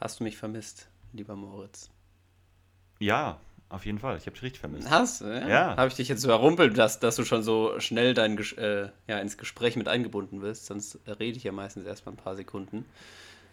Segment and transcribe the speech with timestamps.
[0.00, 1.90] Hast du mich vermisst, lieber Moritz?
[2.98, 4.16] Ja, auf jeden Fall.
[4.16, 4.90] Ich habe dich richtig vermisst.
[4.90, 5.26] Hast du?
[5.26, 5.48] Ja.
[5.48, 5.76] ja.
[5.76, 9.18] Habe ich dich jetzt so errumpelt, dass, dass du schon so schnell dein, äh, ja,
[9.18, 10.66] ins Gespräch mit eingebunden wirst?
[10.66, 12.86] Sonst rede ich ja meistens erst mal ein paar Sekunden.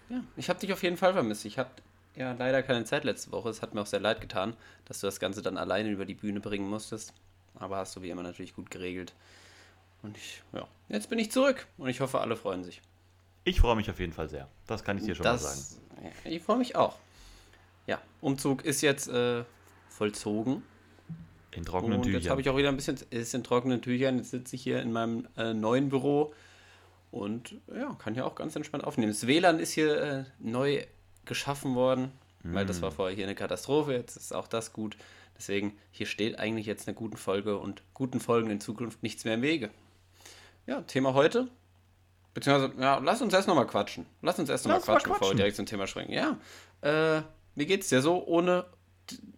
[0.09, 1.43] Ja, ich habe dich auf jeden Fall vermisst.
[1.43, 1.83] Ich hatte
[2.15, 3.49] ja leider keine Zeit letzte Woche.
[3.49, 4.55] Es hat mir auch sehr leid getan,
[4.85, 7.13] dass du das Ganze dann alleine über die Bühne bringen musstest.
[7.55, 9.13] Aber hast du wie immer natürlich gut geregelt.
[10.01, 12.81] Und ich, ja, jetzt bin ich zurück und ich hoffe, alle freuen sich.
[13.47, 14.49] Ich freue mich auf jeden Fall sehr.
[14.67, 16.13] Das kann ich dir schon das, mal sagen.
[16.25, 16.97] Ich freue mich auch.
[17.85, 19.45] Ja, Umzug ist jetzt äh,
[19.87, 20.63] vollzogen.
[21.51, 22.21] In trockenen und Tüchern.
[22.21, 24.17] Jetzt habe ich auch wieder ein bisschen, ist in trockenen Tüchern.
[24.17, 26.33] Jetzt sitze ich hier in meinem äh, neuen Büro
[27.09, 29.13] und ja, kann hier auch ganz entspannt aufnehmen.
[29.13, 30.85] Das WLAN ist hier äh, neu
[31.23, 32.11] geschaffen worden,
[32.43, 32.53] mm.
[32.53, 32.95] weil das war mm.
[32.95, 33.93] vorher hier eine Katastrophe.
[33.93, 34.97] Jetzt ist auch das gut.
[35.37, 39.35] Deswegen, hier steht eigentlich jetzt eine gute Folge und guten Folgen in Zukunft nichts mehr
[39.35, 39.69] im Wege.
[40.65, 41.47] Ja, Thema heute.
[42.37, 44.05] Beziehungsweise, ja, lass uns erst nochmal quatschen.
[44.21, 46.11] Lass uns erst nochmal quatschen, quatschen, bevor wir direkt zum Thema springen.
[46.11, 46.37] Ja,
[46.81, 47.23] äh,
[47.55, 48.65] wie geht's dir so ohne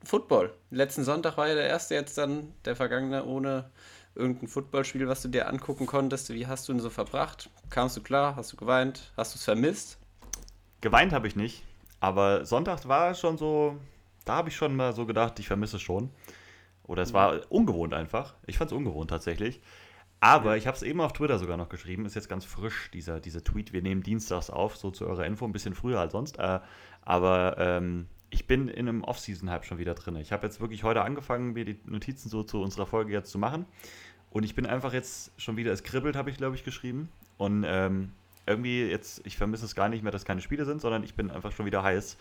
[0.03, 0.53] Football.
[0.69, 3.70] Letzten Sonntag war ja der erste, jetzt dann der vergangene ohne
[4.16, 6.33] irgendein Footballspiel, was du dir angucken konntest.
[6.33, 7.50] Wie hast du ihn so verbracht?
[7.70, 8.36] Kamst du klar?
[8.36, 9.14] Hast du geweint?
[9.16, 9.97] Hast du es vermisst?
[10.81, 11.64] Geweint habe ich nicht,
[12.02, 13.77] aber Sonntag war schon so,
[14.25, 16.09] da habe ich schon mal so gedacht, ich vermisse es schon.
[16.83, 18.33] Oder es war ungewohnt einfach.
[18.45, 19.61] Ich fand es ungewohnt tatsächlich.
[20.22, 23.20] Aber ich habe es eben auf Twitter sogar noch geschrieben, ist jetzt ganz frisch, dieser,
[23.20, 23.72] dieser Tweet.
[23.72, 26.38] Wir nehmen dienstags auf, so zu eurer Info, ein bisschen früher als sonst.
[26.39, 26.59] Äh,
[27.03, 30.17] aber ähm, ich bin in einem Off-Season-Hype schon wieder drin.
[30.17, 33.39] Ich habe jetzt wirklich heute angefangen, mir die Notizen so zu unserer Folge jetzt zu
[33.39, 33.66] machen.
[34.30, 37.09] Und ich bin einfach jetzt schon wieder, es kribbelt, habe ich glaube ich geschrieben.
[37.38, 38.11] Und ähm,
[38.45, 41.31] irgendwie jetzt, ich vermisse es gar nicht mehr, dass keine Spiele sind, sondern ich bin
[41.31, 42.17] einfach schon wieder heiß,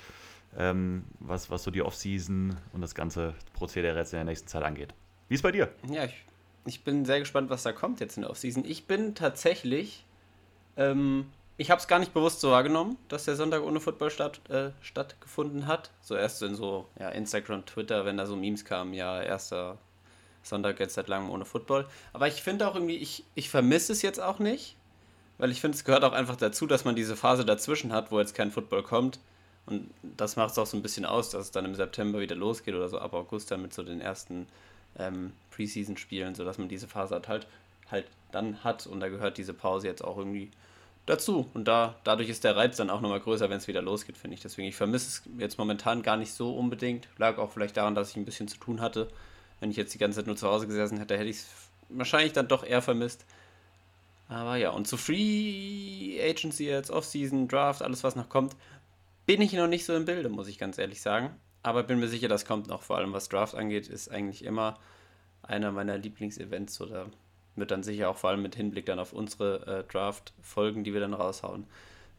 [0.56, 4.62] ähm, was, was so die Off-Season und das ganze Prozedere jetzt in der nächsten Zeit
[4.62, 4.94] angeht.
[5.28, 5.68] Wie ist bei dir?
[5.90, 6.24] Ja, ich,
[6.64, 8.64] ich bin sehr gespannt, was da kommt jetzt in der Off-Season.
[8.64, 10.04] Ich bin tatsächlich
[10.76, 11.26] ähm,
[11.60, 14.70] ich habe es gar nicht bewusst so wahrgenommen, dass der Sonntag ohne Football statt, äh,
[14.80, 15.90] stattgefunden hat.
[16.00, 19.76] So erst in so ja, Instagram, Twitter, wenn da so Memes kamen, ja, erster
[20.44, 21.86] Sonntag jetzt seit langem ohne Football.
[22.12, 24.76] Aber ich finde auch irgendwie, ich, ich vermisse es jetzt auch nicht,
[25.38, 28.20] weil ich finde, es gehört auch einfach dazu, dass man diese Phase dazwischen hat, wo
[28.20, 29.18] jetzt kein Football kommt.
[29.66, 32.36] Und das macht es auch so ein bisschen aus, dass es dann im September wieder
[32.36, 34.46] losgeht oder so ab August dann mit so den ersten
[34.98, 37.46] ähm, Preseason-Spielen, sodass man diese Phase halt, halt,
[37.90, 38.86] halt dann hat.
[38.86, 40.50] Und da gehört diese Pause jetzt auch irgendwie
[41.06, 41.48] dazu.
[41.54, 44.34] Und da, dadurch ist der Reiz dann auch nochmal größer, wenn es wieder losgeht, finde
[44.34, 44.40] ich.
[44.40, 47.08] Deswegen, ich vermisse es jetzt momentan gar nicht so unbedingt.
[47.16, 49.08] Lag auch vielleicht daran, dass ich ein bisschen zu tun hatte.
[49.60, 51.46] Wenn ich jetzt die ganze Zeit nur zu Hause gesessen hätte, hätte ich es
[51.88, 53.24] wahrscheinlich dann doch eher vermisst.
[54.28, 58.54] Aber ja, und zu Free Agency jetzt, Offseason, Draft, alles was noch kommt,
[59.24, 61.30] bin ich noch nicht so im Bilde, muss ich ganz ehrlich sagen.
[61.68, 62.80] Aber bin mir sicher, das kommt noch.
[62.80, 64.78] Vor allem was Draft angeht, ist eigentlich immer
[65.42, 67.10] einer meiner Lieblingsevents oder
[67.56, 71.00] wird dann sicher auch vor allem mit Hinblick dann auf unsere äh, Draft-Folgen, die wir
[71.02, 71.66] dann raushauen,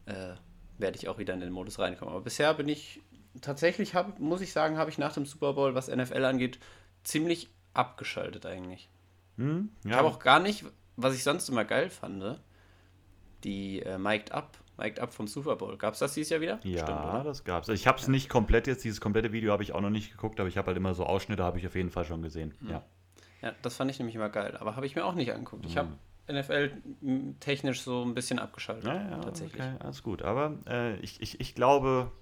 [0.06, 0.34] äh,
[0.78, 2.14] werde ich auch wieder in den Modus reinkommen.
[2.14, 3.00] Aber bisher bin ich
[3.40, 6.60] tatsächlich, hab, muss ich sagen, habe ich nach dem Super Bowl, was NFL angeht,
[7.02, 8.88] ziemlich abgeschaltet eigentlich.
[9.36, 9.90] Hm, ja.
[9.90, 12.38] Ich habe auch gar nicht, was ich sonst immer geil fand,
[13.42, 15.76] die äh, Mic'd Up, Mic'd Up vom Super Bowl.
[15.76, 16.60] Gab es das dieses Jahr wieder?
[16.64, 17.68] Ja, Stimmt, das gab es.
[17.68, 18.10] Ich habe es ja.
[18.10, 20.68] nicht komplett jetzt, dieses komplette Video habe ich auch noch nicht geguckt, aber ich habe
[20.68, 22.54] halt immer so Ausschnitte, habe ich auf jeden Fall schon gesehen.
[22.60, 22.70] Mhm.
[22.70, 22.82] Ja.
[23.42, 24.56] Ja, das fand ich nämlich immer geil.
[24.58, 25.64] Aber habe ich mir auch nicht angeguckt.
[25.64, 25.88] Ich habe
[26.28, 26.38] mhm.
[26.38, 26.70] NFL
[27.40, 28.84] technisch so ein bisschen abgeschaltet.
[28.84, 29.62] Ja, ja, tatsächlich.
[29.62, 30.22] Okay, alles gut.
[30.22, 32.12] Aber äh, ich, ich, ich glaube,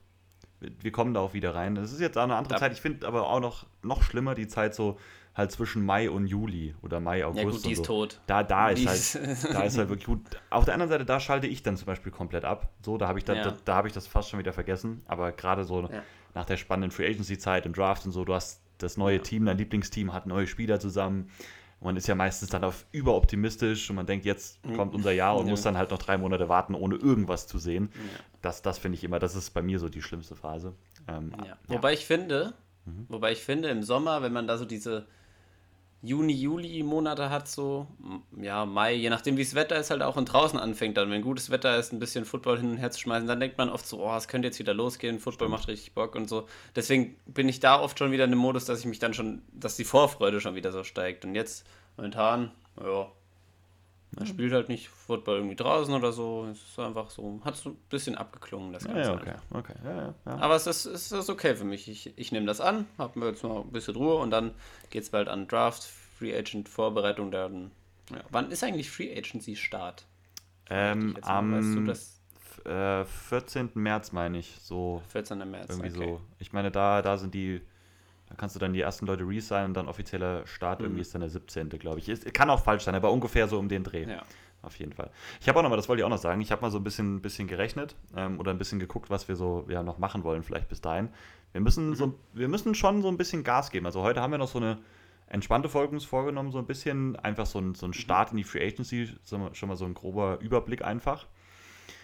[0.60, 1.76] wir kommen da auch wieder rein.
[1.76, 2.60] Es ist jetzt auch eine andere ja.
[2.60, 2.72] Zeit.
[2.72, 4.98] Ich finde aber auch noch, noch schlimmer die Zeit so
[5.34, 7.44] halt zwischen Mai und Juli oder Mai, August.
[7.44, 7.84] Ja, gut, die ist so.
[7.84, 8.21] tot.
[8.27, 10.21] Da, da, ist halt, da ist halt wirklich gut.
[10.50, 12.72] Auf der anderen Seite, da schalte ich dann zum Beispiel komplett ab.
[12.84, 13.44] So, da habe ich, da, ja.
[13.44, 15.03] da, da ich das fast schon wieder vergessen.
[15.06, 16.03] Aber gerade so ja.
[16.34, 19.22] nach der spannenden Free Agency Zeit im Draft und so, du hast das neue ja.
[19.22, 21.31] Team, dein Lieblingsteam hat neue Spieler zusammen.
[21.81, 25.47] Man ist ja meistens dann auf überoptimistisch und man denkt, jetzt kommt unser Jahr und
[25.47, 25.50] ja.
[25.50, 27.91] muss dann halt noch drei Monate warten, ohne irgendwas zu sehen.
[28.43, 30.75] Das, das finde ich immer, das ist bei mir so die schlimmste Phase.
[31.06, 31.33] Ähm,
[31.69, 33.06] wobei ich finde, mhm.
[33.09, 35.06] wobei ich finde, im Sommer, wenn man da so diese
[36.00, 37.88] Juni, Juli Monate hat, so,
[38.41, 41.10] ja, Mai, je nachdem wie das Wetter ist, halt auch und draußen anfängt dann.
[41.10, 43.69] Wenn gutes Wetter ist, ein bisschen Football hin und her zu schmeißen, dann denkt man
[43.69, 46.46] oft so, oh, es könnte jetzt wieder losgehen, Football macht richtig Bock und so.
[46.76, 49.43] Deswegen bin ich da oft schon wieder in dem Modus, dass ich mich dann schon,
[49.52, 51.25] dass die Vorfreude schon wieder so steigt.
[51.25, 53.08] Und jetzt momentan, ja,
[54.16, 56.46] man spielt halt nicht Football irgendwie draußen oder so.
[56.50, 59.00] Es ist einfach so, hat so ein bisschen abgeklungen, das Ganze.
[59.02, 59.75] Ja, okay, okay.
[59.84, 61.88] Ja, ja, Aber es ist, es ist okay für mich.
[61.88, 64.55] Ich, ich nehme das an, habe jetzt mal ein bisschen Ruhe und dann
[64.90, 65.84] geht es bald an Draft,
[66.19, 67.31] Free Agent Vorbereitung.
[67.31, 67.70] Dann,
[68.10, 68.20] ja.
[68.31, 70.06] Wann ist eigentlich Free Agency Start?
[70.70, 72.20] Ähm, am weißt du das?
[72.64, 73.70] Äh, 14.
[73.75, 74.56] März meine ich.
[74.62, 75.38] So 14.
[75.50, 75.70] März.
[75.70, 76.06] Irgendwie okay.
[76.12, 76.20] so.
[76.38, 77.61] Ich meine, da, da sind die
[78.28, 80.86] da kannst du dann die ersten Leute resignen und dann offizieller Start mhm.
[80.86, 81.69] irgendwie ist dann der 17.
[81.70, 82.08] glaube ich.
[82.08, 84.04] Es kann auch falsch sein, aber ungefähr so um den Dreh.
[84.04, 84.22] Ja.
[84.62, 85.10] auf jeden Fall.
[85.40, 86.78] Ich habe auch noch mal, das wollte ich auch noch sagen, ich habe mal so
[86.78, 90.25] ein bisschen, bisschen gerechnet ähm, oder ein bisschen geguckt, was wir so ja, noch machen
[90.25, 91.08] wollen, vielleicht bis dahin.
[91.52, 93.86] Wir müssen, so, wir müssen schon so ein bisschen Gas geben.
[93.86, 94.78] Also heute haben wir noch so eine
[95.28, 98.44] entspannte Folge uns vorgenommen, so ein bisschen einfach so ein, so ein Start in die
[98.44, 101.26] Free Agency, schon mal so ein grober Überblick einfach.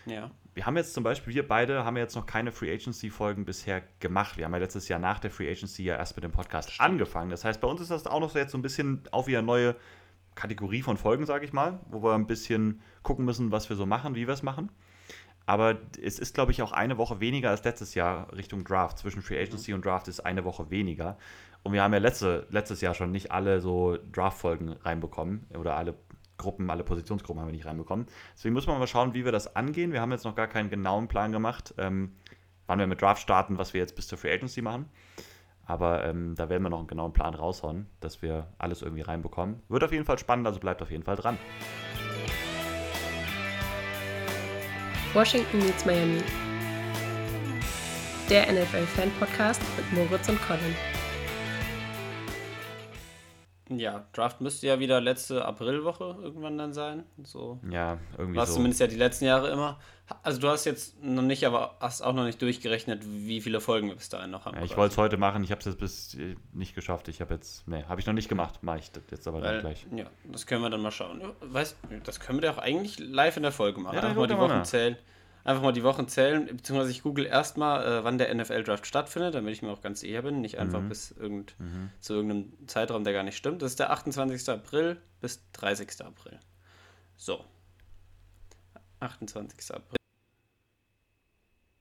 [0.07, 0.31] Ja.
[0.55, 4.37] Wir haben jetzt zum Beispiel, wir beide haben jetzt noch keine Free Agency-Folgen bisher gemacht.
[4.37, 6.91] Wir haben ja letztes Jahr nach der Free Agency ja erst mit dem Podcast Stimmt.
[6.91, 7.31] angefangen.
[7.31, 9.43] Das heißt, bei uns ist das auch noch so jetzt so ein bisschen auch wieder
[9.43, 9.75] neue
[10.37, 13.87] Kategorie von Folgen, sage ich mal, wo wir ein bisschen gucken müssen, was wir so
[13.87, 14.71] machen, wie wir es machen.
[15.47, 18.99] Aber es ist, glaube ich, auch eine Woche weniger als letztes Jahr Richtung Draft.
[18.99, 19.77] Zwischen Free Agency mhm.
[19.77, 21.19] und Draft ist eine Woche weniger.
[21.63, 25.95] Und wir haben ja letzte, letztes Jahr schon nicht alle so Draft-Folgen reinbekommen oder alle
[26.45, 28.07] Gruppen, alle Positionsgruppen haben wir nicht reinbekommen.
[28.37, 29.93] Deswegen müssen wir mal schauen, wie wir das angehen.
[29.93, 32.15] Wir haben jetzt noch gar keinen genauen Plan gemacht, ähm,
[32.67, 34.89] wann wir mit Draft starten, was wir jetzt bis zur Free Agency machen.
[35.67, 39.63] Aber ähm, da werden wir noch einen genauen Plan raushauen, dass wir alles irgendwie reinbekommen.
[39.69, 41.39] Wird auf jeden Fall spannend, also bleibt auf jeden Fall dran.
[45.15, 46.23] Washington meets Miami.
[48.29, 50.75] Der NFL-Fan-Podcast mit Moritz und Colin.
[53.79, 57.05] Ja, Draft müsste ja wieder letzte Aprilwoche irgendwann dann sein.
[57.23, 57.61] So.
[57.71, 58.55] Ja, irgendwie War so.
[58.55, 59.79] zumindest ja die letzten Jahre immer.
[60.23, 63.89] Also du hast jetzt noch nicht, aber hast auch noch nicht durchgerechnet, wie viele Folgen
[63.89, 64.57] wir bis dahin noch haben.
[64.57, 67.09] Ja, ich wollte es heute machen, ich habe es jetzt bis äh, nicht geschafft.
[67.09, 68.63] Ich habe jetzt, nee, habe ich noch nicht gemacht.
[68.63, 69.87] Mache ich das jetzt aber Weil, gleich.
[69.95, 71.23] Ja, das können wir dann mal schauen.
[71.41, 73.95] Weißt, das können wir doch eigentlich live in der Folge machen.
[73.97, 74.97] Ja, Einfach mal die Wochen zählen
[75.45, 79.53] einfach mal die Wochen zählen, beziehungsweise ich google erstmal, äh, wann der NFL-Draft stattfindet, damit
[79.53, 80.89] ich mir auch ganz sicher bin, nicht einfach mhm.
[80.89, 81.91] bis irgend, mhm.
[82.01, 83.63] zu irgendeinem Zeitraum, der gar nicht stimmt.
[83.63, 84.49] Das ist der 28.
[84.49, 86.05] April bis 30.
[86.05, 86.41] April.
[87.17, 87.45] So.
[89.01, 89.75] 28.
[89.75, 89.99] April.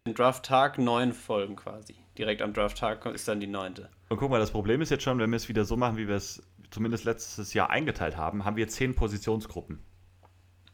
[0.06, 1.96] Draft-Tag neun Folgen quasi.
[2.18, 3.90] Direkt am Draft-Tag ist dann die neunte.
[4.10, 6.10] Und guck mal, das Problem ist jetzt schon, wenn wir es wieder so machen, wie
[6.10, 9.80] wir es zumindest letztes Jahr eingeteilt haben, haben wir zehn Positionsgruppen.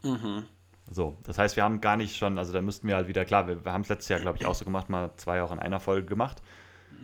[0.02, 0.46] Mhm.
[0.92, 3.48] So, das heißt, wir haben gar nicht schon, also da müssten wir halt wieder, klar,
[3.48, 5.60] wir, wir haben es letztes Jahr, glaube ich, auch so gemacht, mal zwei auch in
[5.60, 6.42] einer Folge gemacht.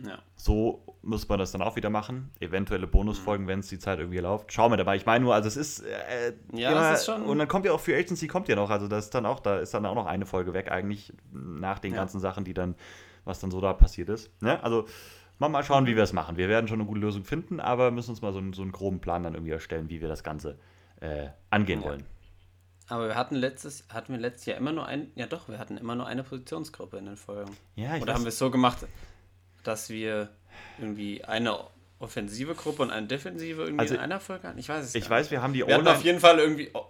[0.04, 0.18] Ja.
[0.34, 2.30] So muss man das dann auch wieder machen.
[2.40, 3.48] Eventuelle Bonusfolgen, mhm.
[3.48, 4.52] wenn es die Zeit irgendwie läuft.
[4.52, 4.96] Schauen wir dabei.
[4.96, 5.80] Ich meine nur, also es ist.
[5.80, 7.22] Äh, ja, immer, das ist schon.
[7.22, 8.70] Und dann kommt ja auch für Agency kommt ja noch.
[8.70, 11.78] Also das ist dann auch, da ist dann auch noch eine Folge weg, eigentlich, nach
[11.78, 11.98] den ja.
[11.98, 12.74] ganzen Sachen, die dann,
[13.24, 14.30] was dann so da passiert ist.
[14.42, 14.62] Ne?
[14.62, 14.86] Also
[15.38, 16.36] mal, mal schauen, wie wir es machen.
[16.36, 19.00] Wir werden schon eine gute Lösung finden, aber müssen uns mal so, so einen groben
[19.00, 20.58] Plan dann irgendwie erstellen, wie wir das Ganze
[21.00, 21.88] äh, angehen ja.
[21.88, 22.04] wollen.
[22.88, 25.76] Aber wir hatten letztes, hatten wir letztes Jahr immer nur ein, ja doch, wir hatten
[25.76, 27.56] immer nur eine Positionsgruppe in den Folgen.
[27.74, 28.18] Ja, ich Oder weiß.
[28.18, 28.86] haben wir es so gemacht,
[29.64, 30.28] dass wir
[30.78, 31.58] irgendwie eine
[31.98, 34.58] offensive Gruppe und eine defensive irgendwie also in einer Folge hatten?
[34.58, 35.04] Ich weiß es nicht.
[35.04, 35.90] Ich weiß, wir haben die O-Line.
[35.90, 36.70] auf jeden Fall irgendwie.
[36.74, 36.86] Oh,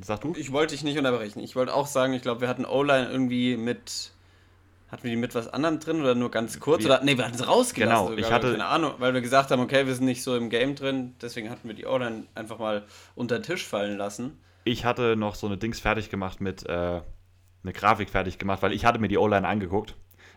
[0.00, 0.34] Sag du?
[0.36, 1.38] Ich wollte dich nicht unterbrechen.
[1.38, 4.10] Ich wollte auch sagen, ich glaube, wir hatten O-Line irgendwie mit.
[4.90, 6.82] Hatten wir die mit was anderem drin oder nur ganz kurz?
[6.82, 7.96] Wir, oder, nee, wir hatten es rausgelassen.
[7.96, 8.50] Genau, sogar, ich hatte.
[8.52, 11.50] Keine Ahnung, weil wir gesagt haben, okay, wir sind nicht so im Game drin, deswegen
[11.50, 12.84] hatten wir die O-Line einfach mal
[13.14, 17.00] unter den Tisch fallen lassen ich hatte noch so eine Dings fertig gemacht mit, äh,
[17.62, 19.94] eine Grafik fertig gemacht, weil ich hatte mir die O-Line angeguckt.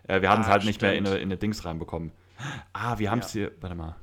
[0.07, 0.75] Äh, wir hatten es ah, halt stimmt.
[0.75, 2.11] nicht mehr in eine, in eine Dings reinbekommen.
[2.73, 3.41] Ah, wir haben es ja.
[3.41, 3.95] hier, warte mal.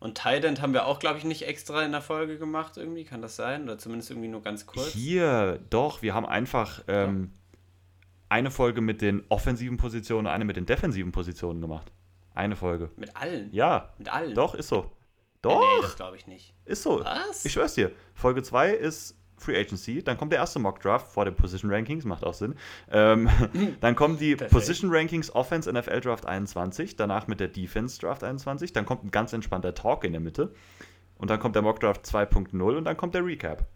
[0.00, 3.22] Und Tident haben wir auch, glaube ich, nicht extra in der Folge gemacht irgendwie, kann
[3.22, 3.64] das sein?
[3.64, 4.88] Oder zumindest irgendwie nur ganz kurz?
[4.88, 7.58] Hier, doch, wir haben einfach ähm, ja.
[8.28, 11.92] eine Folge mit den offensiven Positionen und eine mit den defensiven Positionen gemacht.
[12.34, 12.90] Eine Folge.
[12.96, 13.52] Mit allen?
[13.52, 13.90] Ja.
[13.98, 14.34] Mit allen?
[14.34, 14.90] Doch, ist so.
[15.40, 15.60] Doch.
[15.60, 16.52] Nee, das glaube ich nicht.
[16.64, 17.04] Ist so.
[17.04, 17.44] Was?
[17.44, 17.92] Ich schwör's dir.
[18.14, 22.04] Folge 2 ist Free Agency, dann kommt der erste Mock Draft vor den Position Rankings,
[22.04, 22.54] macht auch Sinn.
[22.90, 23.28] Ähm,
[23.80, 24.52] dann kommen die Perfekt.
[24.52, 29.10] Position Rankings Offense NFL Draft 21, danach mit der Defense Draft 21, dann kommt ein
[29.10, 30.54] ganz entspannter Talk in der Mitte
[31.16, 33.66] und dann kommt der Mock Draft 2.0 und dann kommt der Recap.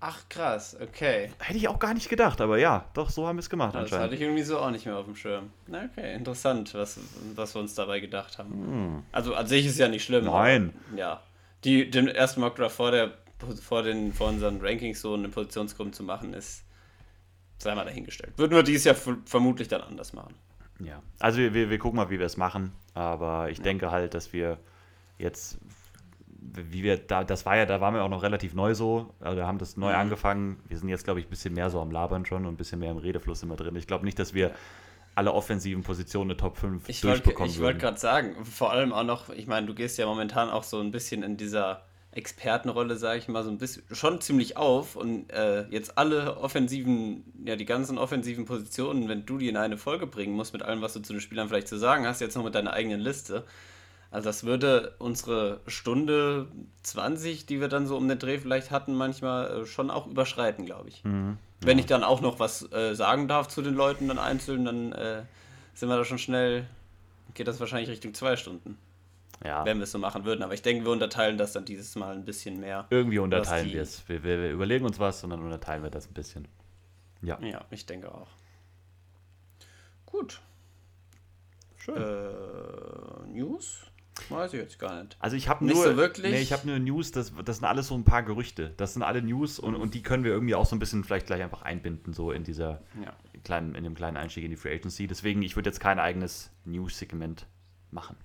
[0.00, 1.30] Ach krass, okay.
[1.40, 3.82] Hätte ich auch gar nicht gedacht, aber ja, doch, so haben wir es gemacht das
[3.82, 3.92] anscheinend.
[3.92, 5.50] Das hatte ich irgendwie so auch nicht mehr auf dem Schirm.
[5.66, 7.00] Na okay, interessant, was,
[7.34, 8.52] was wir uns dabei gedacht haben.
[8.52, 9.02] Hm.
[9.10, 10.26] Also an sich ist ja nicht schlimm.
[10.26, 10.72] Nein.
[10.90, 11.22] Aber, ja.
[11.64, 13.12] Die, den ersten Mock Draft vor der
[13.60, 16.64] vor, den, vor unseren Rankings so eine Positionsgruppe zu machen, ist,
[17.58, 18.32] sei mal dahingestellt.
[18.36, 20.34] Würden wir dieses Jahr vermutlich dann anders machen.
[20.80, 23.64] Ja, also wir, wir, wir gucken mal, wie wir es machen, aber ich ja.
[23.64, 24.58] denke halt, dass wir
[25.18, 25.58] jetzt,
[26.40, 29.42] wie wir, da, das war ja, da waren wir auch noch relativ neu so, also
[29.42, 29.98] haben das neu mhm.
[29.98, 32.56] angefangen, wir sind jetzt, glaube ich, ein bisschen mehr so am Labern schon und ein
[32.56, 33.74] bisschen mehr im Redefluss immer drin.
[33.74, 34.52] Ich glaube nicht, dass wir
[35.16, 38.92] alle offensiven Positionen eine Top 5 ich durchbekommen wollt, Ich wollte gerade sagen, vor allem
[38.92, 42.96] auch noch, ich meine, du gehst ja momentan auch so ein bisschen in dieser Expertenrolle,
[42.96, 44.96] sage ich mal, so ein bisschen schon ziemlich auf.
[44.96, 49.76] Und äh, jetzt alle offensiven, ja, die ganzen offensiven Positionen, wenn du die in eine
[49.76, 52.36] Folge bringen musst, mit allem, was du zu den Spielern vielleicht zu sagen hast, jetzt
[52.36, 53.44] noch mit deiner eigenen Liste.
[54.10, 56.48] Also das würde unsere Stunde
[56.82, 60.64] 20, die wir dann so um den Dreh vielleicht hatten, manchmal äh, schon auch überschreiten,
[60.64, 61.04] glaube ich.
[61.04, 61.36] Mhm.
[61.60, 61.82] Wenn ja.
[61.82, 65.22] ich dann auch noch was äh, sagen darf zu den Leuten dann einzeln, dann äh,
[65.74, 66.66] sind wir da schon schnell,
[67.34, 68.78] geht das wahrscheinlich Richtung zwei Stunden.
[69.44, 69.64] Ja.
[69.64, 70.42] wenn wir es so machen würden.
[70.42, 72.86] Aber ich denke, wir unterteilen das dann dieses Mal ein bisschen mehr.
[72.90, 74.08] Irgendwie unterteilen wir es.
[74.08, 76.48] Wir, wir, überlegen uns was und dann unterteilen wir das ein bisschen.
[77.22, 77.38] Ja.
[77.40, 78.28] Ja, ich denke auch.
[80.06, 80.40] Gut.
[81.76, 81.96] Schön.
[81.96, 83.82] Äh, News?
[84.28, 85.16] Weiß ich jetzt gar nicht.
[85.20, 86.32] Also ich habe nur, so wirklich?
[86.32, 88.74] Nee, ich habe nur News, das, das sind alles so ein paar Gerüchte.
[88.76, 91.26] Das sind alle News und, und die können wir irgendwie auch so ein bisschen vielleicht
[91.26, 93.12] gleich einfach einbinden, so in dieser Ja.
[93.44, 95.06] kleinen, in dem kleinen Einstieg in die Free Agency.
[95.06, 97.46] Deswegen, ich würde jetzt kein eigenes News-Segment
[97.90, 98.16] machen.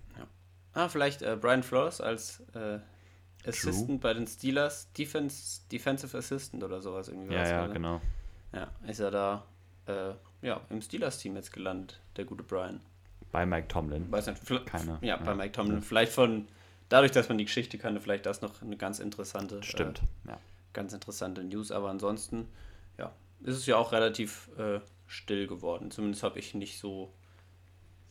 [0.74, 2.80] Ah, vielleicht äh, Brian Flores als äh,
[3.48, 7.34] Assistant bei den Steelers, Defense, Defensive Assistant oder sowas irgendwie.
[7.36, 8.02] Ja, ja, genau.
[8.54, 9.46] Ja, ist er da
[9.88, 12.80] äh, ja, im Steelers-Team jetzt gelandet, der gute Brian.
[13.32, 14.12] Bei Mike Tomlin.
[14.12, 15.36] Weiß nicht, vielleicht- Keine, Ja, bei ja.
[15.36, 15.82] Mike Tomlin.
[15.82, 16.48] Vielleicht von,
[16.90, 20.02] dadurch, dass man die Geschichte kannte, vielleicht das noch eine ganz interessante, Stimmt.
[20.26, 20.40] Äh, Ja.
[20.74, 21.72] ganz interessante News.
[21.72, 22.48] Aber ansonsten,
[22.98, 23.12] ja,
[23.42, 25.92] ist es ja auch relativ äh, still geworden.
[25.92, 27.12] Zumindest habe ich nicht so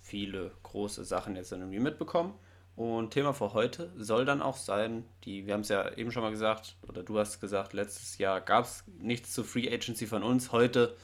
[0.00, 2.34] viele große Sachen jetzt irgendwie mitbekommen.
[2.74, 6.22] Und Thema für heute soll dann auch sein, die, wir haben es ja eben schon
[6.22, 10.22] mal gesagt, oder du hast gesagt, letztes Jahr gab es nichts zu Free Agency von
[10.22, 10.52] uns.
[10.52, 10.96] Heute,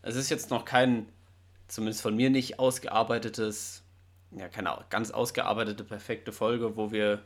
[0.00, 1.06] es ist jetzt noch kein,
[1.68, 3.82] zumindest von mir nicht ausgearbeitetes,
[4.30, 7.22] ja, keine Ahnung, ganz ausgearbeitete, perfekte Folge, wo wir,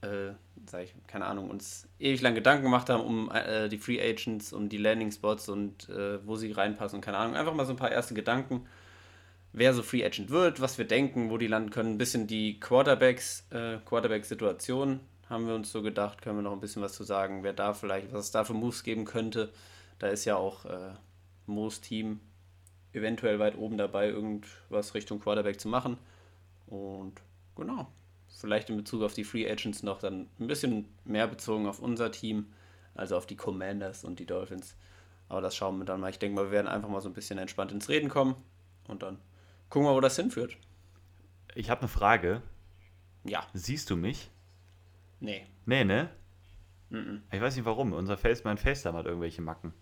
[0.00, 0.32] äh,
[0.64, 4.54] sag ich, keine Ahnung, uns ewig lang Gedanken gemacht haben um äh, die Free Agents,
[4.54, 7.36] um die Landing Spots und äh, wo sie reinpassen, keine Ahnung.
[7.36, 8.66] Einfach mal so ein paar erste Gedanken
[9.52, 11.92] wer so Free Agent wird, was wir denken, wo die landen können.
[11.94, 16.60] Ein bisschen die Quarterbacks, äh, Quarterback-Situation haben wir uns so gedacht, können wir noch ein
[16.60, 19.50] bisschen was zu sagen, wer da vielleicht, was es da für Moves geben könnte.
[19.98, 20.92] Da ist ja auch äh,
[21.46, 22.20] Moos Team
[22.92, 25.96] eventuell weit oben dabei, irgendwas Richtung Quarterback zu machen.
[26.66, 27.14] Und
[27.56, 27.88] genau,
[28.28, 32.10] vielleicht in Bezug auf die Free Agents noch dann ein bisschen mehr bezogen auf unser
[32.10, 32.52] Team,
[32.94, 34.76] also auf die Commanders und die Dolphins.
[35.28, 36.10] Aber das schauen wir dann mal.
[36.10, 38.36] Ich denke mal, wir werden einfach mal so ein bisschen entspannt ins Reden kommen
[38.86, 39.18] und dann
[39.72, 40.56] gucken wir, wo das hinführt.
[41.54, 42.42] Ich habe eine Frage.
[43.24, 44.30] Ja, Siehst du mich?
[45.20, 45.46] nee.
[45.64, 46.10] Nee, ne?
[47.30, 47.92] Ich weiß nicht warum.
[47.94, 49.72] Unser Face, mein FaceTime hat irgendwelche Macken.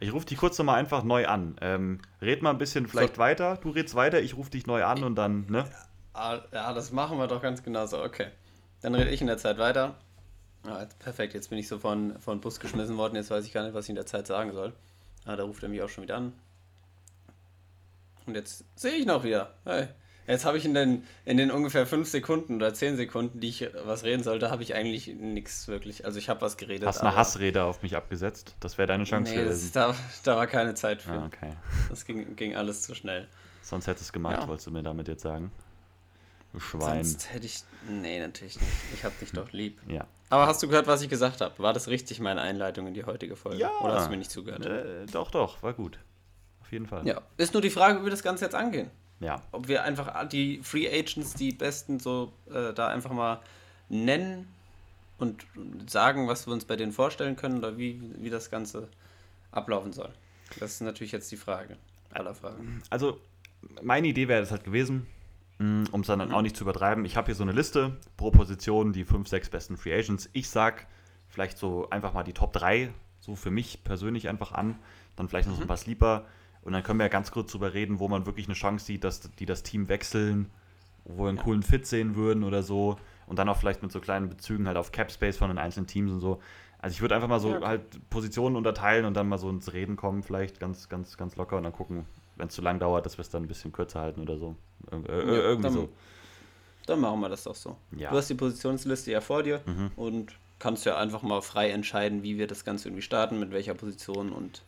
[0.00, 1.56] Ich rufe dich kurz nochmal einfach neu an.
[1.62, 3.20] Ähm, red mal ein bisschen vielleicht So.
[3.20, 3.56] weiter.
[3.56, 5.68] Du redst weiter, ich rufe dich neu an und dann, ne?
[6.12, 8.02] Ah, Ja, das machen wir doch ganz genau so.
[8.04, 8.28] Okay.
[8.82, 9.96] Dann rede ich in der Zeit weiter.
[10.64, 13.16] Ah, jetzt, perfekt, jetzt bin ich so von, von Bus geschmissen worden.
[13.16, 14.74] Jetzt weiß ich gar nicht, was ich in der Zeit sagen soll.
[15.24, 16.34] Ah, da ruft er mich auch schon wieder an.
[18.26, 19.54] Und jetzt sehe ich noch wieder.
[19.64, 19.88] Hey.
[20.26, 23.68] Jetzt habe ich in den, in den ungefähr fünf Sekunden oder zehn Sekunden, die ich
[23.84, 26.06] was reden sollte, habe ich eigentlich nichts wirklich.
[26.06, 26.86] Also ich habe was geredet.
[26.88, 28.54] Hast eine Hassrede auf mich abgesetzt.
[28.60, 29.70] Das wäre deine Chance Nee, das, gewesen.
[29.74, 31.12] da, da war keine Zeit für.
[31.12, 31.50] Ah, okay.
[31.90, 33.28] Das ging, ging alles zu schnell.
[33.60, 34.48] Sonst hättest du es gemacht, Ja.
[34.48, 35.52] wolltest du mir damit jetzt sagen.
[36.54, 37.04] Du Schwein.
[37.04, 37.62] Sonst hätte ich.
[37.90, 38.72] Nee, natürlich nicht.
[38.94, 39.78] Ich habe dich doch lieb.
[39.88, 40.06] Ja.
[40.30, 41.58] Aber hast du gehört, was ich gesagt habe?
[41.58, 43.58] War das richtig, meine Einleitung in die heutige Folge?
[43.58, 43.70] Ja.
[43.82, 44.64] Oder hast du mir nicht zugehört?
[44.64, 45.98] Äh, doch, doch, war gut.
[46.64, 47.06] Auf jeden Fall.
[47.06, 47.20] Ja.
[47.36, 48.90] Ist nur die Frage, wie wir das Ganze jetzt angehen.
[49.20, 49.42] Ja.
[49.52, 53.40] Ob wir einfach die Free Agents, die besten, so äh, da einfach mal
[53.90, 54.48] nennen
[55.18, 55.46] und
[55.86, 58.88] sagen, was wir uns bei denen vorstellen können oder wie, wie das Ganze
[59.52, 60.10] ablaufen soll.
[60.58, 61.76] Das ist natürlich jetzt die Frage.
[62.10, 62.82] Aller Fragen.
[62.90, 63.20] Also,
[63.82, 65.06] meine Idee wäre das halt gewesen,
[65.58, 67.04] um es dann auch nicht zu übertreiben.
[67.04, 70.30] Ich habe hier so eine Liste pro Position, die 5, 6 besten Free Agents.
[70.32, 70.86] Ich sag
[71.28, 72.90] vielleicht so einfach mal die Top 3,
[73.20, 74.78] so für mich persönlich einfach an.
[75.16, 76.26] Dann vielleicht noch so ein paar Sleeper.
[76.64, 79.04] Und dann können wir ja ganz kurz drüber reden, wo man wirklich eine Chance sieht,
[79.04, 80.50] dass die das Team wechseln,
[81.04, 82.96] wo wir einen coolen Fit sehen würden oder so.
[83.26, 85.86] Und dann auch vielleicht mit so kleinen Bezügen halt auf Cap Space von den einzelnen
[85.86, 86.40] Teams und so.
[86.78, 87.66] Also ich würde einfach mal so Ja, okay.
[87.66, 91.56] halt Positionen unterteilen und dann mal so ins Reden kommen, vielleicht ganz, ganz, ganz locker
[91.56, 92.04] und dann gucken,
[92.36, 94.56] wenn es zu lang dauert, dass wir es dann ein bisschen kürzer halten oder so.
[94.90, 95.88] Ir äh, Ja, irgendwie dann- so.
[96.86, 97.76] Dann machen wir das doch so.
[97.96, 98.10] Ja.
[98.10, 99.90] Du hast die Positionsliste ja vor dir Mhm.
[99.96, 103.72] und kannst ja einfach mal frei entscheiden, wie wir das Ganze irgendwie starten, mit welcher
[103.74, 104.62] Position und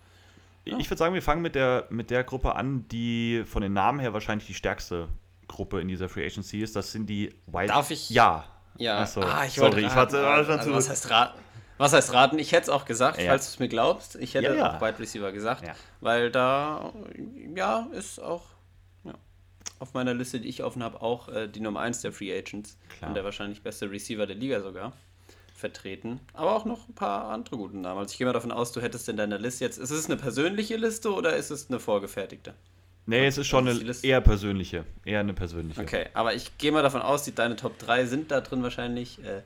[0.67, 4.01] Ich würde sagen, wir fangen mit der, mit der Gruppe an, die von den Namen
[4.01, 5.09] her wahrscheinlich die stärkste
[5.49, 6.75] Gruppe in dieser Free Agency ist.
[6.75, 7.71] Das sind die Wild.
[7.71, 8.45] Darf ich- Ja.
[8.79, 11.39] Ja, Ach so, ah, ich sorry, ich raten, war schon also was, heißt raten?
[11.79, 12.39] was heißt raten?
[12.39, 13.29] Ich hätte es auch gesagt, Ja.
[13.31, 14.17] falls du es mir glaubst.
[14.17, 14.77] Ich hätte Ja, ja.
[14.77, 15.73] auch Wide Receiver gesagt, Ja.
[16.01, 16.93] weil da,
[17.55, 18.43] ja, ist auch
[19.05, 19.15] ja,
[19.79, 22.77] auf meiner Liste, die ich offen habe, auch äh, die Nummer 1 der Free Agents
[22.99, 23.09] Klar.
[23.09, 24.93] und der wahrscheinlich beste Receiver der Liga sogar
[25.57, 26.21] vertreten.
[26.35, 27.99] Aber auch noch ein paar andere gute Namen.
[27.99, 30.17] Also ich gehe mal davon aus, du hättest in deiner Liste jetzt, ist es eine
[30.17, 32.55] persönliche Liste oder ist es eine vorgefertigte?
[33.07, 34.85] Nee, es ist schon eine eher persönliche.
[35.05, 35.81] Eher eine persönliche.
[35.81, 39.23] Okay, aber ich gehe mal davon aus, die, deine Top 3 sind da drin wahrscheinlich
[39.25, 39.43] äh,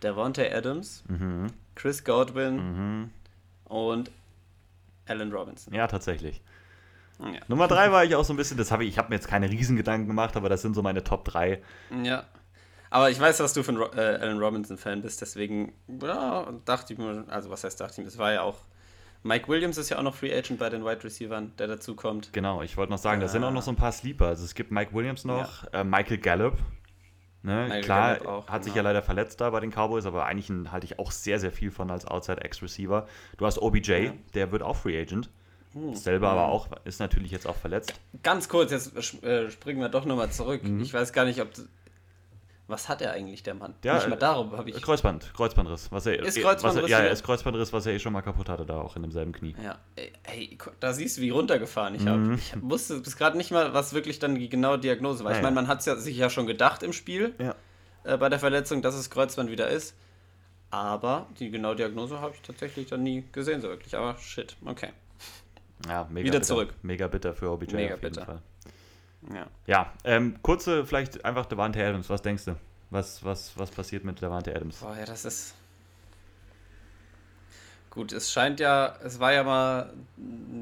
[0.00, 1.46] Davante Adams, Mhm.
[1.74, 3.10] Chris Godwin
[3.64, 4.10] und
[5.06, 5.72] Allen Robinson.
[5.74, 6.40] Ja, tatsächlich.
[7.20, 7.40] Ja.
[7.48, 9.26] Nummer drei war ich auch so ein bisschen, das habe ich, ich habe mir jetzt
[9.26, 11.60] keine Riesengedanken gemacht, aber das sind so meine Top 3.
[12.04, 12.24] ja.
[12.90, 16.98] Aber ich weiß, dass du von Ro äh, Allen Robinson-Fan bist, deswegen ja, dachte ich
[16.98, 18.56] mir, also was heißt dachte ich mir, es war ja auch.
[19.24, 22.32] Mike Williams ist ja auch noch Free Agent bei den Wide Receivers, der dazu kommt.
[22.32, 23.48] Genau, ich wollte noch sagen, da sind Ah.
[23.48, 24.26] auch noch so ein paar Sleeper.
[24.26, 26.56] Also es gibt Mike Williams noch, äh, Michael Gallup,
[27.42, 27.80] Ne?
[27.82, 28.90] Klar, auch, hat sich ja genau.
[28.90, 31.90] leider verletzt da bei den Cowboys, aber eigentlich halte ich auch sehr, sehr viel von
[31.90, 33.06] als Outside-Ex-Receiver.
[33.36, 34.12] Du hast OBJ, ja.
[34.34, 35.30] der wird auch Free Agent.
[35.72, 35.94] Hm.
[35.94, 37.92] Selber aber auch, ist natürlich jetzt auch verletzt.
[38.22, 40.64] Ganz kurz, jetzt äh, springen wir doch nochmal zurück.
[40.64, 40.80] Mhm.
[40.80, 41.50] Ich weiß gar nicht, ob
[42.68, 43.74] was hat er eigentlich, der Mann?
[43.82, 44.80] Ja, Nicht mal darum habe ich.
[44.80, 45.90] Kreuzband, Kreuzbandriss.
[45.90, 46.84] Was er, ist eh, Kreuzbandriss?
[46.84, 49.02] Was er, ja, ist Kreuzbandriss, was er eh schon mal kaputt hatte, da auch in
[49.02, 49.56] demselben Knie.
[49.64, 49.78] Ja,
[50.24, 52.18] ey, da siehst du, wie runtergefahren ich habe.
[52.18, 52.34] Mhm.
[52.34, 55.34] Ich wusste bis gerade nicht mal, was wirklich dann die genaue Diagnose war.
[55.34, 57.54] Ich meine, man hat es ja, sich ja schon gedacht im Spiel, ja.
[58.04, 59.96] äh, bei der Verletzung, dass es Kreuzband wieder ist.
[60.70, 63.96] Aber die genaue Diagnose habe ich tatsächlich dann nie gesehen, so wirklich.
[63.96, 64.90] Aber shit, okay.
[65.86, 66.46] Ja, mega Wieder bitter.
[66.46, 66.74] zurück.
[66.82, 68.26] Mega bitter für OBJ mega auf jeden bitter.
[68.26, 68.42] Fall.
[69.34, 72.08] Ja, ja ähm, kurze, vielleicht einfach Devante Adams.
[72.08, 72.56] Was denkst du?
[72.90, 74.78] Was, was, was passiert mit Devante Adams?
[74.78, 75.54] Boah, ja, das ist.
[77.90, 79.92] Gut, es scheint ja, es war ja mal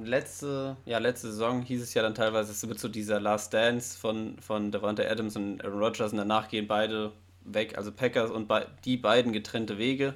[0.04, 3.98] letzte, ja, letzte Saison hieß es ja dann teilweise, es wird so dieser Last Dance
[3.98, 7.12] von, von Devante Adams und Aaron Rodgers und danach gehen beide
[7.44, 10.14] weg, also Packers und be die beiden getrennte Wege.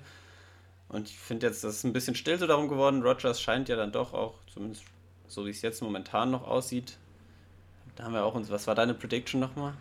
[0.89, 3.03] Und ich finde jetzt, das ist ein bisschen still so darum geworden.
[3.03, 4.85] Rodgers scheint ja dann doch auch, zumindest
[5.29, 6.97] so wie es jetzt momentan noch aussieht.
[7.97, 9.75] Da haben wir auch uns, was war deine Prediction nochmal?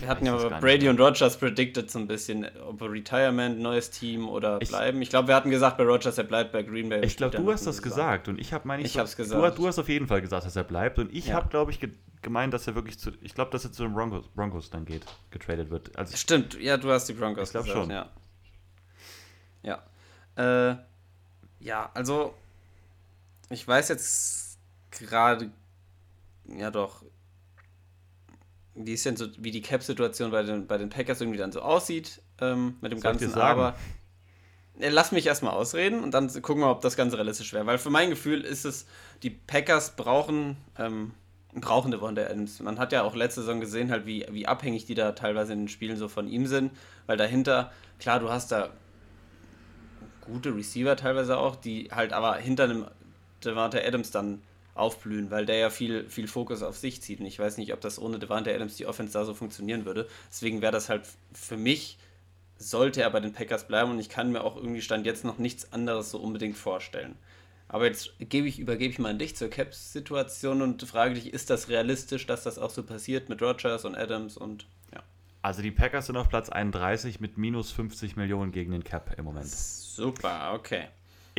[0.00, 4.58] Wir hatten ja Brady und Rogers predicted so ein bisschen, ob Retirement, neues Team oder
[4.60, 5.00] ich, bleiben.
[5.00, 7.04] Ich glaube, wir hatten gesagt bei Rogers, er bleibt bei Green Bay.
[7.04, 9.56] Ich glaube, du hast das gesagt und ich habe meine ich, ich hab's gesagt.
[9.56, 11.34] Du, du, hast auf jeden Fall gesagt, dass er bleibt und ich ja.
[11.34, 11.80] habe, glaube ich,
[12.22, 15.06] gemeint, dass er wirklich zu, ich glaube, dass er zu den Broncos, Broncos dann geht,
[15.30, 15.96] getradet wird.
[15.96, 17.90] Also Stimmt, ja, du hast die Broncos ich glaube schon.
[17.90, 18.10] Ja.
[19.62, 19.82] Ja.
[20.36, 20.76] Äh,
[21.60, 22.34] ja, also
[23.48, 24.58] ich weiß jetzt
[24.90, 25.50] gerade,
[26.48, 27.04] ja doch,
[28.74, 31.60] wie ist denn so, wie die Cap-Situation bei den, bei den Packers irgendwie dann so
[31.60, 33.34] aussieht ähm, mit dem Soll Ganzen.
[33.34, 33.74] Aber
[34.78, 37.66] äh, lass mich erstmal ausreden und dann gucken wir, ob das Ganze realistisch wäre.
[37.66, 38.86] Weil für mein Gefühl ist es,
[39.22, 41.12] die Packers brauchen, ähm,
[41.54, 42.60] brauchen Devonta Adams.
[42.60, 45.60] Man hat ja auch letzte Saison gesehen, halt, wie, wie abhängig die da teilweise in
[45.60, 46.72] den Spielen so von ihm sind.
[47.06, 48.70] Weil dahinter, klar, du hast da
[50.20, 52.86] gute Receiver teilweise auch, die halt aber hinter einem
[53.42, 54.42] Devonta Adams dann
[54.76, 57.20] aufblühen, weil der ja viel, viel Fokus auf sich zieht.
[57.20, 60.08] Und ich weiß nicht, ob das ohne Devante Adams die Offense da so funktionieren würde.
[60.30, 61.98] Deswegen wäre das halt für mich,
[62.58, 65.38] sollte er bei den Packers bleiben und ich kann mir auch irgendwie Stand jetzt noch
[65.38, 67.16] nichts anderes so unbedingt vorstellen.
[67.68, 71.50] Aber jetzt gebe ich, übergebe ich mal an dich zur Caps-Situation und frage dich, ist
[71.50, 75.02] das realistisch, dass das auch so passiert mit Rogers und Adams und ja.
[75.42, 79.24] Also die Packers sind auf Platz 31 mit minus 50 Millionen gegen den Cap im
[79.24, 79.48] Moment.
[79.48, 80.86] Super, okay.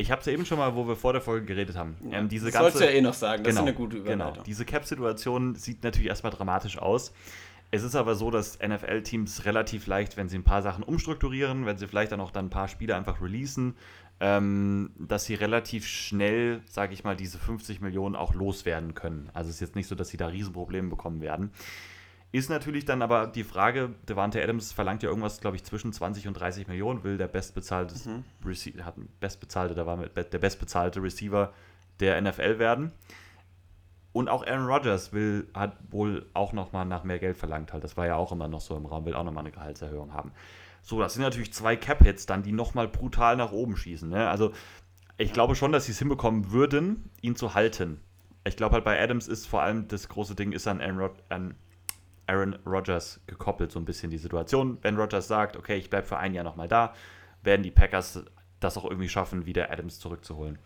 [0.00, 1.96] Ich habe es ja eben schon mal, wo wir vor der Folge geredet haben.
[2.08, 3.76] Ja, ähm, diese das ganze, sollst du ja eh noch sagen, das genau, ist eine
[3.76, 4.32] gute Überleitung.
[4.32, 7.12] Genau, diese Cap-Situation sieht natürlich erstmal dramatisch aus.
[7.72, 11.76] Es ist aber so, dass NFL-Teams relativ leicht, wenn sie ein paar Sachen umstrukturieren, wenn
[11.78, 13.74] sie vielleicht dann auch dann ein paar Spiele einfach releasen,
[14.20, 19.28] ähm, dass sie relativ schnell, sage ich mal, diese 50 Millionen auch loswerden können.
[19.34, 21.50] Also es ist jetzt nicht so, dass sie da Riesenprobleme bekommen werden.
[22.30, 26.28] Ist natürlich dann aber die Frage, Devante Adams verlangt ja irgendwas, glaube ich, zwischen 20
[26.28, 28.24] und 30 Millionen, will der bestbezahlte, mhm.
[28.84, 31.52] hat bestbezahlte, da war der bestbezahlte Receiver
[32.00, 32.92] der NFL werden.
[34.12, 37.84] Und auch Aaron Rodgers will, hat wohl auch nochmal nach mehr Geld verlangt halt.
[37.84, 40.32] Das war ja auch immer noch so im Raum, will auch nochmal eine Gehaltserhöhung haben.
[40.82, 44.08] So, das sind natürlich zwei Cap-Hits dann, die nochmal brutal nach oben schießen.
[44.08, 44.28] Ne?
[44.28, 44.52] Also
[45.18, 48.00] ich glaube schon, dass sie es hinbekommen würden, ihn zu halten.
[48.44, 51.22] Ich glaube halt bei Adams ist vor allem das große Ding ist an Aaron, Rod
[51.28, 51.54] an
[52.28, 54.78] Aaron Rodgers gekoppelt, so ein bisschen die Situation.
[54.82, 56.94] Wenn Rodgers sagt, okay, ich bleibe für ein Jahr nochmal da,
[57.42, 58.22] werden die Packers
[58.60, 60.58] das auch irgendwie schaffen, wieder Adams zurückzuholen.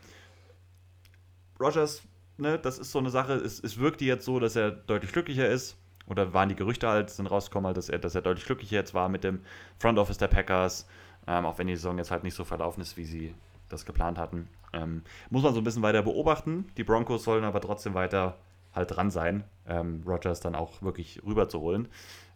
[1.61, 2.03] Rodgers,
[2.37, 5.49] ne, das ist so eine Sache, es, es wirkte jetzt so, dass er deutlich glücklicher
[5.49, 5.77] ist.
[6.07, 8.93] Oder waren die Gerüchte halt, sind rausgekommen, halt, dass er, dass er deutlich glücklicher jetzt
[8.93, 9.41] war mit dem
[9.79, 10.89] Front Office der Packers,
[11.29, 13.35] ähm, auch wenn die Saison jetzt halt nicht so verlaufen ist, wie sie
[13.69, 14.49] das geplant hatten.
[14.73, 16.67] Ähm, muss man so ein bisschen weiter beobachten.
[16.77, 18.37] Die Broncos sollen aber trotzdem weiter
[18.75, 21.89] halt dran sein, ähm, Rogers dann auch wirklich rüberzuholen.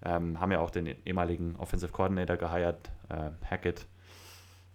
[0.04, 3.86] Ähm, haben ja auch den ehemaligen Offensive Coordinator geheiert, äh, Hackett.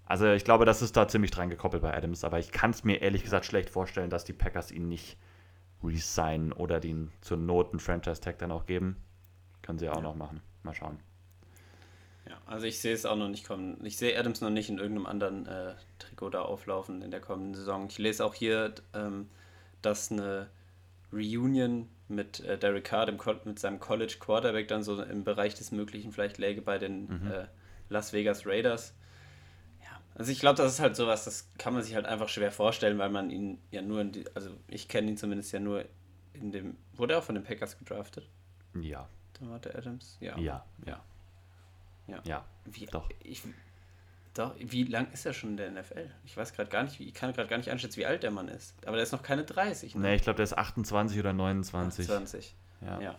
[0.06, 2.84] Also ich glaube, das ist da ziemlich dran gekoppelt bei Adams, aber ich kann es
[2.84, 5.18] mir ehrlich gesagt schlecht vorstellen, dass die Packers ihn nicht
[5.84, 8.98] resignen oder den zur Not einen Franchise-Tag dann auch geben.
[9.62, 10.02] Können sie ja auch ja.
[10.02, 10.42] noch machen.
[10.64, 11.00] Mal schauen.
[12.28, 13.84] Ja, also ich sehe es auch noch nicht kommen.
[13.86, 17.56] Ich sehe Adams noch nicht in irgendeinem anderen äh, Trikot da auflaufen in der kommenden
[17.56, 17.88] Saison.
[17.90, 19.30] Ich lese auch hier, ähm,
[19.82, 20.50] dass eine
[21.12, 25.72] Reunion mit äh, Derek Carr, dem, mit seinem College Quarterback, dann so im Bereich des
[25.72, 27.32] Möglichen vielleicht läge bei den mhm.
[27.32, 27.48] äh,
[27.90, 28.94] Las Vegas Raiders.
[29.82, 32.52] Ja, also ich glaube, das ist halt sowas, das kann man sich halt einfach schwer
[32.52, 35.86] vorstellen, weil man ihn ja nur in die, also ich kenne ihn zumindest ja nur
[36.34, 38.28] in dem, wurde er auch von den Packers gedraftet?
[38.80, 39.08] Ja.
[39.40, 40.18] Da war der Adams?
[40.20, 40.38] Ja.
[40.38, 40.66] Ja.
[40.86, 41.04] Ja.
[42.08, 42.22] Ja.
[42.26, 42.46] ja.
[42.66, 43.10] Wie, doch.
[43.24, 43.44] Ich,
[44.34, 46.10] doch, wie lang ist er schon in der NFL?
[46.26, 48.48] Ich weiß gerade gar nicht, ich kann gerade gar nicht einschätzen, wie alt der Mann
[48.48, 48.76] ist.
[48.86, 49.96] Aber der ist noch keine 30.
[49.96, 52.06] Ne, nee, ich glaube, der ist 28 oder 29.
[52.10, 52.56] 28.
[52.86, 53.02] Ja.
[53.02, 53.16] ja.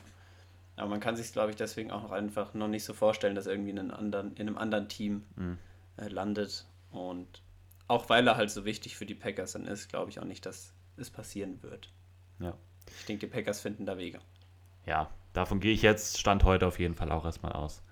[0.77, 3.47] Aber man kann sich, glaube ich, deswegen auch noch einfach noch nicht so vorstellen, dass
[3.47, 5.59] er irgendwie in einem anderen, in einem anderen Team Mhm.
[5.99, 6.67] äh, landet.
[6.91, 7.43] Und
[7.89, 10.47] auch weil er halt so wichtig für die Packers dann ist, glaube ich auch nicht,
[10.47, 11.91] dass es passieren wird.
[12.39, 12.55] Ja.
[13.01, 14.19] Ich denke, die Packers finden da Wege.
[14.87, 17.83] Ja, davon gehe ich jetzt, Stand heute auf jeden Fall auch erstmal aus.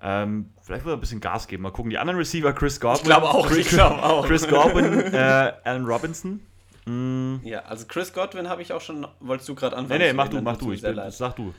[0.00, 1.62] Ähm, vielleicht will er ein bisschen Gas geben.
[1.62, 1.90] Mal gucken.
[1.90, 3.04] Die anderen Receiver, Chris Godwin.
[3.04, 4.26] glaube auch, Chris, ich glaube auch.
[4.26, 6.40] Chris Godwin, äh, Alan Robinson.
[6.86, 9.06] Mm, Ja, also Chris Godwin habe ich auch schon.
[9.20, 10.00] Wolltest du gerade nee, anfangen?
[10.00, 10.72] nee, zu mach du, mach du.
[10.72, 11.54] Ich bin, sag du.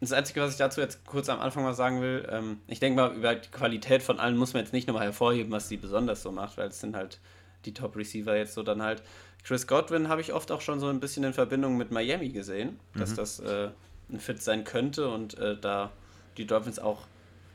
[0.00, 2.96] Das Einzige, was ich dazu jetzt kurz am Anfang mal sagen will, ähm, ich denke
[2.96, 6.22] mal, über die Qualität von allen muss man jetzt nicht nochmal hervorheben, was sie besonders
[6.22, 7.20] so macht, weil es sind halt
[7.66, 9.02] die Top-Receiver jetzt so dann halt.
[9.44, 12.78] Chris Godwin habe ich oft auch schon so ein bisschen in Verbindung mit Miami gesehen,
[12.94, 13.68] dass das äh,
[14.10, 15.90] ein Fit sein könnte und äh, da
[16.36, 17.02] die Dolphins auch,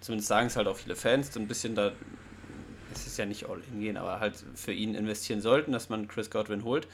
[0.06, 1.92] zumindest sagen es halt auch viele Fans, so ein bisschen da,
[2.94, 6.08] es ist ja nicht all in gehen, aber halt für ihn investieren sollten, dass man
[6.08, 6.88] Chris Godwin holt.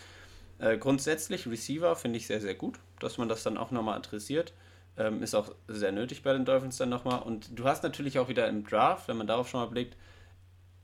[0.59, 4.53] Äh, grundsätzlich Receiver finde ich sehr, sehr gut, dass man das dann auch nochmal adressiert.
[4.97, 7.21] Ähm, ist auch sehr nötig bei den Dolphins dann nochmal.
[7.21, 9.97] Und du hast natürlich auch wieder im Draft, wenn man darauf schon mal blickt,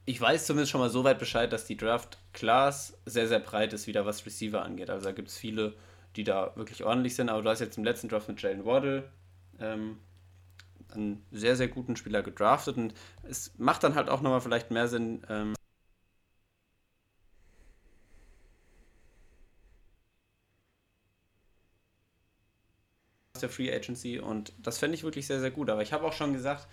[0.06, 3.88] ich weiß zumindest schon mal so weit Bescheid, dass die Draft-Class sehr, sehr breit ist,
[3.88, 4.90] wieder was Receiver angeht.
[4.90, 5.76] Also da gibt es viele,
[6.16, 7.30] die da wirklich ordentlich sind.
[7.30, 9.10] Aber du hast jetzt im letzten Draft mit Jalen Waddle
[9.60, 9.98] ähm,
[10.98, 12.78] einen sehr, sehr guten Spieler gedraftet.
[12.78, 15.54] Und es macht dann halt auch nochmal vielleicht mehr Sinn, ähm,
[23.42, 25.70] der Free Agency und das fände ich wirklich sehr, sehr gut.
[25.70, 26.68] Aber ich habe auch schon gesagt,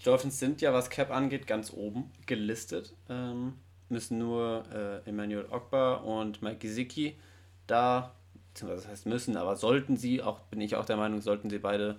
[0.00, 2.94] die Dolphins sind ja, was Cap angeht, ganz oben gelistet.
[3.08, 3.54] Ähm,
[3.88, 7.18] müssen nur äh, Emmanuel Ogba und Mike Gesicki
[7.66, 8.14] da,
[8.48, 11.58] beziehungsweise das heißt müssen, aber sollten sie, auch bin ich auch der Meinung, sollten sie
[11.58, 11.96] beide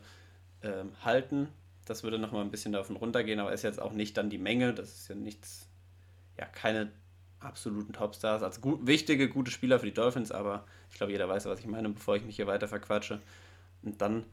[0.63, 1.47] ähm, halten.
[1.85, 4.73] Das würde nochmal ein bisschen davon runtergehen, aber ist jetzt auch nicht dann die Menge.
[4.73, 5.67] Das ist ja nichts,
[6.37, 6.91] ja, keine
[7.39, 8.43] absoluten Topstars.
[8.43, 11.67] Also gut, wichtige, gute Spieler für die Dolphins, aber ich glaube, jeder weiß, was ich
[11.67, 13.19] meine, bevor ich mich hier weiter verquatsche.
[13.83, 14.25] Und dann,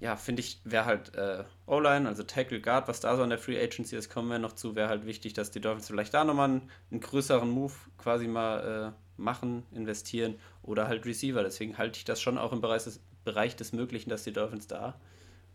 [0.00, 3.38] ja, finde ich, wäre halt äh, O-Line, also Tackle Guard, was da so an der
[3.38, 6.24] Free Agency ist, kommen wir noch zu, wäre halt wichtig, dass die Dolphins vielleicht da
[6.24, 11.42] nochmal einen, einen größeren Move quasi mal äh, machen, investieren oder halt Receiver.
[11.42, 14.66] Deswegen halte ich das schon auch im Bereich des, Bereich des Möglichen, dass die Dolphins
[14.66, 14.98] da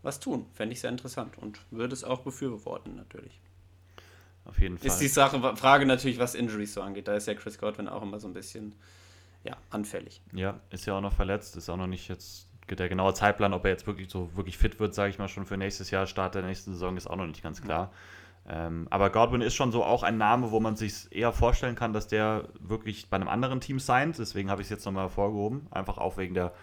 [0.05, 0.45] was tun.
[0.53, 3.41] Fände ich sehr interessant und würde es auch befürworten, natürlich.
[4.45, 4.87] Auf jeden Fall.
[4.87, 7.07] Ist die Sache, Frage natürlich, was Injuries so angeht.
[7.07, 8.75] Da ist ja Chris Godwin auch immer so ein bisschen
[9.43, 10.21] ja, anfällig.
[10.33, 13.65] Ja, ist ja auch noch verletzt, ist auch noch nicht jetzt der genaue Zeitplan, ob
[13.65, 16.35] er jetzt wirklich so wirklich fit wird, sage ich mal, schon für nächstes Jahr, Start
[16.35, 17.91] der nächsten Saison, ist auch noch nicht ganz klar.
[18.47, 21.93] Ähm, aber Godwin ist schon so auch ein Name, wo man sich eher vorstellen kann,
[21.93, 24.17] dass der wirklich bei einem anderen Team signed.
[24.19, 25.67] Deswegen habe ich es jetzt nochmal hervorgehoben.
[25.71, 26.53] Einfach auch wegen der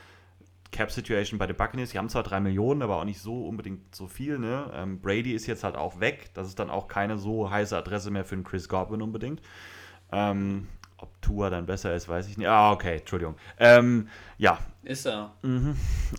[0.73, 1.91] Cap-Situation bei den Buccaneers.
[1.91, 4.39] Die haben zwar drei Millionen, aber auch nicht so unbedingt so viel.
[4.39, 4.71] Ne?
[4.75, 6.31] Ähm, Brady ist jetzt halt auch weg.
[6.35, 9.41] Das ist dann auch keine so heiße Adresse mehr für einen Chris Godwin unbedingt.
[10.11, 12.47] Ähm, ob Tua dann besser ist, weiß ich nicht.
[12.49, 13.35] Ah, okay, Entschuldigung.
[13.59, 14.09] Ähm,
[14.39, 15.33] ja, Ist er.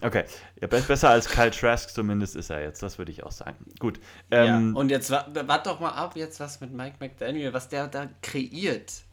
[0.02, 0.26] okay.
[0.60, 3.56] Ja, be besser als Kyle Trask zumindest ist er jetzt, das würde ich auch sagen.
[3.80, 4.00] Gut.
[4.30, 4.44] Ja.
[4.58, 7.88] Ähm, Und jetzt wa- wart doch mal ab, jetzt was mit Mike McDaniel, was der
[7.88, 9.04] da kreiert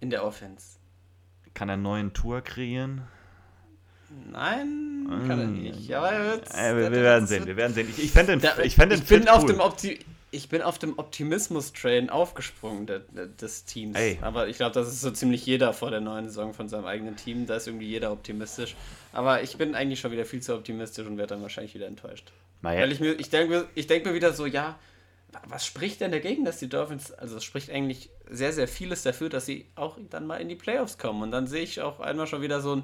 [0.00, 0.78] in der Offense.
[1.52, 3.02] kann er einen neuen Tour kreieren?
[4.32, 5.92] Nein, kann er nicht.
[5.94, 7.88] Aber er wird's- Äh, wir, wir werden sehen, wir werden sehen.
[7.90, 9.48] Ich, ich fände den, Da- ich fänd den ich bin auf cool.
[9.52, 9.98] dem Opti
[10.30, 13.96] ich bin auf dem Optimismus-Train aufgesprungen der, der, des Teams.
[13.96, 14.18] Ey.
[14.20, 17.14] Aber ich glaube, das ist so ziemlich jeder vor der neuen Saison von seinem eigenen
[17.14, 17.46] Team.
[17.46, 18.74] Da ist irgendwie jeder optimistisch.
[19.12, 22.32] Aber ich bin eigentlich schon wieder viel zu optimistisch und werde dann wahrscheinlich wieder enttäuscht.
[22.62, 24.76] Naja, Weil ich mir, ich denke ich denk mir wieder so, ja,
[25.30, 29.04] wa- was spricht denn dagegen, dass die Dolphins, also es spricht eigentlich sehr, sehr vieles
[29.04, 31.22] dafür, dass sie auch dann mal in die Playoffs kommen.
[31.22, 32.82] Und dann sehe ich auch einmal schon wieder so ein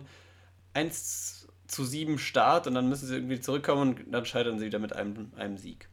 [0.75, 4.79] 1 zu 7 Start und dann müssen sie irgendwie zurückkommen und dann scheitern sie wieder
[4.79, 5.89] mit einem, einem Sieg.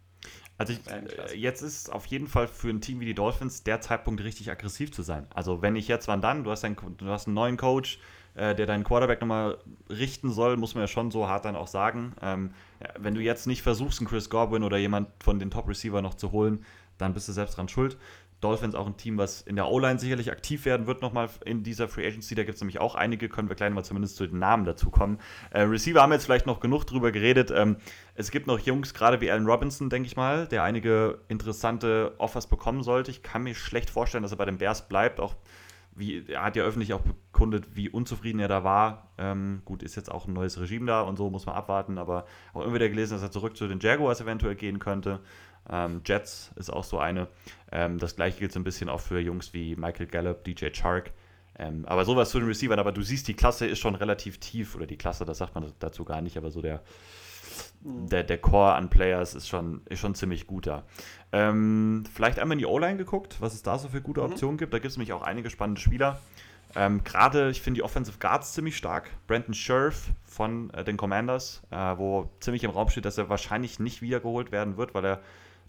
[0.58, 3.80] Also ich, äh, jetzt ist auf jeden Fall für ein Team wie die Dolphins der
[3.80, 5.28] Zeitpunkt richtig aggressiv zu sein.
[5.34, 6.44] Also wenn ich jetzt, wann dann?
[6.44, 8.00] Du hast, einen, du hast einen neuen Coach,
[8.34, 9.60] äh, der deinen Quarterback nochmal
[9.90, 12.16] richten soll, muss man ja schon so hart dann auch sagen.
[12.22, 16.02] Ähm, ja, wenn du jetzt nicht versuchst, einen Chris Godwin oder jemand von den Top-Receiver
[16.02, 16.66] noch zu holen,
[16.98, 17.98] dann bist du selbst dran schuld.
[18.42, 21.88] Dolphins auch ein Team, was in der O-Line sicherlich aktiv werden wird nochmal in dieser
[21.88, 22.36] Free Agency.
[22.36, 24.92] Da gibt es nämlich auch einige, können wir gleich mal zumindest zu den Namen dazu
[24.92, 25.20] kommen.
[25.50, 27.52] Äh, Receiver haben wir jetzt vielleicht noch genug drüber geredet.
[27.52, 27.78] Ähm,
[28.14, 32.48] es gibt noch Jungs, gerade wie Allen Robinson, denke ich mal, der einige interessante Offers
[32.48, 33.10] bekommen sollte.
[33.10, 35.20] Ich kann mir schlecht vorstellen, dass er bei den Bears bleibt.
[35.20, 35.36] Auch
[35.98, 39.10] wie, er hat ja öffentlich auch bekundet, wie unzufrieden er da war.
[39.18, 42.26] Ähm, gut, ist jetzt auch ein neues Regime da und so muss man abwarten, aber
[42.54, 45.22] auch immer wieder gelesen, dass er zurück zu den Jaguars eventuell gehen könnte.
[45.70, 47.28] Ähm, Jets ist auch so eine.
[47.72, 51.12] Ähm, das gleiche gilt so ein bisschen auch für Jungs wie Michael Gallup, DJ Chark.
[51.60, 54.76] Ähm, aber sowas zu den Receivern, aber du siehst, die Klasse ist schon relativ tief,
[54.76, 56.84] oder die Klasse, das sagt man dazu gar nicht, aber so der,
[57.82, 60.84] der, der Core an Players ist schon, ist schon ziemlich gut da.
[61.32, 64.72] Ähm, vielleicht einmal in die O-Line geguckt, was es da so für gute Optionen gibt.
[64.74, 66.20] Da gibt es nämlich auch einige spannende Spieler.
[66.76, 69.10] Ähm, Gerade, ich finde die Offensive Guards ziemlich stark.
[69.26, 73.80] Brandon Scherf von äh, den Commanders, äh, wo ziemlich im Raum steht, dass er wahrscheinlich
[73.80, 75.22] nicht wiedergeholt werden wird, weil er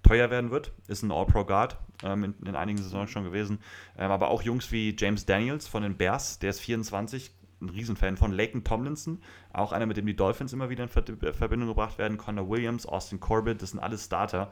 [0.02, 0.72] teuer werden wird.
[0.86, 3.60] Ist ein All-Pro-Guard ähm, in, in, einigen Saisons schon gewesen.
[3.96, 8.16] Ähm, aber auch Jungs wie James Daniels von den Bears, der ist 24, ein Riesenfan
[8.16, 9.20] von Laken Tomlinson,
[9.52, 12.16] auch einer, mit dem die Dolphins immer wieder in Verbindung gebracht werden.
[12.16, 14.50] Connor Williams, Austin Corbett, das sind alles Starter.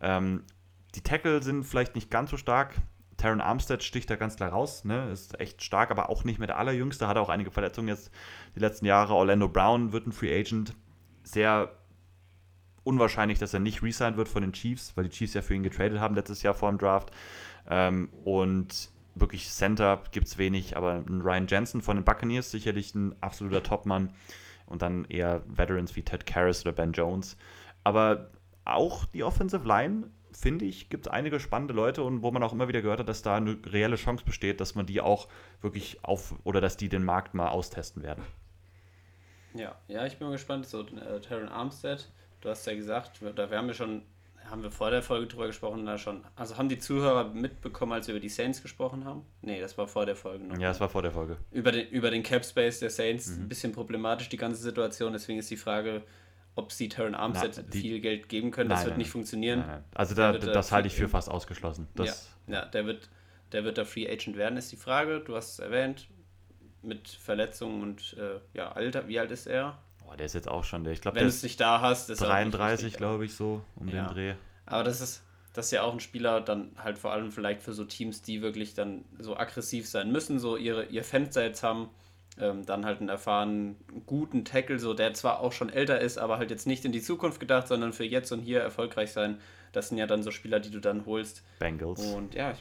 [0.00, 0.44] Ähm,
[0.94, 2.74] die Tackle sind vielleicht nicht ganz so stark.
[3.16, 5.10] Taron Armstead sticht da ganz klar raus, ne?
[5.12, 8.10] ist echt stark, aber auch nicht mehr der allerjüngste, hat auch einige Verletzungen jetzt
[8.56, 9.14] die letzten Jahre.
[9.14, 10.74] Orlando Brown wird ein Free Agent.
[11.22, 11.70] Sehr
[12.84, 15.62] unwahrscheinlich, dass er nicht resigned wird von den Chiefs, weil die Chiefs ja für ihn
[15.62, 17.10] getradet haben letztes Jahr vor dem Draft.
[17.68, 22.94] Ähm, und wirklich Center gibt es wenig, aber ein Ryan Jensen von den Buccaneers sicherlich
[22.94, 24.14] ein absoluter Topmann
[24.66, 27.36] und dann eher Veterans wie Ted Karras oder Ben Jones.
[27.84, 28.30] Aber
[28.64, 32.52] auch die Offensive Line, finde ich, gibt es einige spannende Leute und wo man auch
[32.52, 35.28] immer wieder gehört hat, dass da eine reelle Chance besteht, dass man die auch
[35.60, 38.24] wirklich auf oder dass die den Markt mal austesten werden.
[39.54, 40.66] Ja, ja, ich bin mal gespannt.
[40.66, 42.08] So, äh, Terran Armstead,
[42.40, 44.02] du hast ja gesagt, da wir haben ja schon
[44.50, 46.24] haben wir vor der Folge drüber gesprochen, da schon.
[46.34, 49.24] Also haben die Zuhörer mitbekommen, als wir über die Saints gesprochen haben?
[49.42, 50.58] Nee, das war vor der Folge noch.
[50.58, 51.36] Ja, das war vor der Folge.
[51.52, 53.44] Über den, über den Cap Space der Saints, mhm.
[53.44, 56.02] ein bisschen problematisch die ganze Situation, deswegen ist die Frage,
[56.56, 58.68] ob sie Terran Armstead viel Geld geben können.
[58.68, 59.60] Das nein, wird nicht funktionieren.
[59.60, 61.88] Nein, also da, wird, das halte ich für fast ausgeschlossen.
[61.94, 63.08] Das ja, ja, der wird,
[63.52, 65.20] der wird da Free Agent werden, ist die Frage.
[65.20, 66.08] Du hast es erwähnt,
[66.82, 69.78] mit Verletzungen und äh, ja, Alter, wie alt ist er?
[70.10, 72.10] Boah, der ist jetzt auch schon der, ich glaube, wenn du es nicht da hast,
[72.10, 74.08] ist 33, glaube ich, so um ja.
[74.08, 74.34] den Dreh.
[74.66, 77.72] Aber das ist, das ist ja auch ein Spieler, dann halt vor allem vielleicht für
[77.72, 81.90] so Teams, die wirklich dann so aggressiv sein müssen, so ihre, ihr Fenster jetzt haben,
[82.40, 86.38] ähm, dann halt einen erfahrenen, guten Tackle, so der zwar auch schon älter ist, aber
[86.38, 89.40] halt jetzt nicht in die Zukunft gedacht, sondern für jetzt und hier erfolgreich sein.
[89.70, 91.44] Das sind ja dann so Spieler, die du dann holst.
[91.60, 92.04] Bengals.
[92.04, 92.54] Und ja,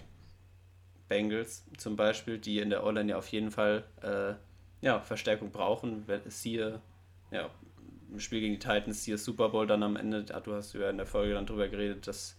[1.08, 4.36] Bengals zum Beispiel, die in der O-Line ja auf jeden Fall äh,
[4.86, 6.06] ja, Verstärkung brauchen.
[6.28, 6.80] Siehe,
[7.32, 7.50] ja,
[8.12, 10.98] im Spiel gegen die Titans, siehe Super Bowl dann am Ende, du hast ja in
[10.98, 12.36] der Folge dann drüber geredet, dass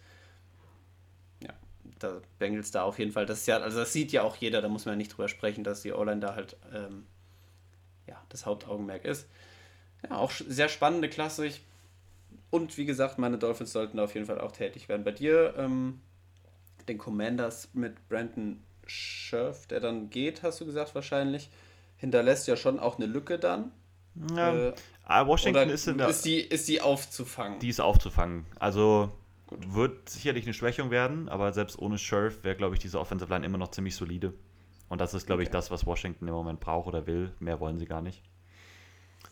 [1.41, 1.53] ja,
[1.99, 4.67] da Bengals da auf jeden Fall, das ja, also das sieht ja auch jeder, da
[4.67, 7.05] muss man ja nicht drüber sprechen, dass die O-Line da halt ähm,
[8.07, 9.27] ja, das Hauptaugenmerk ist.
[10.03, 11.49] Ja, auch sehr spannende Klasse.
[12.49, 15.03] Und wie gesagt, meine Dolphins sollten auf jeden Fall auch tätig werden.
[15.03, 16.01] Bei dir, ähm,
[16.87, 21.49] den Commanders mit Brandon Scherf, der dann geht, hast du gesagt wahrscheinlich,
[21.97, 23.71] hinterlässt ja schon auch eine Lücke dann.
[24.35, 24.73] Ja, äh,
[25.05, 26.09] ah, Washington ist in der.
[26.09, 27.59] Ist die, ist die aufzufangen?
[27.59, 28.45] Die ist aufzufangen.
[28.59, 29.11] Also
[29.47, 29.73] Gut.
[29.73, 33.45] wird sicherlich eine Schwächung werden, aber selbst ohne Scherf wäre, glaube ich, diese Offensive Line
[33.45, 34.33] immer noch ziemlich solide.
[34.89, 37.31] Und das ist, glaube ich, das, was Washington im Moment braucht oder will.
[37.39, 38.21] Mehr wollen sie gar nicht.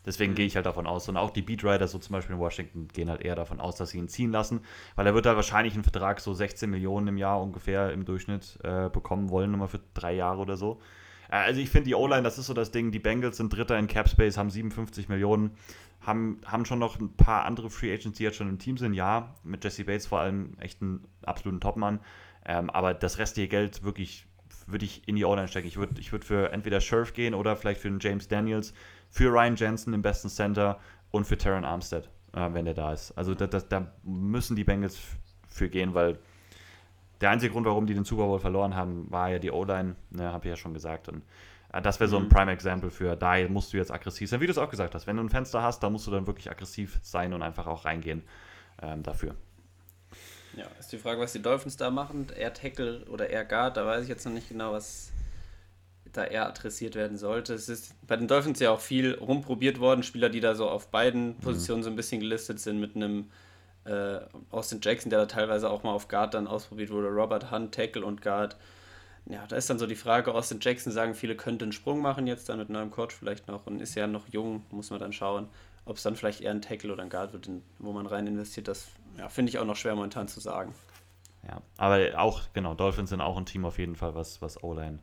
[0.06, 0.36] Deswegen mhm.
[0.36, 1.10] gehe ich halt davon aus.
[1.10, 3.90] Und auch die Beatwriter, so zum Beispiel in Washington, gehen halt eher davon aus, dass
[3.90, 4.62] sie ihn ziehen lassen,
[4.96, 8.58] weil er wird da wahrscheinlich einen Vertrag so 16 Millionen im Jahr ungefähr im Durchschnitt
[8.64, 10.80] äh, bekommen wollen, nochmal für drei Jahre oder so.
[11.30, 12.92] Äh, also ich finde die O-Line, das ist so das Ding.
[12.92, 15.52] Die Bengals sind Dritter in Cap Space, haben 57 Millionen,
[16.02, 18.94] haben, haben schon noch ein paar andere Free Agents, die jetzt schon im Team sind.
[18.94, 22.00] Ja, mit Jesse Bates vor allem echt einen absoluten Topmann.
[22.46, 24.26] Ähm, aber das restliche Geld wirklich
[24.66, 25.68] würde ich in die O-Line stecken.
[25.68, 28.74] Ich würde ich würd für entweder Scherf gehen oder vielleicht für einen James Daniels,
[29.10, 30.80] für Ryan Jensen im besten Center
[31.12, 33.12] und für Terran Armstead, äh, wenn der da ist.
[33.18, 35.00] Also da, da, da müssen die Bengals
[35.48, 36.20] für gehen, weil
[37.22, 40.32] der einzige Grund, warum die den Super Bowl verloren haben, war ja die O-Line, ne,
[40.32, 41.10] habe ich ja schon gesagt.
[41.10, 41.24] Und
[41.74, 42.30] äh, das wäre so ein mhm.
[42.30, 44.42] Prime-Example für, da musst du jetzt aggressiv sein.
[44.42, 46.28] Wie du es auch gesagt hast, wenn du ein Fenster hast, da musst du dann
[46.28, 48.24] wirklich aggressiv sein und einfach auch reingehen
[48.82, 49.36] ähm, dafür.
[50.56, 52.28] Ja, ist die Frage, was die Dolphins da machen.
[52.36, 55.12] Air Tackle oder Air Guard, da weiß ich jetzt noch nicht genau, was
[56.12, 57.54] da eher adressiert werden sollte.
[57.54, 60.02] Es ist bei den Dolphins ja auch viel rumprobiert worden.
[60.02, 61.36] Spieler, die da so auf beiden mhm.
[61.38, 61.84] Positionen mhm.
[61.84, 63.30] so ein bisschen gelistet sind, mit einem
[63.86, 64.20] äh,
[64.52, 67.08] Austin Jackson, der da teilweise auch mal auf Guard dann ausprobiert wurde.
[67.08, 68.58] Robert Hunt, Tackle und Guard.
[69.26, 72.26] Ja, da ist dann so die Frage, Austin Jackson sagen viele, könnte einen Sprung machen
[72.26, 75.14] jetzt dann mit neuem Coach vielleicht noch und ist ja noch jung, muss man dann
[75.14, 75.50] schauen,
[75.86, 78.68] ob es dann vielleicht eher ein Tackle oder ein Guard wird, wo man rein investiert.
[78.68, 78.88] Das
[79.18, 80.74] ja, finde ich auch noch schwer momentan zu sagen.
[81.48, 85.00] Ja, aber auch, genau, Dolphins sind auch ein Team auf jeden Fall, was, was O-Line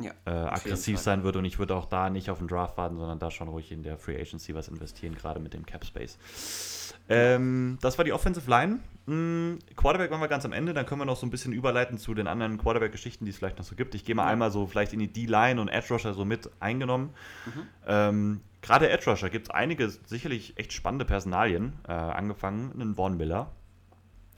[0.00, 2.96] ja, äh, aggressiv sein wird und ich würde auch da nicht auf den Draft warten,
[2.96, 6.94] sondern da schon ruhig in der Free Agency was investieren, gerade mit dem Cap Space.
[7.08, 8.80] Ähm, das war die Offensive Line.
[9.06, 11.98] Hm, Quarterback waren wir ganz am Ende, dann können wir noch so ein bisschen überleiten
[11.98, 13.94] zu den anderen Quarterback-Geschichten, die es vielleicht noch so gibt.
[13.94, 14.30] Ich gehe mal ja.
[14.30, 17.10] einmal so vielleicht in die D-Line und Edge Rusher so mit eingenommen.
[17.46, 17.62] Mhm.
[17.86, 21.72] Ähm, Gerade Edge Rusher gibt es einige sicherlich echt spannende Personalien.
[21.88, 23.50] Äh, angefangen einen Von Miller.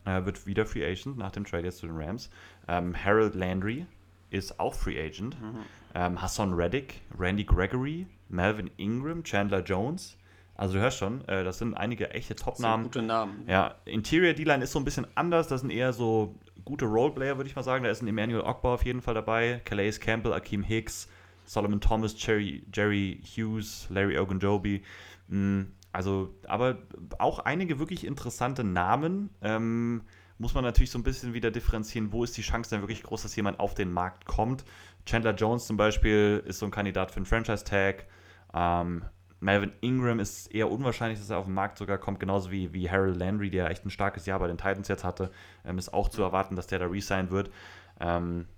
[0.05, 2.31] Äh, wird wieder Free Agent nach dem Trade jetzt zu den Rams.
[2.69, 3.87] Ähm, Harold Landry
[4.33, 5.41] ist auch Free Agent.
[5.41, 5.59] Mhm.
[5.95, 10.17] Ähm, Hassan Reddick, Randy Gregory, Melvin Ingram, Chandler Jones.
[10.55, 12.85] Also du hörst schon, äh, das sind einige echte Top-Namen.
[12.85, 13.45] Gute Namen.
[13.47, 15.49] Ja, Interior D-Line ist so ein bisschen anders.
[15.49, 17.85] Das sind eher so gute Roleplayer, würde ich mal sagen.
[17.85, 21.09] Da ist ein Emmanuel Ogba auf jeden Fall dabei, Calais Campbell, Akeem Hicks,
[21.45, 24.83] Solomon Thomas, Jerry, Jerry Hughes, Larry Ogunjobi.
[25.29, 26.79] Mm, also, aber
[27.19, 29.31] auch einige wirklich interessante Namen.
[29.43, 30.03] Ähm,
[30.43, 33.23] muss man natürlich so ein bisschen wieder differenzieren, wo ist die Chance denn wirklich groß,
[33.23, 34.65] dass jemand auf den Markt kommt.
[35.07, 38.07] Chandler Jones zum Beispiel ist so ein Kandidat für einen Franchise-Tag.
[38.53, 39.05] Ähm,
[39.39, 42.91] Melvin Ingram ist eher unwahrscheinlich, dass er auf den Markt sogar kommt, genauso wie, wie
[42.91, 45.31] Harold Landry, der echt ein starkes Jahr bei den Titans jetzt hatte.
[45.65, 47.49] Ähm, ist auch zu erwarten, dass der da resign wird.
[48.01, 48.49] Ähm,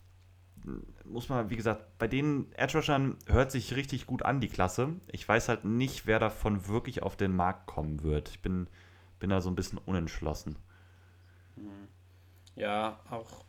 [1.05, 4.95] muss man, wie gesagt, bei den Edge Rushern hört sich richtig gut an, die Klasse.
[5.13, 8.31] Ich weiß halt nicht, wer davon wirklich auf den Markt kommen wird.
[8.31, 8.69] Ich bin,
[9.19, 10.57] bin da so ein bisschen unentschlossen.
[12.57, 13.45] Ja, auch,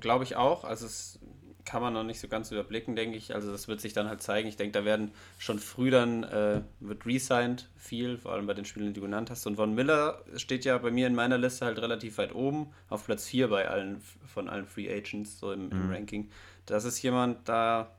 [0.00, 0.64] glaube ich auch.
[0.64, 1.20] Also es
[1.64, 3.34] kann man noch nicht so ganz überblicken, denke ich.
[3.34, 4.48] Also das wird sich dann halt zeigen.
[4.48, 8.64] Ich denke, da werden schon früh dann, äh, wird resigned viel, vor allem bei den
[8.64, 9.46] Spielen, die du genannt hast.
[9.46, 13.06] Und Von Miller steht ja bei mir in meiner Liste halt relativ weit oben, auf
[13.06, 15.92] Platz 4 bei allen, von allen Free Agents, so im, im mhm.
[15.92, 16.30] Ranking.
[16.66, 17.94] Das ist jemand, da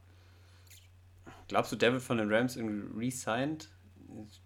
[1.48, 3.70] glaubst du, der wird von den Rams irgendwie resigned?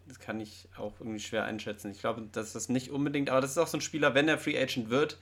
[0.07, 1.91] Das kann ich auch irgendwie schwer einschätzen.
[1.91, 4.37] Ich glaube, das ist nicht unbedingt, aber das ist auch so ein Spieler, wenn er
[4.37, 5.17] Free Agent wird.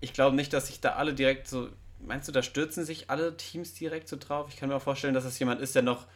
[0.00, 1.68] Ich glaube nicht, dass sich da alle direkt so
[2.06, 4.46] meinst du, da stürzen sich alle Teams direkt so drauf?
[4.48, 6.06] Ich kann mir auch vorstellen, dass es jemand ist, der noch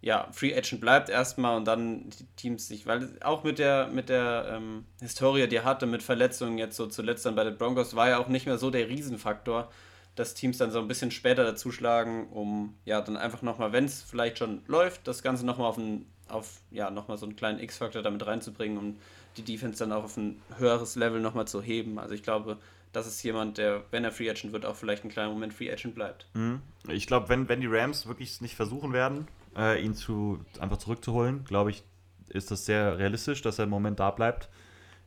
[0.00, 4.08] ja, Free Agent bleibt erstmal und dann die Teams sich, weil auch mit der, mit
[4.08, 7.94] der ähm, Historie, die er hatte, mit Verletzungen jetzt so zuletzt dann bei den Broncos,
[7.94, 9.70] war ja auch nicht mehr so der Riesenfaktor,
[10.16, 14.02] dass Teams dann so ein bisschen später dazuschlagen, um ja dann einfach nochmal, wenn es
[14.02, 18.02] vielleicht schon läuft, das Ganze nochmal auf ein, auf, ja, nochmal so einen kleinen X-Faktor
[18.02, 18.96] damit reinzubringen, um
[19.36, 21.98] die Defense dann auch auf ein höheres Level nochmal zu heben.
[21.98, 22.58] Also ich glaube,
[22.92, 25.70] das ist jemand, der, wenn er Free Agent wird, auch vielleicht einen kleinen Moment Free
[25.72, 26.26] Agent bleibt.
[26.34, 26.60] Mhm.
[26.88, 31.44] Ich glaube, wenn, wenn die Rams wirklich nicht versuchen werden, äh, ihn zu, einfach zurückzuholen,
[31.44, 31.82] glaube ich,
[32.28, 34.48] ist das sehr realistisch, dass er im Moment da bleibt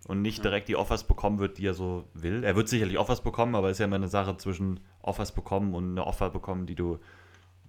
[0.08, 2.44] und nicht direkt die Offers bekommen wird, die er so will.
[2.44, 5.74] Er wird sicherlich Offers bekommen, aber es ist ja immer eine Sache zwischen Offers bekommen
[5.74, 7.00] und eine Offer bekommen, die du,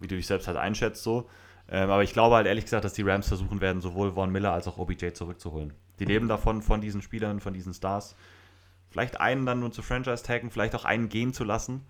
[0.00, 1.28] wie du dich selbst halt einschätzt, so.
[1.68, 4.52] Ähm, aber ich glaube halt ehrlich gesagt, dass die Rams versuchen werden, sowohl Von Miller
[4.52, 5.72] als auch OBJ zurückzuholen.
[5.98, 8.14] Die leben davon, von diesen Spielern, von diesen Stars
[8.96, 11.84] vielleicht einen dann nur zu Franchise-Taggen, vielleicht auch einen gehen zu lassen.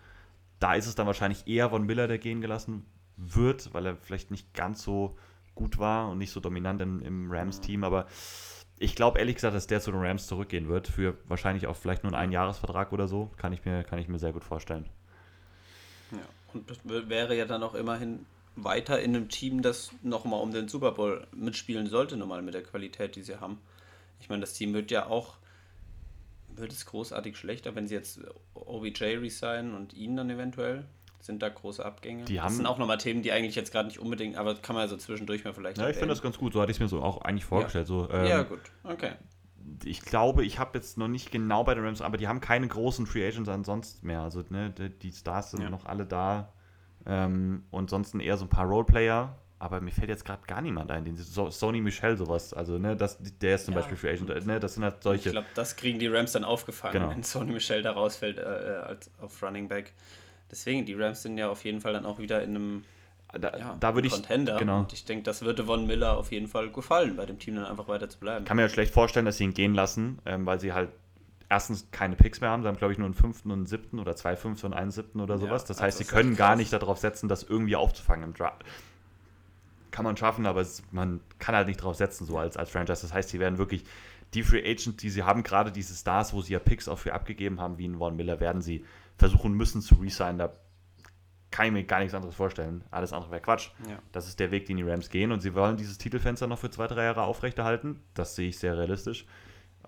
[0.59, 2.85] Da ist es dann wahrscheinlich eher Von Miller, der gehen gelassen
[3.17, 5.17] wird, weil er vielleicht nicht ganz so
[5.55, 7.85] gut war und nicht so dominant im, im Rams-Team.
[7.85, 8.07] Aber
[8.79, 12.03] ich glaube ehrlich gesagt, dass der zu den Rams zurückgehen wird, für wahrscheinlich auch vielleicht
[12.03, 13.31] nur einen Einjahresvertrag oder so.
[13.37, 14.89] Kann ich mir, kann ich mir sehr gut vorstellen.
[16.11, 16.19] Ja,
[16.55, 20.69] und das wäre ja dann auch immerhin weiter in einem Team, das nochmal um den
[20.69, 23.59] Super Bowl mitspielen sollte, nochmal mit der Qualität, die sie haben.
[24.21, 25.37] Ich meine, das Team wird ja auch
[26.59, 28.21] wird es großartig schlechter, wenn sie jetzt
[28.55, 30.85] OBJ resignen und ihn dann eventuell?
[31.21, 32.25] Sind da große Abgänge?
[32.25, 34.85] Die das sind auch nochmal Themen, die eigentlich jetzt gerade nicht unbedingt, aber kann man
[34.85, 35.79] ja so zwischendurch mal vielleicht.
[35.79, 36.53] Ja, ich finde das ganz gut.
[36.53, 37.88] So hatte ich es mir so auch eigentlich vorgestellt.
[37.88, 38.61] Ja, so, ähm, ja gut.
[38.85, 39.12] Okay.
[39.85, 42.69] Ich glaube, ich habe jetzt noch nicht genau bei den Rams, aber die haben keine
[42.69, 44.21] großen Free Agents ansonsten mehr.
[44.21, 45.71] Also ne, die Stars sind ja.
[45.71, 46.53] noch alle da.
[47.07, 50.90] Ähm, und sonst eher so ein paar Roleplayer aber mir fällt jetzt gerade gar niemand
[50.90, 53.81] ein, den so, Sony Michel sowas, also ne, das, der ist zum ja.
[53.81, 55.31] Beispiel für Agent, ne, das sind halt solche.
[55.31, 57.11] Ich glaube, das kriegen die Rams dann aufgefangen, genau.
[57.11, 59.95] wenn Sony Michel da rausfällt äh, äh, als auf Running Back.
[60.51, 62.85] Deswegen, die Rams sind ja auf jeden Fall dann auch wieder in einem
[63.33, 64.57] da, ja, da würde ich Contender.
[64.57, 64.81] Genau.
[64.81, 67.64] Und ich denke, das würde Von Miller auf jeden Fall gefallen, bei dem Team dann
[67.64, 68.45] einfach weiter zu bleiben.
[68.45, 70.90] Kann mir ja schlecht vorstellen, dass sie ihn gehen lassen, ähm, weil sie halt
[71.49, 72.63] erstens keine Picks mehr haben.
[72.63, 74.91] Sie haben, glaube ich, nur einen fünften und einen siebten oder zwei fünften und einen
[74.91, 75.63] siebten oder sowas.
[75.63, 78.65] Ja, das heißt, also sie können gar nicht darauf setzen, das irgendwie aufzufangen im Draft
[79.97, 83.01] kann man schaffen, aber es, man kann halt nicht drauf setzen, so als, als Franchise.
[83.01, 83.83] Das heißt, sie werden wirklich
[84.35, 87.15] die Free Agents, die sie haben, gerade diese Stars, wo sie ja Picks auch für
[87.15, 88.85] abgegeben haben, wie ein Von Miller, werden sie
[89.17, 90.37] versuchen müssen zu resignen.
[90.37, 90.53] Da
[91.51, 92.85] kann ich mir gar nichts anderes vorstellen.
[92.91, 93.71] Alles andere wäre Quatsch.
[93.89, 93.99] Ja.
[94.13, 96.71] Das ist der Weg, den die Rams gehen und sie wollen dieses Titelfenster noch für
[96.71, 98.03] zwei, drei Jahre aufrechterhalten.
[98.13, 99.25] Das sehe ich sehr realistisch.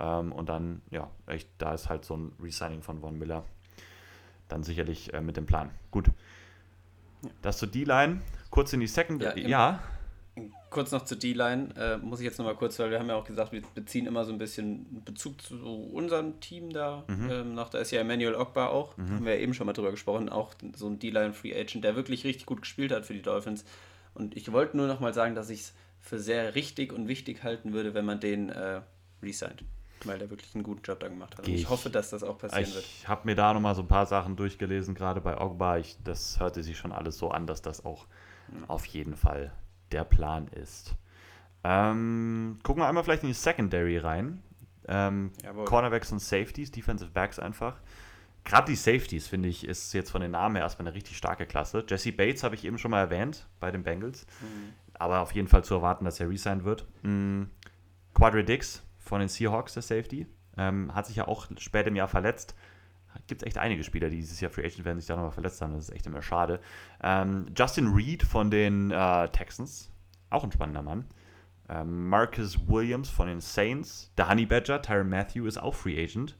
[0.00, 3.44] Ähm, und dann, ja, echt, da ist halt so ein Resigning von Von Miller
[4.48, 5.70] dann sicherlich äh, mit dem Plan.
[5.90, 6.08] Gut.
[7.22, 7.30] Ja.
[7.42, 8.22] Das zur D-Line.
[8.50, 9.22] Kurz in die Second.
[9.22, 9.80] Ja, ja
[10.70, 13.24] kurz noch zur D-Line, äh, muss ich jetzt nochmal kurz, weil wir haben ja auch
[13.24, 17.30] gesagt, wir beziehen immer so ein bisschen Bezug zu unserem Team da mhm.
[17.30, 17.68] ähm, noch.
[17.68, 19.10] Da ist ja Emmanuel Ogba auch, mhm.
[19.10, 21.96] haben wir ja eben schon mal drüber gesprochen, auch so ein D-Line Free Agent, der
[21.96, 23.64] wirklich richtig gut gespielt hat für die Dolphins.
[24.14, 27.72] Und ich wollte nur nochmal sagen, dass ich es für sehr richtig und wichtig halten
[27.72, 28.80] würde, wenn man den äh,
[29.22, 29.64] resigned.
[30.04, 31.46] Weil der wirklich einen guten Job da gemacht hat.
[31.48, 32.84] Ich, ich, hoffe, dass das auch passieren ich wird.
[32.84, 35.78] Ich habe mir da nochmal so ein paar Sachen durchgelesen, gerade bei Ogba.
[35.78, 38.06] Ich, das hörte sich schon alles so an, dass das auch
[38.52, 38.68] ja.
[38.68, 39.52] auf jeden Fall
[39.92, 40.94] der Plan ist.
[41.64, 44.42] Ähm, gucken wir einmal vielleicht in die Secondary rein.
[44.86, 45.32] Ähm,
[45.66, 47.76] Cornerbacks und Safeties, Defensive Backs einfach.
[48.44, 51.44] Gerade die Safeties, finde ich, ist jetzt von den Namen her erstmal eine richtig starke
[51.44, 51.84] Klasse.
[51.86, 54.26] Jesse Bates habe ich eben schon mal erwähnt bei den Bengals.
[54.40, 54.72] Mhm.
[54.94, 56.86] Aber auf jeden Fall zu erwarten, dass er resigned wird.
[57.02, 57.50] Mhm.
[58.14, 60.26] Quadri Dix von den Seahawks, der Safety.
[60.56, 62.54] Ähm, hat sich ja auch spät im Jahr verletzt.
[63.26, 65.60] gibt es echt einige Spieler, die dieses Jahr Free Agent werden, sich da nochmal verletzt
[65.62, 65.74] haben.
[65.74, 66.60] Das ist echt immer schade.
[67.02, 69.90] Ähm, Justin Reed von den äh, Texans,
[70.30, 71.04] auch ein spannender Mann.
[71.68, 74.12] Ähm, Marcus Williams von den Saints.
[74.16, 76.36] Der Honey Badger, Tyron Matthew ist auch Free Agent.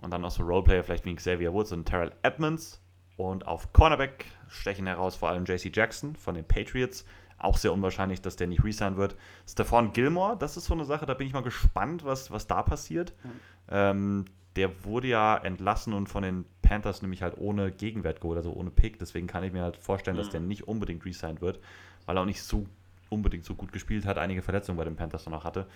[0.00, 2.80] Und dann noch so Roleplayer, vielleicht wie Xavier Woods und Terrell Edmonds.
[3.16, 7.04] Und auf Cornerback stechen heraus vor allem JC Jackson von den Patriots.
[7.38, 9.16] Auch sehr unwahrscheinlich, dass der nicht resign wird.
[9.46, 12.62] Stephon Gilmore, das ist so eine Sache, da bin ich mal gespannt, was, was da
[12.62, 13.12] passiert.
[13.22, 13.30] Mhm.
[13.68, 14.24] Ähm,
[14.56, 18.70] der wurde ja entlassen und von den Panthers nämlich halt ohne Gegenwert geholt, also ohne
[18.70, 18.98] Pick.
[18.98, 20.20] Deswegen kann ich mir halt vorstellen, mhm.
[20.20, 21.60] dass der nicht unbedingt resigned wird,
[22.06, 22.66] weil er auch nicht so
[23.10, 25.66] unbedingt so gut gespielt hat, einige Verletzungen bei den Panthers noch hatte.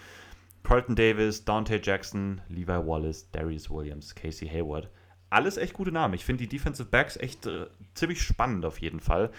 [0.63, 4.91] Colton Davis, Dante Jackson, Levi Wallace, Darius Williams, Casey Hayward.
[5.31, 6.15] Alles echt gute Namen.
[6.15, 9.31] Ich finde die Defensive Backs echt äh, ziemlich spannend auf jeden Fall.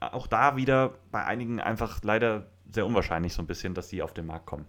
[0.00, 4.14] Auch da wieder bei einigen einfach leider sehr unwahrscheinlich so ein bisschen, dass sie auf
[4.14, 4.66] den Markt kommen.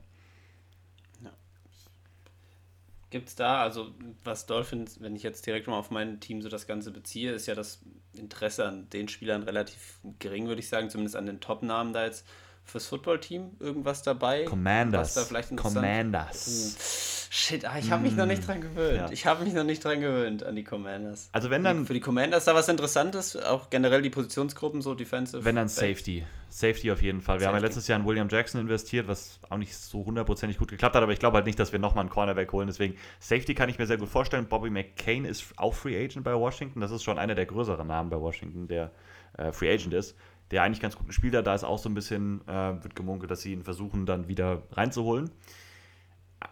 [3.12, 6.48] Gibt es da, also was Dolphins, wenn ich jetzt direkt mal auf mein Team so
[6.48, 7.82] das Ganze beziehe, ist ja das
[8.14, 12.26] Interesse an den Spielern relativ gering, würde ich sagen, zumindest an den Top-Namen da jetzt
[12.64, 14.46] fürs Footballteam irgendwas dabei?
[14.46, 15.14] Commanders.
[15.14, 16.76] Da Commanders.
[16.78, 18.18] Oh, shit, ah, ich habe mich mm.
[18.18, 18.98] noch nicht dran gewöhnt.
[18.98, 19.12] Ja.
[19.12, 21.30] Ich habe mich noch nicht dran gewöhnt an die Commanders.
[21.32, 21.86] Also wenn dann...
[21.86, 25.44] Für die Commanders da was Interessantes, auch generell die Positionsgruppen, so Defensive.
[25.44, 26.26] Wenn dann Safety.
[26.50, 27.38] Safety auf jeden Fall.
[27.38, 27.48] Wir Safety.
[27.48, 30.96] haben ja letztes Jahr in William Jackson investiert, was auch nicht so hundertprozentig gut geklappt
[30.96, 32.68] hat, aber ich glaube halt nicht, dass wir nochmal einen Cornerback holen.
[32.68, 34.48] Deswegen Safety kann ich mir sehr gut vorstellen.
[34.48, 36.82] Bobby McCain ist auch Free Agent bei Washington.
[36.82, 38.92] Das ist schon einer der größeren Namen bei Washington, der
[39.38, 40.16] äh, Free Agent ist
[40.52, 41.48] der eigentlich ganz gut gespielt hat.
[41.48, 44.64] Da ist auch so ein bisschen, äh, wird gemunkelt, dass sie ihn versuchen, dann wieder
[44.72, 45.32] reinzuholen.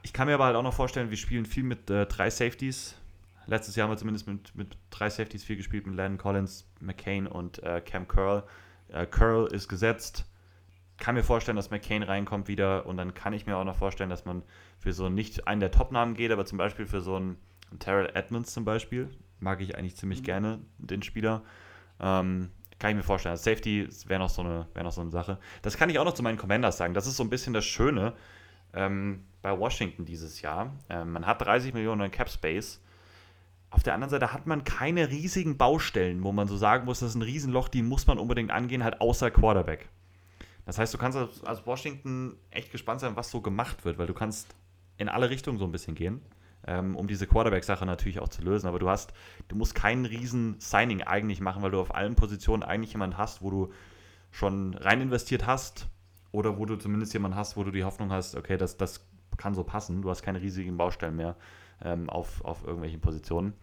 [0.04, 2.96] Ich kann mir aber halt auch noch vorstellen, wir spielen viel mit äh, drei Safeties.
[3.48, 7.28] Letztes Jahr haben wir zumindest mit, mit drei Safeties viel gespielt, mit Landon Collins, McCain
[7.28, 8.44] und äh, Cam Curl.
[8.90, 10.26] Äh, Curl ist gesetzt.
[10.98, 14.10] Kann mir vorstellen, dass McCain reinkommt wieder und dann kann ich mir auch noch vorstellen,
[14.10, 14.44] dass man
[14.78, 17.38] für so nicht einen der Top-Namen geht, aber zum Beispiel für so einen
[17.80, 20.26] Terrell Edmonds zum Beispiel, mag ich eigentlich ziemlich mhm.
[20.26, 21.44] gerne, den Spieler.
[22.00, 23.32] Ähm, kann ich mir vorstellen.
[23.32, 25.38] Also Safety wäre noch, so eine, wär noch so eine Sache.
[25.62, 26.94] Das kann ich auch noch zu meinen Commanders sagen.
[26.94, 28.14] Das ist so ein bisschen das Schöne
[28.74, 30.74] ähm, bei Washington dieses Jahr.
[30.90, 32.82] Ähm, man hat 30 Millionen in Cap Space.
[33.70, 37.10] Auf der anderen Seite hat man keine riesigen Baustellen, wo man so sagen muss, das
[37.10, 39.90] ist ein Riesenloch, die muss man unbedingt angehen, halt außer Quarterback.
[40.66, 44.14] Das heißt, du kannst als Washington echt gespannt sein, was so gemacht wird, weil du
[44.14, 44.56] kannst
[44.98, 46.22] in alle Richtungen so ein bisschen gehen
[46.70, 48.68] ähm, um diese Quarterback-Sache natürlich auch zu lösen.
[48.68, 49.12] Aber du hast,
[49.48, 53.42] du musst keinen riesen Signing eigentlich machen, weil du auf allen Positionen eigentlich jemanden hast,
[53.42, 53.74] wo du
[54.32, 55.88] schon rein investiert hast
[56.32, 59.04] oder wo du zumindest jemanden hast, wo du die Hoffnung hast, okay, das, das
[59.38, 60.04] kann so passen.
[60.04, 61.36] Du hast keine riesigen Baustellen mehr
[61.84, 63.54] ähm, auf, auf irgendwelchen Positionen.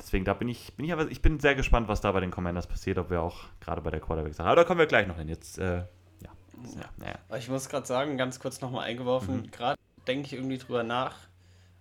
[0.00, 2.30] Deswegen, da bin ich, bin ich aber, ich bin sehr gespannt, was da bei den
[2.30, 4.48] Commanders passiert, ob wir auch gerade bei der Quarterback-Sache.
[4.48, 5.28] Aber da kommen wir gleich noch hin.
[5.28, 5.78] Jetzt, äh,
[6.22, 6.30] ja.
[7.00, 7.36] ja, ja.
[7.36, 9.50] Ich muss gerade sagen, ganz kurz nochmal eingeworfen, mhm.
[9.50, 11.27] gerade denke ich irgendwie drüber nach,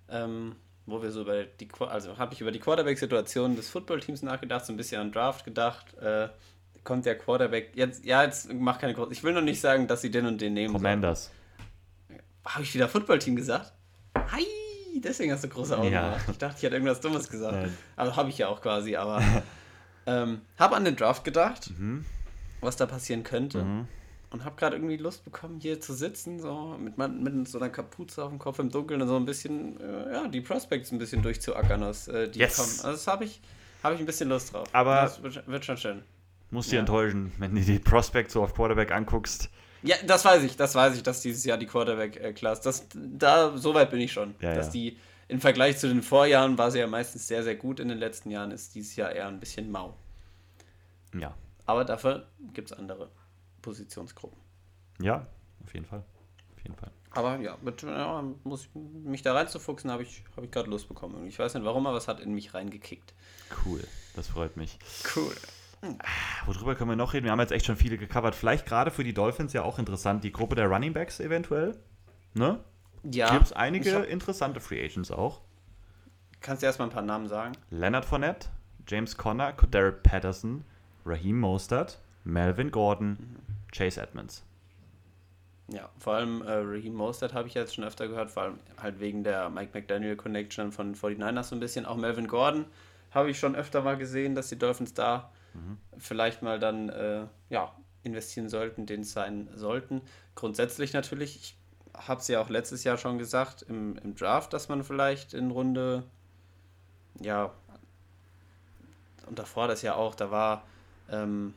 [0.10, 0.55] ähm,
[0.86, 4.74] wo wir so über die, also habe ich über die Quarterback-Situation des Footballteams nachgedacht, so
[4.74, 5.93] ein bisschen an Draft gedacht.
[5.97, 6.30] Äh,
[6.84, 10.01] kommt der Quarterback, jetzt, ja, jetzt mach keine große, ich will noch nicht sagen, dass
[10.01, 10.74] sie den und den nehmen.
[10.74, 11.32] Commanders.
[12.45, 13.74] Habe ich wieder Footballteam gesagt?
[14.32, 14.45] Hi!
[14.95, 16.10] Deswegen hast du große Augen ja.
[16.10, 16.26] gemacht.
[16.32, 17.53] Ich dachte, ich hätte irgendwas Dummes gesagt.
[17.53, 17.78] Nein.
[17.95, 19.22] Also habe ich ja auch quasi, aber
[20.08, 22.05] ähm, habe an den Draft gedacht, mhm.
[22.62, 23.64] was da passieren könnte.
[23.64, 23.88] Mhm
[24.30, 28.23] und habe gerade irgendwie Lust bekommen, hier zu sitzen, so mit, mit so einer Kapuze
[28.23, 31.21] auf dem Kopf im Dunkeln und so ein bisschen, äh, ja, die Prospects ein bisschen
[31.21, 32.57] durchzuackern, aus, äh, die yes.
[32.57, 32.69] kommen.
[32.69, 33.41] Also das habe ich,
[33.84, 34.67] hab ich ein bisschen Lust drauf.
[34.73, 36.03] Aber das wird, wird schon schön.
[36.51, 36.80] Muss ja.
[36.80, 39.49] enttäuschen, wenn du die Prospects so auf Quarterback anguckst.
[39.84, 43.73] Ja, das weiß ich, das weiß ich, dass dieses Jahr die Quarterback-Class, das, da, so
[43.73, 44.71] weit bin ich schon, ja, dass ja.
[44.73, 44.97] die
[45.30, 48.32] im Vergleich zu den Vorjahren war sie ja meistens sehr, sehr gut in den letzten
[48.32, 49.95] Jahren, ist dieses Jahr eher ein bisschen mau.
[51.13, 51.36] Ja.
[51.65, 53.09] Aber dafür gibt es andere.
[53.68, 54.39] Positionsgruppen.
[55.01, 55.28] Ja,
[55.61, 56.01] auf jeden Fall.
[56.55, 56.89] Auf jeden Fall.
[57.11, 60.88] Aber ja, mit, ja muss ich, mich da reinzufuchsen, habe ich, hab ich gerade Lust
[60.88, 61.28] bekommen.
[61.28, 63.13] Ich weiß nicht warum, aber es hat in mich reingekickt.
[63.65, 63.84] Cool,
[64.15, 64.80] das freut mich.
[65.13, 65.36] Cool.
[66.45, 67.26] Worüber können wir noch reden?
[67.26, 68.36] Wir haben jetzt echt schon viele gecovert.
[68.36, 71.78] Vielleicht gerade für die Dolphins ja auch interessant, die Gruppe der Running Backs eventuell.
[72.36, 72.63] Ne?
[73.03, 73.32] Ja.
[73.34, 75.41] Gibt es einige interessante Free Agents auch.
[76.39, 77.51] Kannst du erstmal ein paar Namen sagen?
[77.70, 78.47] Leonard Fournette,
[78.88, 80.63] James Conner, Cordero Patterson,
[81.05, 83.57] Raheem Mostert, Melvin Gordon, mhm.
[83.72, 84.43] Chase Edmonds.
[85.70, 88.99] Ja, vor allem äh, Raheem Mostert habe ich jetzt schon öfter gehört, vor allem halt
[88.99, 91.86] wegen der Mike McDaniel Connection von 49ers so ein bisschen.
[91.86, 92.65] Auch Melvin Gordon
[93.11, 95.78] habe ich schon öfter mal gesehen, dass die Dolphins da mhm.
[95.97, 100.01] vielleicht mal dann äh, ja, investieren sollten, den es sein sollten.
[100.36, 101.57] Grundsätzlich natürlich, ich
[101.93, 105.51] habe es ja auch letztes Jahr schon gesagt, im, im Draft, dass man vielleicht in
[105.51, 106.03] Runde,
[107.20, 107.51] ja,
[109.28, 110.63] und davor das ja auch, da war,
[111.09, 111.53] ähm,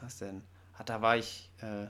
[0.00, 0.42] was denn?
[0.84, 1.86] Da war ich äh,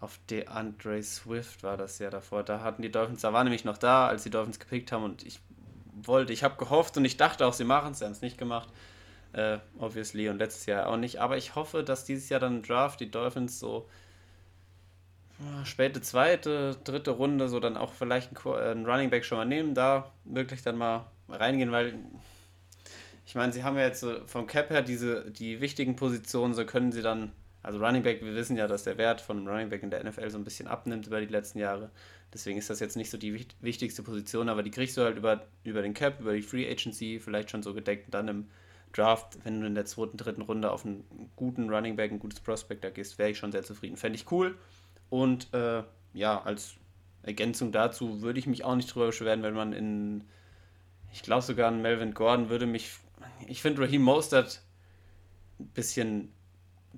[0.00, 2.42] auf DeAndre Swift, war das ja davor.
[2.42, 5.24] Da hatten die Dolphins, da war nämlich noch da, als die Dolphins gepickt haben und
[5.24, 5.40] ich
[6.02, 6.32] wollte.
[6.32, 8.68] Ich habe gehofft und ich dachte auch, sie machen es, sie haben es nicht gemacht.
[9.32, 11.20] Äh, obviously und letztes Jahr auch nicht.
[11.20, 13.88] Aber ich hoffe, dass dieses Jahr dann Draft die Dolphins so
[15.40, 19.38] äh, späte zweite, dritte Runde so dann auch vielleicht einen, äh, einen Running Back schon
[19.38, 21.98] mal nehmen, da wirklich dann mal reingehen, weil
[23.26, 26.64] ich meine, sie haben ja jetzt so vom Cap her diese, die wichtigen Positionen, so
[26.64, 27.32] können sie dann,
[27.64, 30.30] also Running Back, wir wissen ja, dass der Wert von Running Back in der NFL
[30.30, 31.90] so ein bisschen abnimmt über die letzten Jahre.
[32.32, 35.46] Deswegen ist das jetzt nicht so die wichtigste Position, aber die kriegst du halt über,
[35.64, 38.06] über den Cap, über die Free Agency vielleicht schon so gedeckt.
[38.06, 38.48] Und dann im
[38.92, 41.04] Draft, wenn du in der zweiten, dritten Runde auf einen
[41.36, 43.96] guten Running Back, ein gutes Prospect da gehst, wäre ich schon sehr zufrieden.
[43.96, 44.56] Fände ich cool.
[45.10, 46.74] Und äh, ja, als
[47.22, 50.24] Ergänzung dazu würde ich mich auch nicht drüber beschweren, wenn man in,
[51.12, 52.90] ich glaube sogar an Melvin Gordon würde mich
[53.46, 54.62] ich finde Raheem Mostert
[55.58, 56.32] ein bisschen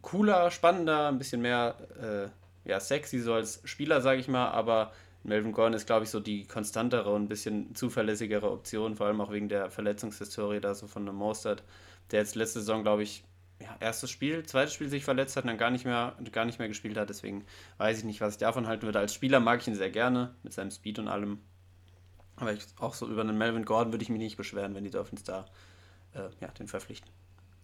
[0.03, 1.77] cooler, spannender, ein bisschen mehr
[2.65, 4.93] äh, ja, sexy so als Spieler, sage ich mal, aber
[5.23, 9.21] Melvin Gordon ist, glaube ich, so die konstantere und ein bisschen zuverlässigere Option, vor allem
[9.21, 11.63] auch wegen der Verletzungshistorie da so von einem Mostert,
[12.11, 13.25] der jetzt letzte Saison, glaube ich,
[13.61, 16.59] ja, erstes Spiel, zweites Spiel sich verletzt hat und dann gar nicht mehr, gar nicht
[16.59, 17.09] mehr gespielt hat.
[17.09, 17.45] Deswegen
[17.79, 18.99] weiß ich nicht, was ich davon halten würde.
[18.99, 21.41] Als Spieler mag ich ihn sehr gerne, mit seinem Speed und allem.
[22.37, 24.91] Aber ich, auch so über einen Melvin Gordon würde ich mich nicht beschweren, wenn die
[24.91, 25.47] Dolphins da
[26.13, 27.11] äh, ja, den verpflichten.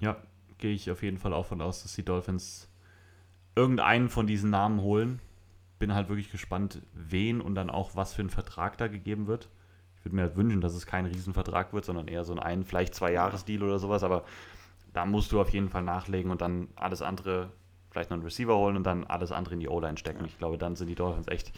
[0.01, 0.17] Ja,
[0.63, 2.69] gehe ich auf jeden Fall auch von aus, dass die Dolphins
[3.57, 5.21] irgendeinen von diesen Namen holen.
[5.81, 9.51] Bin halt wirklich gespannt, wen und dann auch, was für ein Vertrag da gegeben wird.
[9.97, 12.65] Ich würde mir halt wünschen, dass es kein Riesenvertrag wird, sondern eher so ein, ein
[12.65, 14.25] vielleicht zwei Jahres-Deal oder sowas, aber
[14.93, 17.51] da musst du auf jeden Fall nachlegen und dann alles andere,
[17.91, 20.25] vielleicht noch einen Receiver holen und dann alles andere in die O-Line stecken.
[20.27, 21.53] Ich glaube, dann sind die Dolphins echt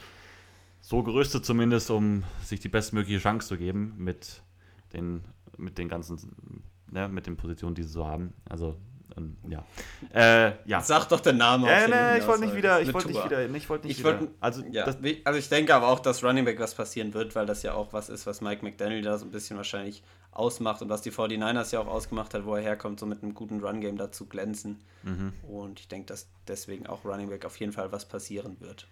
[0.81, 4.43] so gerüstet zumindest, um sich die bestmögliche Chance zu geben mit
[4.95, 5.25] den,
[5.59, 6.63] mit den ganzen
[6.95, 8.33] ne, mit den Positionen, die sie so haben.
[8.49, 8.77] Also,
[9.17, 9.65] ähm, ja.
[10.13, 10.81] Äh, ja.
[10.81, 11.67] Sag doch den Namen.
[11.67, 14.29] Äh, nee, ich wollte nicht wieder, ich wollte nicht wieder, ich wollte nicht ich wollt,
[14.41, 14.85] also, ja.
[14.85, 17.75] das, also ich denke aber auch, dass Running Back was passieren wird, weil das ja
[17.75, 20.03] auch was ist, was Mike McDaniel da so ein bisschen wahrscheinlich
[20.33, 23.35] ausmacht und was die 49ers ja auch ausgemacht hat, wo er herkommt, so mit einem
[23.35, 24.83] guten Run-Game dazu glänzen.
[25.03, 25.33] Mhm.
[25.49, 28.89] Und ich denke, dass deswegen auch Running Back auf jeden Fall was passieren wird.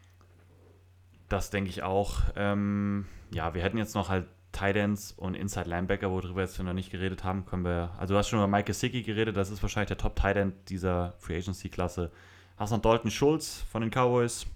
[1.28, 2.20] Das denke ich auch.
[2.36, 6.72] Ähm, ja, wir hätten jetzt noch halt Tidends und Inside Linebacker, worüber wir jetzt noch
[6.72, 7.90] nicht geredet haben, können wir.
[7.98, 11.14] Also, du hast schon über Mike Gesicki geredet, das ist wahrscheinlich der Top Tidend dieser
[11.18, 12.10] Free Agency Klasse.
[12.56, 14.46] Hast noch Dalton Schulz von den Cowboys.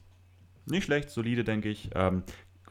[0.66, 1.90] Nicht schlecht, solide, denke ich.
[1.94, 2.24] Ähm,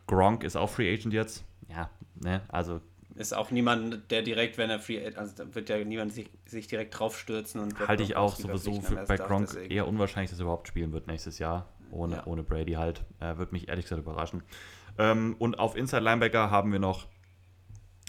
[0.08, 1.44] Gronk ist auch Free Agent jetzt.
[1.70, 2.82] Ja, ne, also.
[3.16, 6.30] Ist auch niemand, der direkt, wenn er Free Agent, also da wird ja niemand sich,
[6.46, 7.80] sich direkt draufstürzen und.
[7.88, 9.74] Halte ich auch sowieso für, bei Gronk deswegen.
[9.74, 11.70] eher unwahrscheinlich, dass er überhaupt spielen wird nächstes Jahr.
[11.92, 12.26] Ohne, ja.
[12.26, 13.04] ohne Brady halt.
[13.20, 14.44] Äh, wird mich ehrlich gesagt überraschen.
[14.98, 17.08] Ähm, und auf Inside Linebacker haben wir noch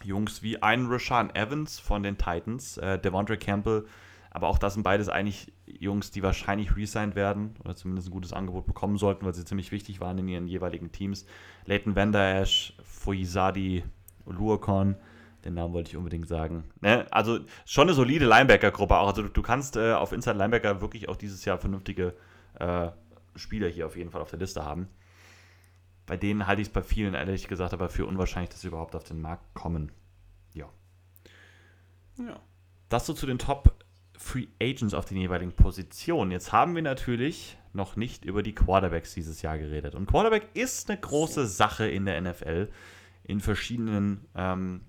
[0.07, 3.86] Jungs wie ein Rashawn Evans von den Titans, äh, Devondre Campbell,
[4.30, 8.32] aber auch das sind beides eigentlich Jungs, die wahrscheinlich resigned werden oder zumindest ein gutes
[8.32, 11.26] Angebot bekommen sollten, weil sie ziemlich wichtig waren in ihren jeweiligen Teams.
[11.64, 13.84] Leighton Vander Esch, Foyizadi,
[14.26, 14.96] Luokon,
[15.44, 16.64] den Namen wollte ich unbedingt sagen.
[16.80, 17.07] Ne?
[17.11, 19.09] Also schon eine solide Linebacker-Gruppe auch.
[19.09, 22.14] Also du, du kannst äh, auf Inside Linebacker wirklich auch dieses Jahr vernünftige
[22.59, 22.88] äh,
[23.36, 24.88] Spieler hier auf jeden Fall auf der Liste haben
[26.07, 28.94] bei denen halte ich es bei vielen ehrlich gesagt aber für unwahrscheinlich, dass sie überhaupt
[28.94, 29.92] auf den Markt kommen.
[30.54, 30.68] Ja.
[32.18, 32.40] Ja.
[32.88, 33.84] Das so zu den Top
[34.16, 36.30] Free Agents auf den jeweiligen Positionen.
[36.30, 39.94] Jetzt haben wir natürlich noch nicht über die Quarterbacks dieses Jahr geredet.
[39.94, 42.70] Und Quarterback ist eine große Sache in der NFL
[43.24, 44.82] in verschiedenen, ähm,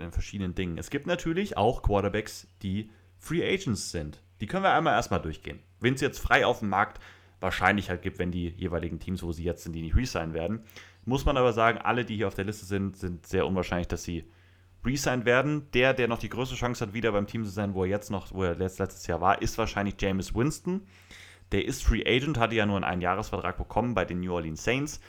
[0.00, 0.76] in verschiedenen Dingen.
[0.76, 4.22] Es gibt natürlich auch Quarterbacks, die Free Agents sind.
[4.40, 5.60] Die können wir einmal erstmal durchgehen.
[5.78, 7.00] Wenn es jetzt frei auf dem Markt
[7.40, 10.60] wahrscheinlich halt gibt, wenn die jeweiligen Teams, wo sie jetzt sind, die nicht resignen werden.
[11.04, 14.04] Muss man aber sagen, alle, die hier auf der Liste sind, sind sehr unwahrscheinlich, dass
[14.04, 14.24] sie
[14.84, 15.70] resignen werden.
[15.72, 18.10] Der, der noch die größte Chance hat, wieder beim Team zu sein, wo er jetzt
[18.10, 20.82] noch, wo er letztes Jahr war, ist wahrscheinlich James Winston.
[21.52, 25.00] Der ist Free Agent, hatte ja nur einen Einjahresvertrag bekommen bei den New Orleans Saints.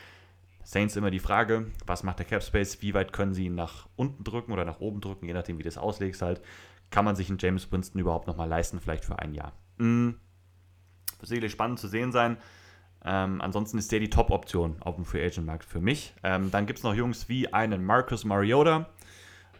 [0.63, 3.87] Saints immer die Frage, was macht der Cap Space, wie weit können sie ihn nach
[3.95, 6.41] unten drücken oder nach oben drücken, je nachdem, wie das auslegst halt.
[6.91, 9.53] Kann man sich einen James Winston überhaupt nochmal leisten, vielleicht für ein Jahr?
[9.77, 10.19] Mhm
[11.23, 12.37] sicherlich spannend zu sehen sein.
[13.03, 16.13] Ähm, ansonsten ist der die Top-Option auf dem Free Agent Markt für mich.
[16.23, 18.89] Ähm, dann gibt es noch Jungs wie einen Marcus Mariota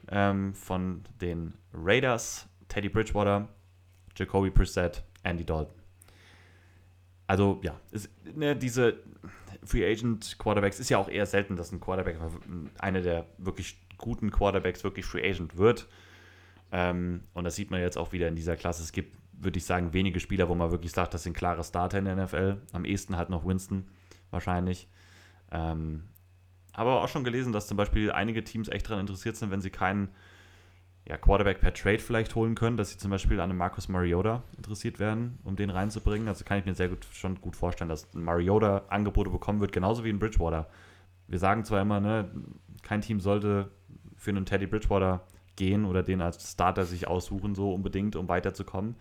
[0.09, 3.47] ähm, von den Raiders, Teddy Bridgewater,
[4.16, 5.74] Jacoby Brissett, Andy Dalton.
[7.26, 8.99] Also ja, ist, ne, diese
[9.64, 12.18] Free Agent Quarterbacks ist ja auch eher selten, dass ein Quarterback,
[12.80, 15.88] einer der wirklich guten Quarterbacks wirklich Free Agent wird.
[16.72, 18.84] Ähm, und das sieht man jetzt auch wieder in dieser Klasse.
[18.84, 22.00] Es gibt würde ich sagen, wenige Spieler, wo man wirklich sagt, das sind klare Starter
[22.00, 22.58] in der NFL.
[22.74, 23.88] Am ehesten halt noch Winston
[24.30, 24.88] wahrscheinlich.
[25.52, 26.04] Ähm,
[26.74, 29.70] aber auch schon gelesen, dass zum Beispiel einige Teams echt daran interessiert sind, wenn sie
[29.70, 30.10] keinen
[31.08, 34.44] ja, Quarterback per Trade vielleicht holen können, dass sie zum Beispiel an einem Marcus Mariota
[34.56, 36.28] interessiert werden, um den reinzubringen.
[36.28, 39.72] Also kann ich mir sehr gut schon gut vorstellen, dass ein Mariota Angebote bekommen wird,
[39.72, 40.70] genauso wie ein Bridgewater.
[41.28, 42.30] Wir sagen zwar immer, ne,
[42.84, 43.72] kein Team sollte
[44.16, 45.26] für einen Teddy Bridgewater
[45.56, 48.96] gehen oder den als Starter sich aussuchen, so unbedingt, um weiterzukommen.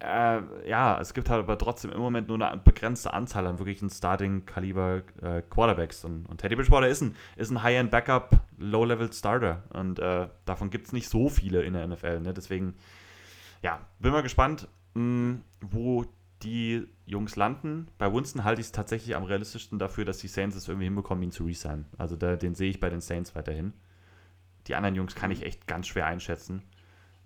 [0.00, 3.88] Äh, ja, es gibt halt aber trotzdem im Moment nur eine begrenzte Anzahl an wirklichen
[3.88, 6.04] Starting-Kaliber äh, Quarterbacks.
[6.04, 9.62] Und, und, Teddy Bridgewater ist ein, ist ein High-End-Backup, Low-Level-Starter.
[9.70, 12.20] Und äh, davon gibt es nicht so viele in der NFL.
[12.20, 12.34] Ne?
[12.34, 12.74] Deswegen,
[13.62, 16.04] ja, bin mal gespannt, mh, hm, wo
[16.42, 17.88] die Jungs landen.
[17.96, 21.24] Bei Winston halte ich es tatsächlich am realistischsten dafür, dass die Saints es irgendwie hinbekommen,
[21.24, 21.86] ihn zu resignen.
[21.96, 23.72] Also da, den sehe ich bei den Saints weiterhin.
[24.66, 26.62] Die anderen Jungs kann ich echt ganz schwer einschätzen.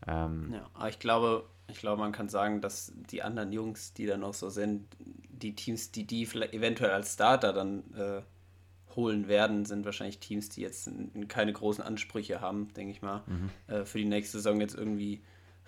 [0.07, 4.07] Ähm, ja, aber ich glaube, ich glaube, man kann sagen, dass die anderen Jungs, die
[4.07, 8.23] da noch so sind, die Teams, die die eventuell als Starter dann äh,
[8.97, 10.91] holen werden, sind wahrscheinlich Teams, die jetzt
[11.29, 13.51] keine großen Ansprüche haben, denke ich mal, mhm.
[13.73, 15.23] äh, für die nächste Saison jetzt irgendwie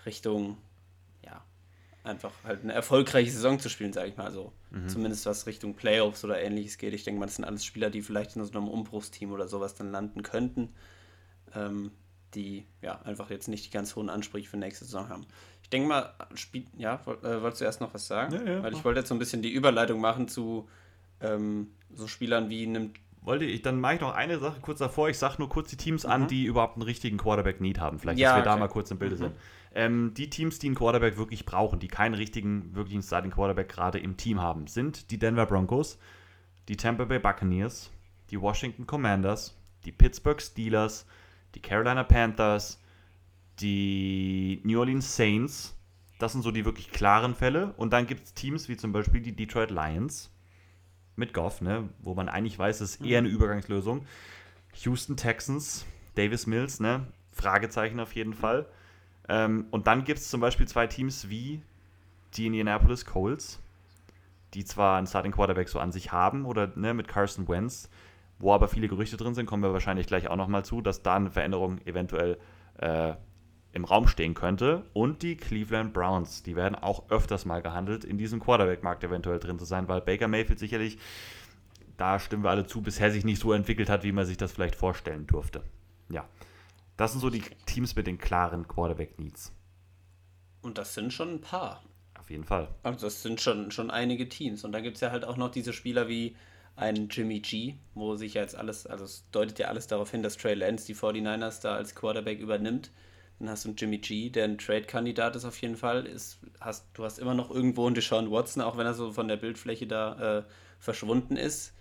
[0.05, 0.57] Richtung,
[1.23, 1.43] ja,
[2.03, 4.51] einfach halt eine erfolgreiche Saison zu spielen, sage ich mal so.
[4.71, 4.89] Mhm.
[4.89, 6.95] Zumindest was Richtung Playoffs oder ähnliches geht.
[6.95, 9.75] Ich denke mal, das sind alles Spieler, die vielleicht in so einem Umbruchsteam oder sowas
[9.75, 10.73] dann landen könnten.
[11.53, 11.91] Ähm,
[12.33, 15.25] die ja einfach jetzt nicht die ganz hohen Ansprüche für nächste Saison haben.
[15.71, 18.35] Ich denke mal, spiel, ja, äh, wolltest du erst noch was sagen?
[18.35, 20.67] Ja, ja, Weil ich wollte jetzt so ein bisschen die Überleitung machen zu
[21.21, 22.99] ähm, so Spielern wie nimmt.
[23.21, 25.07] Wollte ich, dann mache ich noch eine Sache kurz davor.
[25.07, 26.11] Ich sage nur kurz die Teams mhm.
[26.11, 27.99] an, die überhaupt einen richtigen Quarterback-Need haben.
[27.99, 28.49] Vielleicht, ja, dass wir okay.
[28.49, 29.19] da mal kurz im Bilde mhm.
[29.19, 29.35] sind.
[29.73, 33.97] Ähm, die Teams, die einen Quarterback wirklich brauchen, die keinen richtigen, wirklichen Starting Quarterback gerade
[33.97, 35.97] im Team haben, sind die Denver Broncos,
[36.67, 37.91] die Tampa Bay Buccaneers,
[38.29, 39.55] die Washington Commanders,
[39.85, 41.05] die Pittsburgh Steelers,
[41.55, 42.77] die Carolina Panthers,
[43.61, 45.77] die New Orleans Saints.
[46.19, 47.73] Das sind so die wirklich klaren Fälle.
[47.77, 50.31] Und dann gibt es Teams wie zum Beispiel die Detroit Lions
[51.15, 53.35] mit Goff, ne, wo man eigentlich weiß, es ist eher eine mhm.
[53.35, 54.05] Übergangslösung.
[54.83, 55.85] Houston Texans,
[56.15, 58.65] Davis Mills, ne, Fragezeichen auf jeden Fall.
[59.27, 61.61] Ähm, und dann gibt es zum Beispiel zwei Teams wie
[62.35, 63.59] die Indianapolis Colts,
[64.53, 67.89] die zwar einen Starting Quarterback so an sich haben oder ne, mit Carson Wentz,
[68.39, 71.15] wo aber viele Gerüchte drin sind, kommen wir wahrscheinlich gleich auch nochmal zu, dass da
[71.15, 72.37] eine Veränderung eventuell
[72.77, 73.13] äh,
[73.73, 74.85] im Raum stehen könnte.
[74.93, 79.59] Und die Cleveland Browns, die werden auch öfters mal gehandelt, in diesem Quarterback-Markt eventuell drin
[79.59, 80.97] zu sein, weil Baker Mayfield sicherlich,
[81.97, 84.51] da stimmen wir alle zu, bisher sich nicht so entwickelt hat, wie man sich das
[84.51, 85.63] vielleicht vorstellen durfte.
[86.09, 86.27] Ja,
[86.97, 89.53] das sind so die Teams mit den klaren Quarterback-Needs.
[90.61, 91.83] Und das sind schon ein paar.
[92.19, 92.67] Auf jeden Fall.
[92.83, 94.63] Also das sind schon, schon einige Teams.
[94.63, 96.35] Und dann gibt es ja halt auch noch diese Spieler wie
[96.75, 100.37] einen Jimmy G, wo sich jetzt alles, also es deutet ja alles darauf hin, dass
[100.37, 102.91] Trey Lance die 49ers da als Quarterback übernimmt.
[103.41, 106.05] Dann hast du einen Jimmy G, der ein Trade-Kandidat ist auf jeden Fall.
[106.05, 109.27] Ist, hast, du hast immer noch irgendwo einen Deshaun Watson, auch wenn er so von
[109.27, 110.43] der Bildfläche da äh,
[110.79, 111.73] verschwunden ist,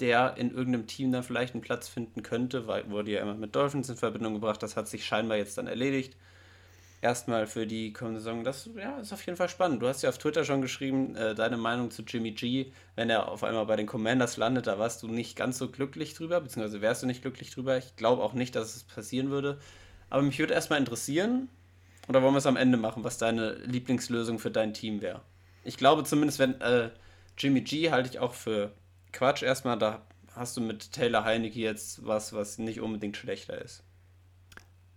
[0.00, 3.54] der in irgendeinem Team da vielleicht einen Platz finden könnte, weil wurde ja immer mit
[3.54, 4.62] Dolphins in Verbindung gebracht.
[4.62, 6.16] Das hat sich scheinbar jetzt dann erledigt
[7.02, 8.44] erstmal für die kommende Saison.
[8.44, 9.82] Das ja, ist auf jeden Fall spannend.
[9.82, 13.28] Du hast ja auf Twitter schon geschrieben, äh, deine Meinung zu Jimmy G, wenn er
[13.28, 16.80] auf einmal bei den Commanders landet, da warst du nicht ganz so glücklich drüber, beziehungsweise
[16.80, 17.76] wärst du nicht glücklich drüber.
[17.76, 19.58] Ich glaube auch nicht, dass es passieren würde.
[20.12, 21.48] Aber mich würde erstmal interessieren,
[22.06, 25.22] oder wollen wir es am Ende machen, was deine Lieblingslösung für dein Team wäre?
[25.64, 26.90] Ich glaube zumindest, wenn äh,
[27.38, 28.72] Jimmy G halte ich auch für
[29.14, 30.02] Quatsch erstmal, da
[30.34, 33.84] hast du mit Taylor Heinecke jetzt was, was nicht unbedingt schlechter ist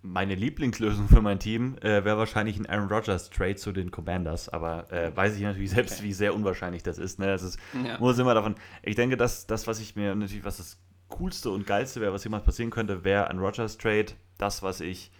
[0.05, 4.49] meine Lieblingslösung für mein Team äh, wäre wahrscheinlich ein Aaron Rodgers Trade zu den Commanders,
[4.49, 6.03] aber äh, weiß ich natürlich selbst, okay.
[6.03, 7.19] wie sehr unwahrscheinlich das ist.
[7.19, 7.27] Ne?
[7.27, 7.97] Das ist, ja.
[7.99, 8.55] muss immer davon.
[8.83, 10.77] Ich denke, dass das, was ich mir natürlich, was das
[11.09, 14.07] coolste und geilste wäre, was jemals passieren könnte, wäre ein Rodgers Trade.
[14.37, 15.11] Das, was ich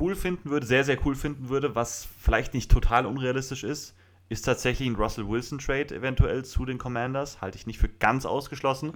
[0.00, 3.94] cool finden würde, sehr, sehr cool finden würde, was vielleicht nicht total unrealistisch ist,
[4.28, 7.40] ist tatsächlich ein Russell Wilson Trade eventuell zu den Commanders.
[7.40, 8.92] Halte ich nicht für ganz ausgeschlossen.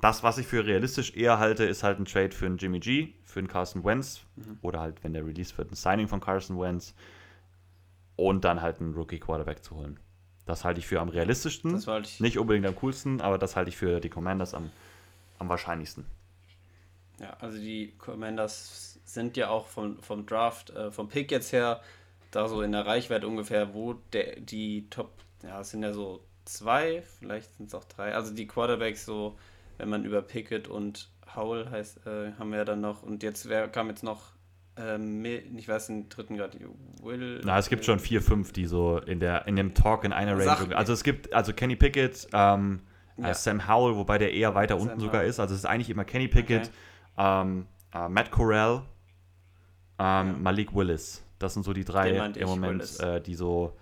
[0.00, 3.14] Das, was ich für realistisch eher halte, ist halt ein Trade für einen Jimmy G,
[3.24, 4.58] für einen Carson Wentz mhm.
[4.62, 6.94] oder halt, wenn der Release wird, ein Signing von Carson Wentz
[8.14, 9.98] und dann halt einen Rookie-Quarterback zu holen.
[10.46, 11.72] Das halte ich für am realistischsten.
[12.20, 14.70] Nicht unbedingt am coolsten, aber das halte ich für die Commanders am,
[15.38, 16.04] am wahrscheinlichsten.
[17.20, 21.80] Ja, also die Commanders sind ja auch vom, vom Draft, äh, vom Pick jetzt her,
[22.30, 25.12] da so in der Reichweite ungefähr, wo der, die Top,
[25.42, 29.36] ja, es sind ja so zwei, vielleicht sind es auch drei, also die Quarterbacks so
[29.78, 33.48] wenn man über Pickett und Howell heißt, äh, haben wir ja dann noch, und jetzt
[33.48, 34.32] wer, kam jetzt noch,
[34.76, 36.58] ähm, ich weiß den dritten gerade,
[37.02, 37.40] Will.
[37.44, 40.36] Na, es gibt schon vier, fünf, die so in, der, in dem Talk in einer
[40.36, 40.76] Range.
[40.76, 42.87] Also es gibt, also Kenny Pickett, ähm, äh,
[43.18, 43.34] ja.
[43.34, 45.40] Sam Howell, wobei der eher weiter Sam unten sogar ist.
[45.40, 46.70] Also es ist eigentlich immer Kenny Pickett,
[47.16, 47.42] okay.
[47.42, 48.82] ähm, äh, Matt Corral,
[49.98, 50.36] ähm, ja.
[50.40, 51.24] Malik Willis.
[51.38, 53.76] Das sind so die drei im Moment, äh, die so.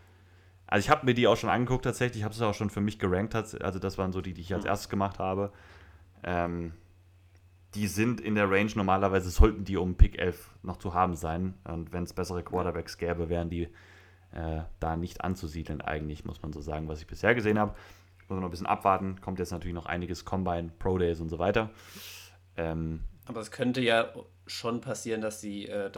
[0.67, 2.81] Also ich habe mir die auch schon angeguckt tatsächlich, ich habe es auch schon für
[2.81, 4.71] mich gerankt, also das waren so die, die ich als mhm.
[4.71, 5.53] erstes gemacht habe.
[6.25, 6.73] Ähm,
[7.77, 11.55] die sind in der Range normalerweise, sollten die um Pick 11 noch zu haben sein.
[11.65, 13.69] Und wenn es bessere Quarterbacks gäbe, wären die
[14.33, 17.75] äh, da nicht anzusiedeln, eigentlich, muss man so sagen, was ich bisher gesehen habe.
[18.29, 19.21] Muss man noch ein bisschen abwarten.
[19.21, 21.71] Kommt jetzt natürlich noch einiges Combine, Pro Days und so weiter.
[22.57, 24.13] Ähm, Aber es könnte ja
[24.47, 25.91] schon passieren, dass sie äh,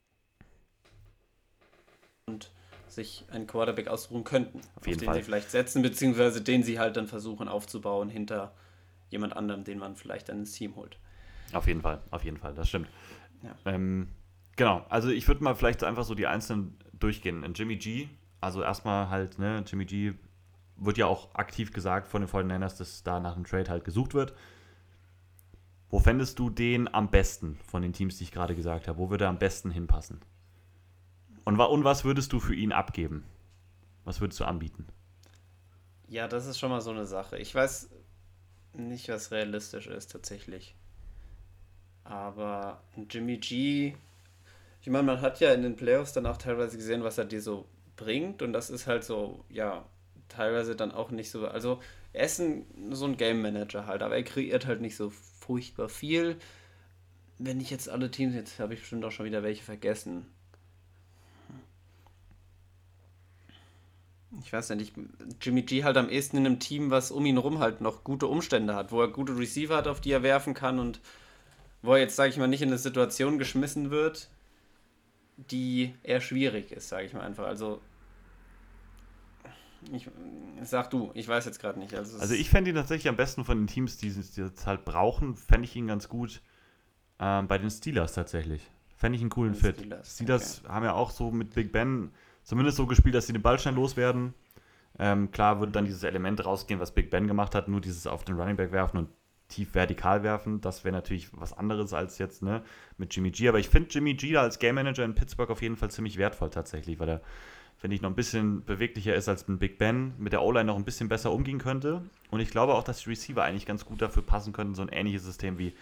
[2.27, 2.51] und
[2.87, 5.15] sich einen Quarterback ausruhen könnten, Auf jeden den Fall.
[5.17, 8.53] sie vielleicht setzen, beziehungsweise den sie halt dann versuchen aufzubauen hinter
[9.09, 10.99] jemand anderem, den man vielleicht dann ins Team holt.
[11.53, 12.89] Auf jeden Fall, auf jeden Fall, das stimmt.
[13.43, 13.55] Ja.
[13.65, 14.09] Ähm,
[14.57, 17.43] genau, also ich würde mal vielleicht einfach so die einzelnen durchgehen.
[17.45, 18.09] In Jimmy G,
[18.41, 20.15] also erstmal halt, ne, Jimmy G
[20.79, 24.15] wird ja auch aktiv gesagt von den 49ers, dass da nach einem Trade halt gesucht
[24.15, 24.35] wird.
[25.91, 28.99] Wo fändest du den am besten von den Teams, die ich gerade gesagt habe?
[28.99, 30.21] Wo würde er am besten hinpassen?
[31.45, 33.25] Und, und was würdest du für ihn abgeben?
[34.05, 34.87] Was würdest du anbieten?
[36.09, 37.39] Ja, das ist schon mal so eine Sache.
[37.39, 37.89] Ich weiß
[38.75, 40.75] nicht, was realistisch ist tatsächlich.
[42.05, 43.95] Aber Jimmy G,
[44.81, 47.43] ich meine, man hat ja in den Playoffs dann auch teilweise gesehen, was er dir
[47.43, 47.67] so
[47.97, 48.43] bringt.
[48.43, 49.85] Und das ist halt so, ja,
[50.29, 51.47] teilweise dann auch nicht so.
[51.49, 51.81] Also,
[52.13, 55.89] er ist ein, so ein Game Manager halt, aber er kreiert halt nicht so furchtbar
[55.89, 56.37] viel.
[57.39, 60.27] Wenn ich jetzt alle Teams, jetzt habe ich bestimmt auch schon wieder welche vergessen.
[64.43, 64.93] Ich weiß nicht,
[65.41, 68.27] Jimmy G halt am ehesten in einem Team, was um ihn rum halt noch gute
[68.27, 71.01] Umstände hat, wo er gute Receiver hat, auf die er werfen kann und
[71.81, 74.29] wo er jetzt, sage ich mal, nicht in eine Situation geschmissen wird,
[75.37, 77.47] die eher schwierig ist, sage ich mal einfach.
[77.47, 77.81] Also,
[79.93, 80.09] ich,
[80.63, 81.95] sag du, ich weiß jetzt gerade nicht.
[81.95, 84.85] Also, Also ich fände ihn tatsächlich am besten von den Teams, die es jetzt halt
[84.85, 86.43] brauchen, fände ich ihn ganz gut
[87.19, 88.63] ähm, bei den Steelers tatsächlich.
[88.97, 89.77] Fände ich einen coolen Fit.
[89.77, 92.11] Steelers, Steelers haben ja auch so mit Big Ben
[92.43, 94.35] zumindest so gespielt, dass sie den Ball schnell loswerden.
[94.99, 98.25] Ähm, klar würde dann dieses Element rausgehen, was Big Ben gemacht hat, nur dieses auf
[98.25, 99.09] den Running Back werfen und
[99.49, 100.61] tief vertikal werfen.
[100.61, 102.63] Das wäre natürlich was anderes als jetzt ne,
[102.97, 103.49] mit Jimmy G.
[103.49, 106.19] Aber ich finde Jimmy G da als Game Manager in Pittsburgh auf jeden Fall ziemlich
[106.19, 107.21] wertvoll tatsächlich, weil er
[107.79, 110.77] finde ich, noch ein bisschen beweglicher ist als ein Big Ben, mit der O-Line noch
[110.77, 112.03] ein bisschen besser umgehen könnte.
[112.31, 114.89] Und ich glaube auch, dass die Receiver eigentlich ganz gut dafür passen könnten, so ein
[114.89, 115.75] ähnliches System wie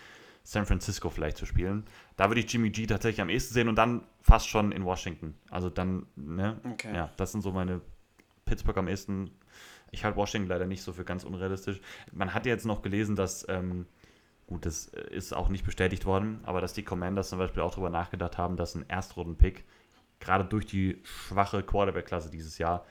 [0.45, 1.85] San Francisco vielleicht zu spielen.
[2.17, 5.35] Da würde ich Jimmy G tatsächlich am ehesten sehen und dann fast schon in Washington.
[5.51, 6.61] Also dann, ne?
[6.71, 6.95] Okay.
[6.95, 7.81] Ja, das sind so meine
[8.45, 9.31] Pittsburgh am ehesten.
[9.91, 11.81] Ich halte Washington leider nicht so für ganz unrealistisch.
[12.13, 13.87] Man hat ja jetzt noch gelesen, dass, ähm,
[14.47, 17.73] gut, das äh, ist auch nicht bestätigt worden, aber dass die Commanders zum Beispiel auch
[17.73, 19.65] darüber nachgedacht haben, dass ein Erstrunden-Pick
[20.21, 22.85] gerade durch die schwache Quarterback-Klasse dieses Jahr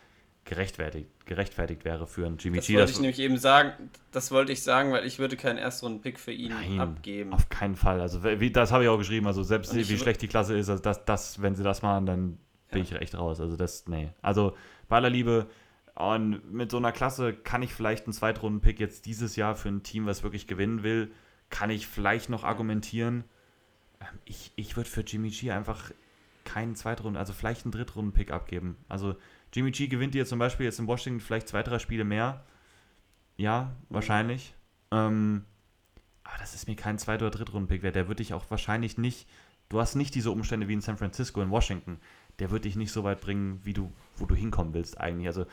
[0.46, 2.76] gerechtfertigt, gerechtfertigt wäre für einen Jimmy das G.
[2.78, 6.32] wollte ich nämlich eben sagen, das wollte ich sagen, weil ich würde keinen Erstrunden-Pick für
[6.32, 7.34] ihn Nein, abgeben.
[7.34, 8.00] auf keinen Fall.
[8.00, 9.26] Also wie, das habe ich auch geschrieben.
[9.26, 12.06] Also selbst wie wür- schlecht die Klasse ist, also das, das, wenn sie das machen,
[12.06, 12.38] dann
[12.70, 12.96] bin Ja.
[12.98, 13.42] ich echt raus.
[13.42, 14.10] Also das, nee.
[14.22, 14.56] Also
[14.88, 15.48] bei aller Liebe,
[15.96, 19.82] und mit so einer Klasse kann ich vielleicht einen Zweitrunden-Pick jetzt dieses Jahr für ein
[19.82, 21.10] Team, was wirklich gewinnen will,
[21.50, 23.24] kann ich vielleicht noch argumentieren.
[24.02, 25.92] Ähm, Ich, ich würde für Jimmy G einfach
[26.46, 28.78] keinen Zweitrunden, also vielleicht einen Drittrunden-Pick abgeben.
[28.88, 29.16] Also
[29.52, 32.46] Jimmy G gewinnt dir zum Beispiel jetzt in Washington vielleicht zwei, drei Spiele mehr.
[33.38, 34.56] Ja, wahrscheinlich.
[34.92, 35.44] Ähm,
[36.24, 37.96] aber das ist mir kein Zweit- oder Drittrunden-Pick wert.
[37.96, 39.28] Der wird dich auch wahrscheinlich nicht.
[39.70, 42.00] Du hast nicht diese Umstände wie in San Francisco, in Washington.
[42.40, 45.28] Der wird dich nicht so weit bringen, wie du, wo du hinkommen willst eigentlich.
[45.28, 45.46] Also,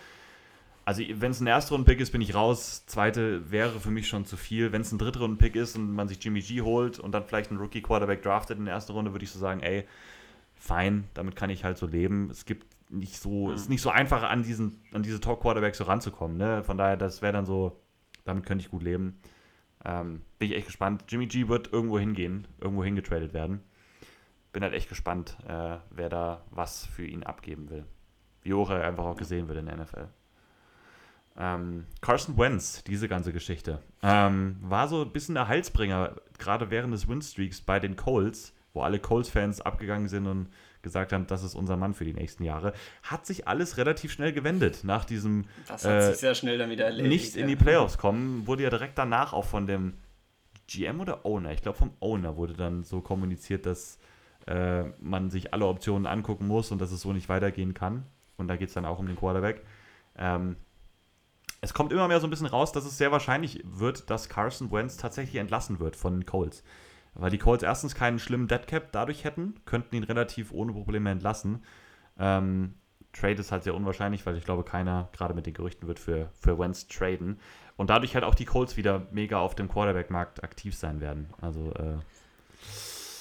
[0.85, 2.85] also wenn es ein Erstrunden-Pick ist, bin ich raus.
[2.87, 4.73] Zweite wäre für mich schon zu viel.
[4.73, 7.61] Wenn es ein Drittrunden-Pick ist und man sich Jimmy G holt und dann vielleicht einen
[7.61, 9.87] Rookie-Quarterback draftet in der ersten Runde, würde ich so sagen, ey,
[10.63, 12.31] fein, damit kann ich halt so leben.
[12.31, 15.85] Es gibt nicht so, es ist nicht so einfach an diesen, an diese Talk-Quarterbacks so
[15.85, 16.37] ranzukommen.
[16.37, 16.63] Ne?
[16.63, 17.83] Von daher, das wäre dann so,
[18.25, 19.19] damit könnte ich gut leben.
[19.85, 21.05] Ähm, bin ich echt gespannt.
[21.09, 23.61] Jimmy G wird irgendwo hingehen, irgendwo hingetradet werden.
[24.53, 27.85] Bin halt echt gespannt, äh, wer da was für ihn abgeben will.
[28.43, 30.09] Wie hoch er einfach auch gesehen wird in der NFL.
[31.37, 36.95] Ähm, Carson Wentz, diese ganze Geschichte, ähm, war so ein bisschen der Halsbringer, gerade während
[36.95, 40.49] des Winstreaks bei den Colts, wo alle Colts-Fans abgegangen sind und
[40.83, 42.73] gesagt haben, das ist unser Mann für die nächsten Jahre.
[43.03, 46.71] Hat sich alles relativ schnell gewendet nach diesem Das hat äh, sich sehr schnell dann
[46.71, 47.09] wieder erledigt.
[47.09, 47.47] nicht in ja.
[47.49, 49.95] die Playoffs kommen, wurde ja direkt danach auch von dem
[50.67, 53.99] GM oder Owner, ich glaube vom Owner wurde dann so kommuniziert, dass
[54.47, 58.05] äh, man sich alle Optionen angucken muss und dass es so nicht weitergehen kann.
[58.37, 59.65] Und da geht es dann auch um den Quarterback.
[60.17, 60.57] Ähm,
[61.61, 64.73] es kommt immer mehr so ein bisschen raus, dass es sehr wahrscheinlich wird, dass Carson
[64.73, 66.65] Wentz tatsächlich entlassen wird von den Colts.
[67.15, 71.63] Weil die Colts erstens keinen schlimmen Deadcap dadurch hätten, könnten ihn relativ ohne Probleme entlassen.
[72.19, 72.75] Ähm,
[73.13, 76.31] Trade ist halt sehr unwahrscheinlich, weil ich glaube, keiner, gerade mit den Gerüchten, wird für,
[76.41, 77.39] für Wentz traden.
[77.77, 81.29] Und dadurch halt auch die Colts wieder mega auf dem Quarterback-Markt aktiv sein werden.
[81.41, 81.97] Also, äh,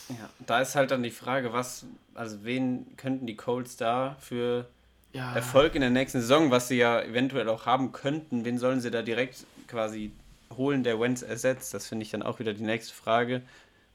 [0.10, 4.68] Ja, da ist halt dann die Frage, was, also wen könnten die Colts da für
[5.14, 8.80] ja, Erfolg in der nächsten Saison, was sie ja eventuell auch haben könnten, wen sollen
[8.80, 10.12] sie da direkt quasi
[10.56, 11.74] holen, der Wentz ersetzt?
[11.74, 13.42] Das finde ich dann auch wieder die nächste Frage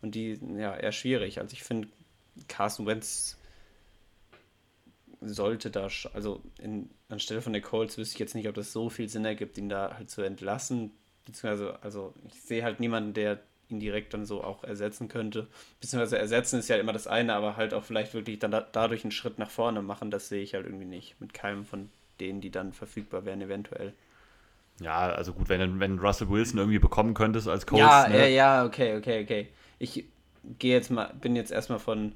[0.02, 1.40] und die, ja, eher schwierig.
[1.40, 1.88] Also ich finde,
[2.48, 3.36] Carson Wentz
[5.20, 8.90] sollte da, also in, anstelle von der Colts wüsste ich jetzt nicht, ob das so
[8.90, 10.92] viel Sinn ergibt, ihn da halt zu entlassen.
[11.24, 15.48] Beziehungsweise, also ich sehe halt niemanden, der ihn direkt dann so auch ersetzen könnte.
[15.80, 19.04] Beziehungsweise ersetzen ist ja immer das eine, aber halt auch vielleicht wirklich dann da, dadurch
[19.04, 21.20] einen Schritt nach vorne machen, das sehe ich halt irgendwie nicht.
[21.20, 21.90] Mit keinem von
[22.20, 23.92] denen, die dann verfügbar wären, eventuell.
[24.80, 27.80] Ja, also gut, wenn, wenn Russell Wilson irgendwie bekommen könntest als Coach.
[27.80, 28.18] Ja, ne?
[28.18, 29.48] ja, ja, okay, okay, okay.
[29.78, 30.04] Ich
[30.58, 32.12] gehe jetzt mal, bin jetzt erstmal von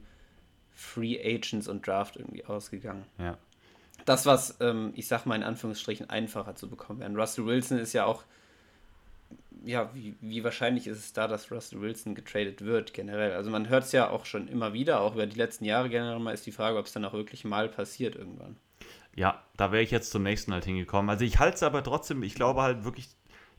[0.73, 3.05] Free Agents und Draft irgendwie ausgegangen.
[3.19, 3.37] Ja.
[4.07, 7.15] Das, was, ähm, ich sag mal in Anführungsstrichen, einfacher zu bekommen wäre.
[7.15, 8.25] Russell Wilson ist ja auch,
[9.65, 13.33] ja, wie, wie wahrscheinlich ist es da, dass Russell Wilson getradet wird, generell?
[13.33, 16.19] Also man hört es ja auch schon immer wieder, auch über die letzten Jahre generell
[16.19, 18.57] mal, ist die Frage, ob es dann auch wirklich mal passiert irgendwann.
[19.15, 21.11] Ja, da wäre ich jetzt zum nächsten halt hingekommen.
[21.11, 23.09] Also ich halte es aber trotzdem, ich glaube halt wirklich,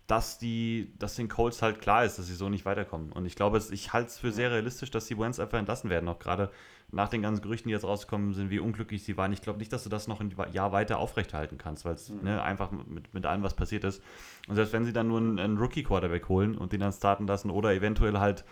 [0.07, 3.11] dass die, dass den Colts halt klar ist, dass sie so nicht weiterkommen.
[3.11, 6.09] Und ich glaube, ich halte es für sehr realistisch, dass die Wentz einfach entlassen werden,
[6.09, 6.51] auch gerade
[6.91, 9.31] nach den ganzen Gerüchten, die jetzt rausgekommen sind, wie unglücklich sie waren.
[9.31, 12.23] Ich glaube nicht, dass du das noch ein Jahr weiter aufrechthalten kannst, weil es mhm.
[12.23, 14.03] ne, einfach mit, mit allem, was passiert ist.
[14.49, 17.49] Und selbst wenn sie dann nur einen, einen Rookie-Quarterback holen und den dann starten lassen
[17.49, 18.43] oder eventuell halt,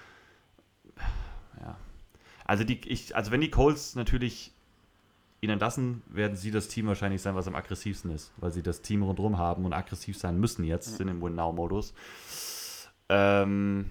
[1.60, 1.78] ja.
[2.45, 4.54] Also, die, ich, also wenn die Colts natürlich
[5.42, 8.82] ihn entlassen, werden sie das Team wahrscheinlich sein, was am aggressivsten ist, weil sie das
[8.82, 10.96] Team rundherum haben und aggressiv sein müssen jetzt, mhm.
[10.98, 11.94] sind im Win-Now-Modus.
[13.10, 13.90] Ähm,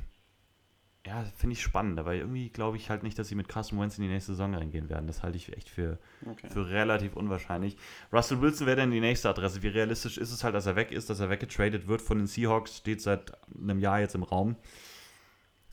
[1.07, 3.97] ja, finde ich spannend, aber irgendwie glaube ich halt nicht, dass sie mit Carson Wentz
[3.97, 5.07] in die nächste Saison reingehen werden.
[5.07, 6.49] Das halte ich echt für, okay.
[6.51, 7.79] für relativ unwahrscheinlich.
[8.13, 9.63] Russell Wilson wäre dann die nächste Adresse.
[9.63, 12.27] Wie realistisch ist es halt, dass er weg ist, dass er weggetradet wird von den
[12.27, 14.57] Seahawks, steht seit einem Jahr jetzt im Raum.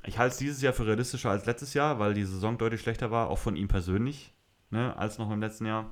[0.05, 3.11] Ich halte es dieses Jahr für realistischer als letztes Jahr, weil die Saison deutlich schlechter
[3.11, 4.34] war, auch von ihm persönlich,
[4.69, 5.91] ne, als noch im letzten Jahr.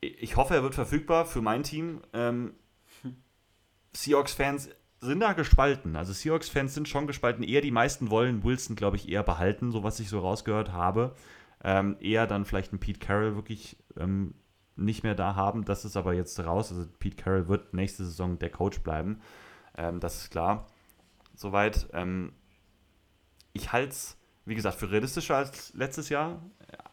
[0.00, 2.02] Ich hoffe, er wird verfügbar für mein Team.
[2.12, 2.54] Ähm,
[3.02, 3.16] hm.
[3.94, 4.70] Seahawks-Fans
[5.00, 5.96] sind da gespalten.
[5.96, 7.42] Also Seahawks-Fans sind schon gespalten.
[7.42, 11.14] Eher die meisten wollen Wilson, glaube ich, eher behalten, so was ich so rausgehört habe.
[11.62, 14.34] Ähm, eher dann vielleicht ein Pete Carroll wirklich ähm,
[14.76, 15.64] nicht mehr da haben.
[15.64, 16.70] Das ist aber jetzt raus.
[16.70, 19.20] Also Pete Carroll wird nächste Saison der Coach bleiben.
[19.76, 20.66] Ähm, das ist klar.
[21.34, 21.88] Soweit.
[21.92, 22.32] Ähm,
[23.54, 26.42] ich halte es, wie gesagt, für realistischer als letztes Jahr,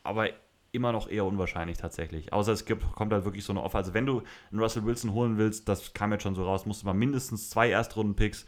[0.03, 0.29] aber
[0.71, 2.31] immer noch eher unwahrscheinlich tatsächlich.
[2.33, 3.79] Außer es gibt, kommt halt wirklich so eine Offer.
[3.79, 6.83] Also wenn du einen Russell Wilson holen willst, das kam jetzt schon so raus, musst
[6.83, 8.45] du mal mindestens zwei Erstrunden-Picks,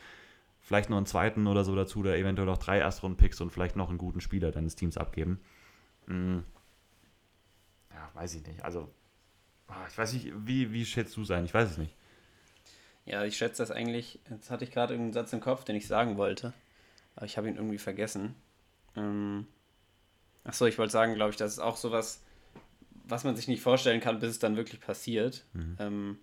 [0.61, 3.89] vielleicht noch einen zweiten oder so dazu, oder eventuell auch drei Erstrunden-Picks und vielleicht noch
[3.89, 5.41] einen guten Spieler deines Teams abgeben.
[6.07, 6.43] Hm.
[7.91, 8.63] Ja, weiß ich nicht.
[8.63, 8.89] Also,
[9.67, 11.43] ah, ich weiß nicht, wie, wie schätzt du sein?
[11.43, 11.93] Ich weiß es nicht.
[13.05, 14.19] Ja, ich schätze das eigentlich.
[14.29, 16.53] Jetzt hatte ich gerade irgendeinen Satz im Kopf, den ich sagen wollte.
[17.15, 18.33] Aber ich habe ihn irgendwie vergessen.
[18.95, 19.45] Ähm,
[20.43, 22.21] Achso, ich wollte sagen, glaube ich, das ist auch sowas,
[23.05, 25.45] was man sich nicht vorstellen kann, bis es dann wirklich passiert.
[25.53, 25.77] Mhm.
[25.79, 26.17] Ähm,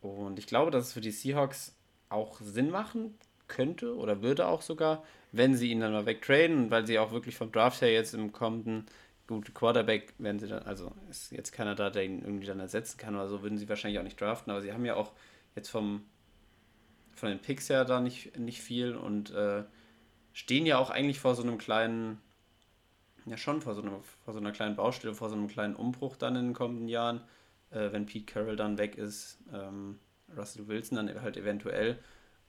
[0.00, 1.76] und ich glaube, dass es für die Seahawks
[2.08, 3.14] auch Sinn machen
[3.48, 7.36] könnte oder würde auch sogar, wenn sie ihn dann mal wegtraden, weil sie auch wirklich
[7.36, 8.86] vom Draft her jetzt im kommenden
[9.28, 12.98] gute Quarterback werden sie dann, also ist jetzt keiner da, der ihn irgendwie dann ersetzen
[12.98, 15.12] kann oder so, würden sie wahrscheinlich auch nicht draften, aber sie haben ja auch
[15.54, 16.04] jetzt vom
[17.14, 19.64] von den Picks her da nicht, nicht viel und äh,
[20.32, 22.20] stehen ja auch eigentlich vor so einem kleinen
[23.26, 26.16] ja, schon vor so, einer, vor so einer kleinen Baustelle, vor so einem kleinen Umbruch
[26.16, 27.20] dann in den kommenden Jahren,
[27.70, 29.98] äh, wenn Pete Carroll dann weg ist, ähm,
[30.36, 31.98] Russell Wilson dann halt eventuell.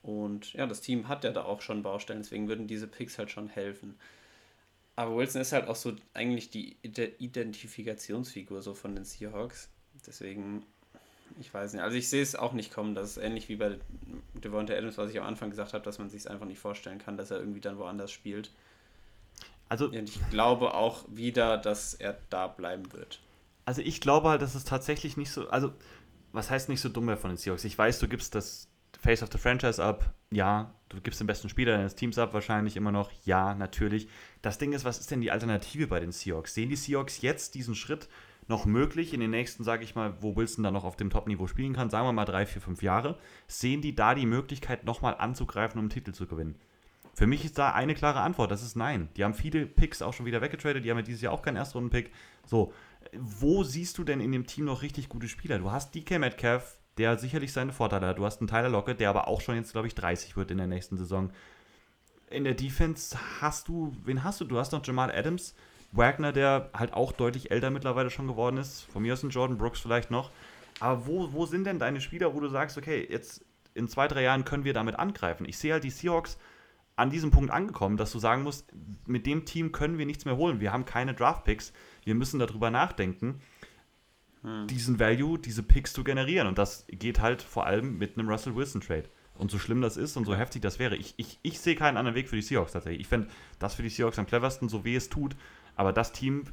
[0.02, 3.30] Und ja, das Team hat ja da auch schon Baustellen, deswegen würden diese Picks halt
[3.30, 3.98] schon helfen.
[4.96, 9.68] Aber Wilson ist halt auch so eigentlich die Identifikationsfigur so von den Seahawks.
[10.06, 10.64] Deswegen,
[11.40, 11.82] ich weiß nicht.
[11.82, 12.94] Also ich sehe es auch nicht kommen.
[12.94, 13.78] Das ist ähnlich wie bei
[14.34, 16.98] Devonta Adams, was ich am Anfang gesagt habe, dass man sich es einfach nicht vorstellen
[16.98, 18.52] kann, dass er irgendwie dann woanders spielt.
[19.74, 23.20] Also, und ich glaube auch wieder, dass er da bleiben wird.
[23.64, 25.72] Also ich glaube halt, dass es tatsächlich nicht so, also
[26.30, 27.64] was heißt nicht so dumm wäre von den Seahawks?
[27.64, 28.68] Ich weiß, du gibst das
[29.00, 32.76] Face of the Franchise ab, ja, du gibst den besten Spieler deines Teams ab, wahrscheinlich
[32.76, 34.06] immer noch, ja, natürlich.
[34.42, 36.54] Das Ding ist, was ist denn die Alternative bei den Seahawks?
[36.54, 38.08] Sehen die Seahawks jetzt diesen Schritt
[38.46, 41.48] noch möglich in den nächsten, sage ich mal, wo Wilson dann noch auf dem Top-Niveau
[41.48, 43.18] spielen kann, sagen wir mal drei, vier, fünf Jahre,
[43.48, 46.54] sehen die da die Möglichkeit, nochmal anzugreifen, um einen Titel zu gewinnen?
[47.14, 49.08] Für mich ist da eine klare Antwort, das ist nein.
[49.16, 51.56] Die haben viele Picks auch schon wieder weggetradet, die haben ja dieses Jahr auch keinen
[51.56, 52.10] Erstrunden-Pick.
[52.44, 52.72] So,
[53.16, 55.58] wo siehst du denn in dem Team noch richtig gute Spieler?
[55.58, 58.18] Du hast DK Metcalf, der sicherlich seine Vorteile hat.
[58.18, 60.58] Du hast einen Tyler Lockett, der aber auch schon jetzt, glaube ich, 30 wird in
[60.58, 61.30] der nächsten Saison.
[62.30, 64.44] In der Defense hast du, wen hast du?
[64.44, 65.54] Du hast noch Jamal Adams,
[65.92, 68.82] Wagner, der halt auch deutlich älter mittlerweile schon geworden ist.
[68.92, 70.30] Von mir aus ein Jordan Brooks vielleicht noch.
[70.80, 73.44] Aber wo, wo sind denn deine Spieler, wo du sagst, okay, jetzt
[73.74, 75.46] in zwei, drei Jahren können wir damit angreifen?
[75.48, 76.38] Ich sehe halt die Seahawks
[76.96, 78.72] an diesem Punkt angekommen, dass du sagen musst,
[79.06, 80.60] mit dem Team können wir nichts mehr holen.
[80.60, 81.72] Wir haben keine Draft-Picks.
[82.04, 83.40] Wir müssen darüber nachdenken,
[84.42, 84.66] hm.
[84.68, 86.46] diesen Value, diese Picks zu generieren.
[86.46, 89.08] Und das geht halt vor allem mit einem Russell Wilson-Trade.
[89.36, 91.96] Und so schlimm das ist und so heftig das wäre, ich, ich, ich sehe keinen
[91.96, 93.00] anderen Weg für die Seahawks tatsächlich.
[93.00, 93.26] Ich fände
[93.58, 95.34] das für die Seahawks am cleversten, so wie es tut.
[95.74, 96.44] Aber das Team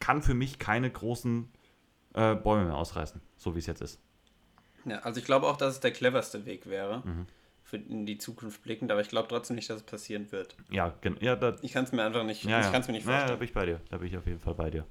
[0.00, 1.48] kann für mich keine großen
[2.14, 4.00] äh, Bäume mehr ausreißen, so wie es jetzt ist.
[4.84, 7.02] Ja, also ich glaube auch, dass es der cleverste Weg wäre.
[7.04, 7.26] Mhm
[7.66, 10.56] für in die Zukunft blickend, aber ich glaube trotzdem nicht, dass es passieren wird.
[10.70, 12.70] Ja, gen ja Ich kann es mir einfach nicht, ja, ich ja.
[12.70, 13.38] kann es mir nicht Ja, ja, da vorstellen.
[13.40, 13.80] bin ich bei dir.
[13.90, 14.86] Da bin ich auf jeden Fall bei dir.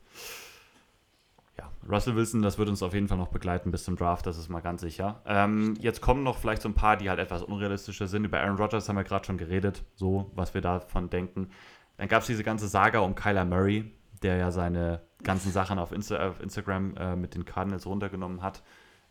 [1.57, 4.37] Ja, Russell Wilson, das wird uns auf jeden Fall noch begleiten bis zum Draft, das
[4.37, 5.21] ist mal ganz sicher.
[5.25, 8.25] Ähm, jetzt kommen noch vielleicht so ein paar, die halt etwas unrealistischer sind.
[8.25, 11.49] Über Aaron Rodgers haben wir gerade schon geredet, so, was wir davon denken.
[11.95, 13.89] Dann gab es diese ganze Saga um Kyler Murray,
[14.21, 18.61] der ja seine ganzen Sachen auf, Insta auf Instagram äh, mit den Cardinals runtergenommen hat.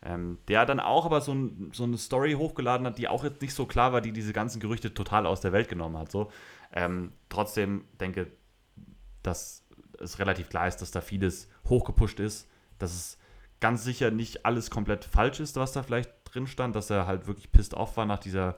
[0.06, 3.40] Ähm, der dann auch aber so, ein, so eine Story hochgeladen hat, die auch jetzt
[3.40, 6.12] nicht so klar war, die diese ganzen Gerüchte total aus der Welt genommen hat.
[6.12, 6.30] So.
[6.74, 8.30] Ähm, trotzdem denke,
[9.22, 9.64] dass
[9.98, 13.18] es relativ klar ist, dass da vieles hochgepusht ist, dass es
[13.60, 17.26] ganz sicher nicht alles komplett falsch ist, was da vielleicht drin stand, dass er halt
[17.26, 18.56] wirklich pissed off war nach dieser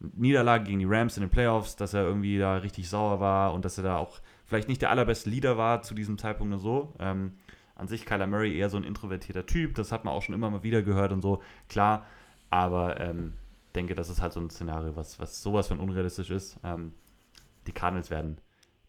[0.00, 3.64] Niederlage gegen die Rams in den Playoffs, dass er irgendwie da richtig sauer war und
[3.64, 6.94] dass er da auch vielleicht nicht der allerbeste Leader war zu diesem Zeitpunkt nur so.
[6.98, 7.34] Ähm,
[7.80, 10.50] an sich Kyler Murray eher so ein introvertierter Typ, das hat man auch schon immer
[10.50, 12.06] mal wieder gehört und so, klar,
[12.50, 13.32] aber ähm,
[13.74, 16.58] denke, das ist halt so ein Szenario, was, was sowas von unrealistisch ist.
[16.62, 16.92] Ähm,
[17.66, 18.38] die Cardinals werden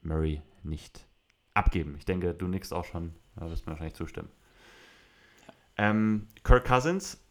[0.01, 1.07] Murray nicht
[1.53, 1.95] abgeben.
[1.97, 4.29] Ich denke, du nickst auch schon, da wirst mir wahrscheinlich zustimmen.
[5.77, 7.23] Ähm, Kirk Cousins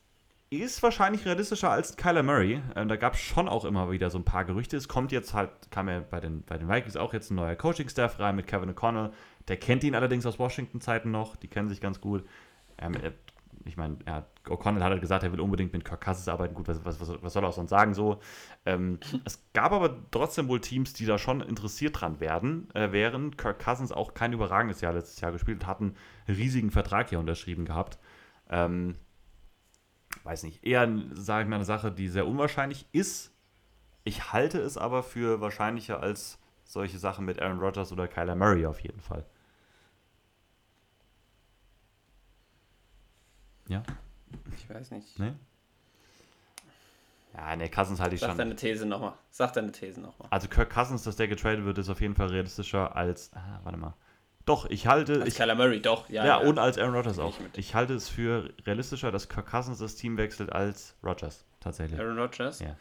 [0.50, 2.61] ist wahrscheinlich realistischer als Kyler Murray.
[2.74, 4.76] Ähm, da gab es schon auch immer wieder so ein paar Gerüchte.
[4.76, 7.54] Es kommt jetzt halt, kam ja bei den, bei den Vikings auch jetzt ein neuer
[7.54, 9.12] Coaching-Staff rein mit Kevin O'Connell.
[9.51, 11.34] Der kennt ihn allerdings aus Washington-Zeiten noch.
[11.34, 12.24] Die kennen sich ganz gut.
[12.78, 12.94] Ähm,
[13.64, 13.98] ich meine,
[14.46, 16.55] O'Connell hat halt gesagt, er will unbedingt mit Kirk Cousins arbeiten.
[16.55, 18.20] Gut, was, was, was soll er auch sonst sagen so?
[18.64, 23.38] Ähm, es gab aber trotzdem wohl Teams, die da schon interessiert dran werden, äh, während
[23.38, 25.96] Kirk Cousins auch kein überragendes Jahr letztes Jahr gespielt hat, einen
[26.28, 27.98] riesigen Vertrag hier unterschrieben gehabt.
[28.48, 28.94] Ähm,
[30.22, 33.34] weiß nicht, eher, sage ich mal, eine Sache, die sehr unwahrscheinlich ist.
[34.05, 38.64] Ich halte es aber für wahrscheinlicher als solche Sachen mit Aaron Rodgers oder Kyler Murray
[38.64, 39.26] auf jeden Fall.
[43.70, 43.82] Ja?
[44.56, 45.18] Ich weiß nicht.
[45.18, 45.34] Ne?
[47.34, 48.38] Ja, ne, Cousins halte ich Sag schon.
[48.38, 49.12] deine These nochmal.
[49.30, 50.26] Sag deine These nochmal.
[50.30, 53.30] Also Kirk Cousins, dass der getradet wird, ist auf jeden Fall realistischer als.
[53.34, 53.94] Ah, warte mal.
[54.46, 55.20] Doch, ich halte.
[55.20, 56.08] Als Ich, Kyler Murray, doch.
[56.08, 57.30] Ja, ja, und als Aaron Rodgers auch.
[57.34, 57.58] ich mit.
[57.58, 61.44] Ich halte es für realistischer, dass Kirk Cousins das Team wechselt als Rodgers.
[61.60, 62.00] Tatsächlich.
[62.00, 62.58] Aaron Rodgers?
[62.58, 62.76] Ja.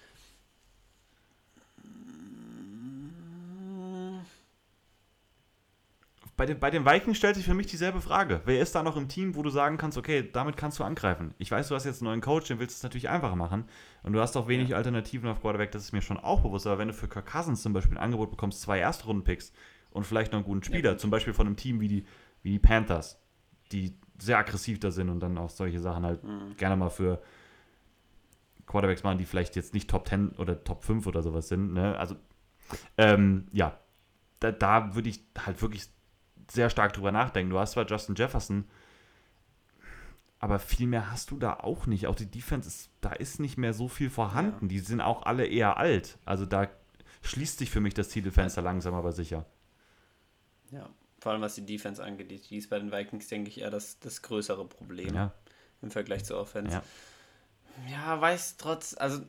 [6.39, 8.39] Bei den, bei den Vikings stellt sich für mich dieselbe Frage.
[8.45, 11.33] Wer ist da noch im Team, wo du sagen kannst, okay, damit kannst du angreifen?
[11.37, 13.65] Ich weiß, du hast jetzt einen neuen Coach, den willst du es natürlich einfacher machen.
[14.03, 16.65] Und du hast auch wenig Alternativen auf Quarterback, das ist mir schon auch bewusst.
[16.65, 19.51] Aber wenn du für Kirk Cousins zum Beispiel ein Angebot bekommst, zwei Erstrunden-Picks
[19.91, 21.01] und vielleicht noch einen guten Spieler, gut.
[21.01, 22.05] zum Beispiel von einem Team wie die,
[22.41, 23.19] wie die Panthers,
[23.73, 26.55] die sehr aggressiv da sind und dann auch solche Sachen halt Mhm.
[26.55, 27.21] gerne mal für
[28.65, 31.73] Quarterbacks machen, die vielleicht jetzt nicht Top 10 oder Top 5 oder sowas sind.
[31.73, 31.97] Ne?
[31.97, 32.15] Also,
[32.97, 33.77] ähm, ja,
[34.39, 35.89] da, da würde ich halt wirklich
[36.52, 37.52] sehr stark drüber nachdenken.
[37.52, 38.66] Du hast zwar Justin Jefferson,
[40.39, 42.08] aber viel mehr hast du da auch nicht.
[42.08, 44.68] Auch die Defense ist, da ist nicht mehr so viel vorhanden.
[44.70, 46.18] Die sind auch alle eher alt.
[46.26, 46.68] Also da
[47.24, 49.45] schließt sich für mich das Titelfenster langsam aber sicher.
[50.72, 50.89] Ja.
[51.20, 52.50] Vor allem was die Defense angeht.
[52.50, 55.34] Die ist bei den Vikings, denke ich, eher das, das größere Problem Ja,
[55.82, 56.72] im Vergleich zur Offense.
[56.72, 56.84] ja.
[57.89, 59.22] Ja, weiß trotz, also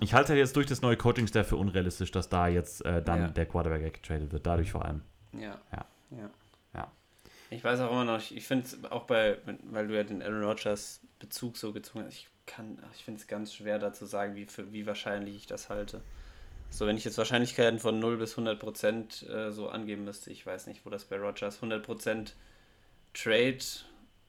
[0.00, 3.28] Ich halte jetzt durch das neue Coaching-Staff für unrealistisch, dass da jetzt äh, dann Ja.
[3.28, 4.46] der Quarterback getradet wird.
[4.46, 5.02] Dadurch vor allem.
[5.32, 5.60] Ja.
[5.72, 5.86] Ja.
[6.10, 6.30] ja.
[6.74, 6.92] Ja.
[7.50, 10.44] Ich weiß auch immer noch, ich finde es auch bei, weil du ja den Aaron
[10.44, 14.34] Rodgers Bezug so gezogen hast, ich kann, ich finde es ganz schwer da zu sagen,
[14.34, 16.02] wie, für, wie wahrscheinlich ich das halte.
[16.70, 20.46] So, wenn ich jetzt Wahrscheinlichkeiten von 0 bis 100 Prozent äh, so angeben müsste, ich
[20.46, 22.34] weiß nicht, wo das bei Rodgers 100 Prozent
[23.12, 23.58] Trade,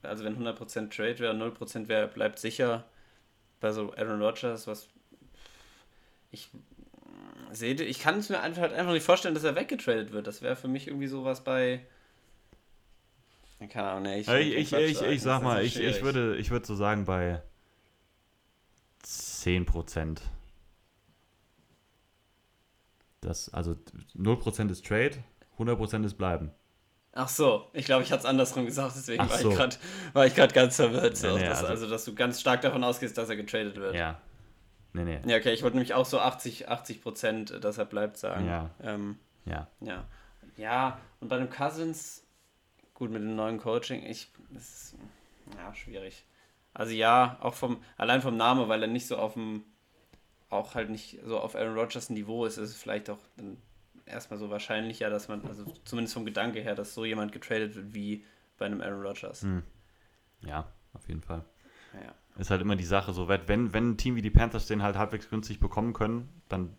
[0.02, 2.84] also wenn 100 Prozent Trade wäre, 0 Prozent wäre, bleibt sicher.
[3.60, 4.88] Bei so Aaron Rodgers, was
[6.30, 6.50] ich
[7.54, 10.26] sehe, ich kann es mir einfach, halt einfach nicht vorstellen, dass er weggetradet wird.
[10.26, 11.84] Das wäre für mich irgendwie sowas bei.
[13.70, 16.66] Keine Ahnung, nee, ich, Ich, ich, ich, ich sag mal, ich, ich, würde, ich würde
[16.66, 17.40] so sagen bei
[19.04, 20.18] 10%.
[23.22, 23.74] Das, also
[24.16, 25.24] 0% ist Trade,
[25.58, 26.50] 100% ist Bleiben.
[27.12, 29.56] Ach so, ich glaube, ich hatte es andersrum gesagt, deswegen so.
[30.12, 31.16] war ich gerade ganz verwirrt.
[31.16, 33.76] So, Nee, nee, dass, also- also, dass du ganz stark davon ausgehst, dass er getradet
[33.76, 33.94] wird.
[33.94, 34.20] Ja.
[34.94, 35.20] Nee, nee.
[35.26, 38.46] Ja, okay, ich wollte nämlich auch so 80, 80 Prozent, dass er bleibt, sagen.
[38.46, 38.70] Ja.
[38.80, 39.68] Ähm, Ja.
[39.80, 40.04] ja.
[40.56, 42.24] Ja, und bei dem Cousins,
[42.94, 44.94] gut, mit dem neuen Coaching, ich, das ist,
[45.56, 46.24] ja, schwierig.
[46.72, 49.64] Also ja, auch vom, allein vom Namen, weil er nicht so auf dem,
[50.48, 53.56] auch halt nicht so auf Aaron Rodgers Niveau ist, ist es vielleicht auch dann
[54.06, 57.94] erstmal so wahrscheinlicher, dass man, also zumindest vom Gedanke her, dass so jemand getradet wird
[57.94, 58.24] wie
[58.58, 59.42] bei einem Aaron Rodgers.
[59.42, 59.64] Hm.
[60.40, 61.44] Ja, auf jeden Fall.
[62.02, 62.14] Ja.
[62.36, 64.96] Ist halt immer die Sache so, wenn, wenn ein Team wie die Panthers den halt
[64.96, 66.76] halbwegs günstig bekommen können, dann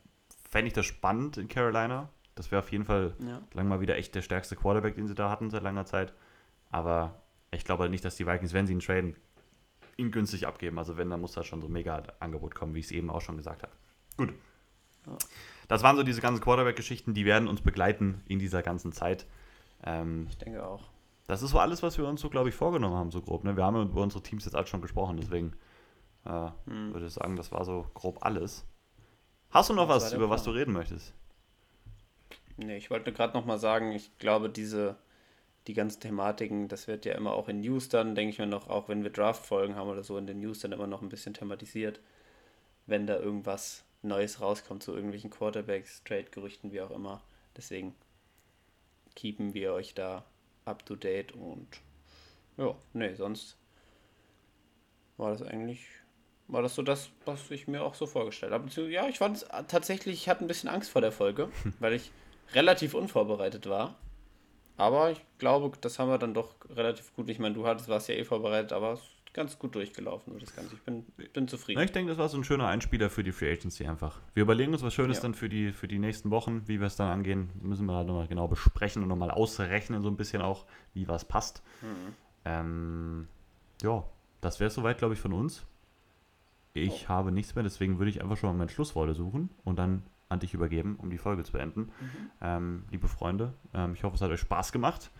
[0.49, 2.09] fände ich das spannend in Carolina.
[2.35, 3.41] Das wäre auf jeden Fall Ja.
[3.53, 6.13] lang mal wieder echt der stärkste Quarterback, den sie da hatten seit langer Zeit.
[6.71, 9.15] Aber ich glaube halt nicht, dass die Vikings, wenn sie ihn traden,
[9.95, 10.77] ihn günstig abgeben.
[10.77, 13.09] Also wenn, dann muss da schon so ein mega Angebot kommen, wie ich es eben
[13.09, 13.71] auch schon gesagt habe.
[14.17, 14.33] Gut.
[15.67, 19.25] Das waren so diese ganzen Quarterback-Geschichten, die werden uns begleiten in dieser ganzen Zeit.
[19.83, 20.83] Ähm, ich denke auch.
[21.27, 23.43] Das ist so alles, was wir uns so, glaube ich, vorgenommen haben, so grob.
[23.43, 23.57] Ne?
[23.57, 25.53] Wir haben über unsere Teams jetzt alles schon gesprochen, deswegen
[26.25, 26.93] äh, hm.
[26.93, 28.65] würde ich sagen, das war so grob alles.
[29.49, 31.13] Hast du noch das was, über was du reden möchtest?
[32.57, 34.97] Nee, ich wollte gerade noch mal sagen, ich glaube, diese,
[35.67, 38.69] die ganzen Thematiken, das wird ja immer auch in News dann, denke ich mir noch,
[38.69, 41.33] auch wenn wir Draft-Folgen haben oder so, in den News dann immer noch ein bisschen
[41.33, 41.99] thematisiert,
[42.85, 47.21] wenn da irgendwas Neues rauskommt zu irgendwelchen Quarterbacks, Trade-Gerüchten, wie auch immer.
[47.57, 47.95] Deswegen
[49.15, 50.23] keepen wir euch da
[50.65, 51.67] up to date und
[52.57, 53.57] ja, nee, sonst
[55.17, 55.87] war das eigentlich,
[56.47, 58.69] war das so das, was ich mir auch so vorgestellt habe.
[58.89, 61.49] Ja, ich fand es tatsächlich, ich hatte ein bisschen Angst vor der Folge,
[61.79, 62.11] weil ich
[62.53, 63.95] relativ unvorbereitet war.
[64.77, 67.29] Aber ich glaube, das haben wir dann doch relativ gut.
[67.29, 69.01] Ich meine, du hattest, warst ja eh vorbereitet, aber es
[69.35, 70.75] ganz gut durchgelaufen, das Ganze.
[70.75, 71.81] Ich bin, bin zufrieden.
[71.81, 74.21] ich denke, das war so ein schöner Einspieler für die Free Agency einfach.
[74.33, 75.23] Wir überlegen uns was Schönes ja.
[75.23, 77.49] dann für die, für die nächsten Wochen, wie wir es dann angehen.
[77.61, 81.25] Müssen wir halt nochmal genau besprechen und nochmal ausrechnen, so ein bisschen auch, wie was
[81.25, 81.61] passt.
[81.81, 82.13] Mhm.
[82.45, 83.27] Ähm,
[83.81, 84.05] ja,
[84.39, 85.65] das wäre soweit, glaube ich, von uns.
[86.73, 87.09] Ich oh.
[87.09, 90.39] habe nichts mehr, deswegen würde ich einfach schon mal mein Schlussworte suchen und dann an
[90.39, 91.81] dich übergeben, um die Folge zu beenden.
[91.81, 92.31] Mhm.
[92.41, 95.11] Ähm, liebe Freunde, ähm, ich hoffe, es hat euch Spaß gemacht.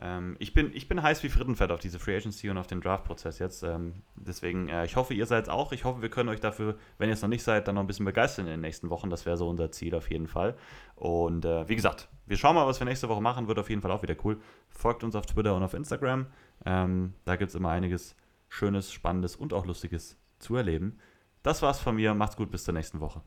[0.00, 2.80] Ähm, ich, bin, ich bin heiß wie Frittenfett auf diese Free Agency und auf den
[2.80, 3.64] Draft-Prozess jetzt.
[3.64, 5.72] Ähm, deswegen, äh, ich hoffe, ihr seid es auch.
[5.72, 7.88] Ich hoffe, wir können euch dafür, wenn ihr es noch nicht seid, dann noch ein
[7.88, 9.10] bisschen begeistern in den nächsten Wochen.
[9.10, 10.56] Das wäre so unser Ziel auf jeden Fall.
[10.94, 13.48] Und äh, wie gesagt, wir schauen mal, was wir nächste Woche machen.
[13.48, 14.40] Wird auf jeden Fall auch wieder cool.
[14.68, 16.26] Folgt uns auf Twitter und auf Instagram.
[16.64, 18.14] Ähm, da gibt es immer einiges
[18.48, 20.98] Schönes, Spannendes und auch Lustiges zu erleben.
[21.42, 22.14] Das war's von mir.
[22.14, 23.22] Macht's gut, bis zur nächsten Woche.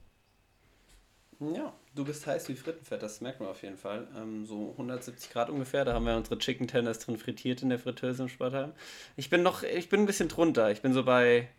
[1.39, 4.07] Ja, du bist heiß wie Frittenfett, das merkt man auf jeden Fall.
[4.15, 7.79] Ähm, so 170 Grad ungefähr, da haben wir unsere Chicken Tenders drin frittiert in der
[7.79, 8.73] Fritteuse im Sportheim.
[9.17, 10.71] Ich bin noch, ich bin ein bisschen drunter.
[10.71, 11.49] Ich bin so bei,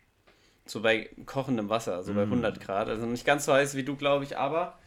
[0.67, 2.17] so bei kochendem Wasser, so mm.
[2.17, 2.89] bei 100 Grad.
[2.89, 4.79] Also nicht ganz so heiß wie du, glaube ich, aber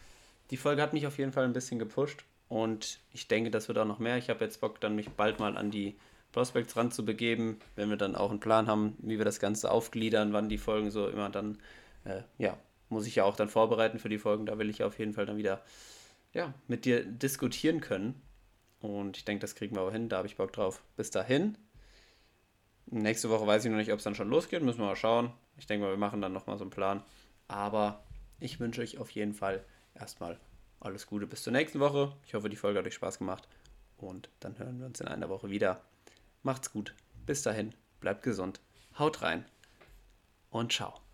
[0.50, 2.24] die Folge hat mich auf jeden Fall ein bisschen gepusht.
[2.48, 4.18] Und ich denke, das wird auch noch mehr.
[4.18, 5.96] Ich habe jetzt Bock, dann mich bald mal an die
[6.32, 10.48] Prospects ranzubegeben, wenn wir dann auch einen Plan haben, wie wir das Ganze aufgliedern, wann
[10.48, 11.58] die Folgen so immer dann
[12.04, 12.56] äh, ja,
[12.88, 14.46] muss ich ja auch dann vorbereiten für die Folgen.
[14.46, 15.62] Da will ich auf jeden Fall dann wieder
[16.32, 18.20] ja, mit dir diskutieren können.
[18.80, 20.08] Und ich denke, das kriegen wir auch hin.
[20.08, 20.82] Da habe ich Bock drauf.
[20.96, 21.56] Bis dahin.
[22.86, 24.62] Nächste Woche weiß ich noch nicht, ob es dann schon losgeht.
[24.62, 25.32] Müssen wir mal schauen.
[25.56, 27.02] Ich denke mal, wir machen dann nochmal so einen Plan.
[27.48, 28.04] Aber
[28.38, 29.64] ich wünsche euch auf jeden Fall
[29.94, 30.38] erstmal
[30.78, 32.14] alles Gute bis zur nächsten Woche.
[32.26, 33.48] Ich hoffe, die Folge hat euch Spaß gemacht.
[33.96, 35.80] Und dann hören wir uns in einer Woche wieder.
[36.42, 36.94] Macht's gut.
[37.24, 37.74] Bis dahin.
[38.00, 38.60] Bleibt gesund.
[38.98, 39.44] Haut rein.
[40.50, 41.05] Und ciao.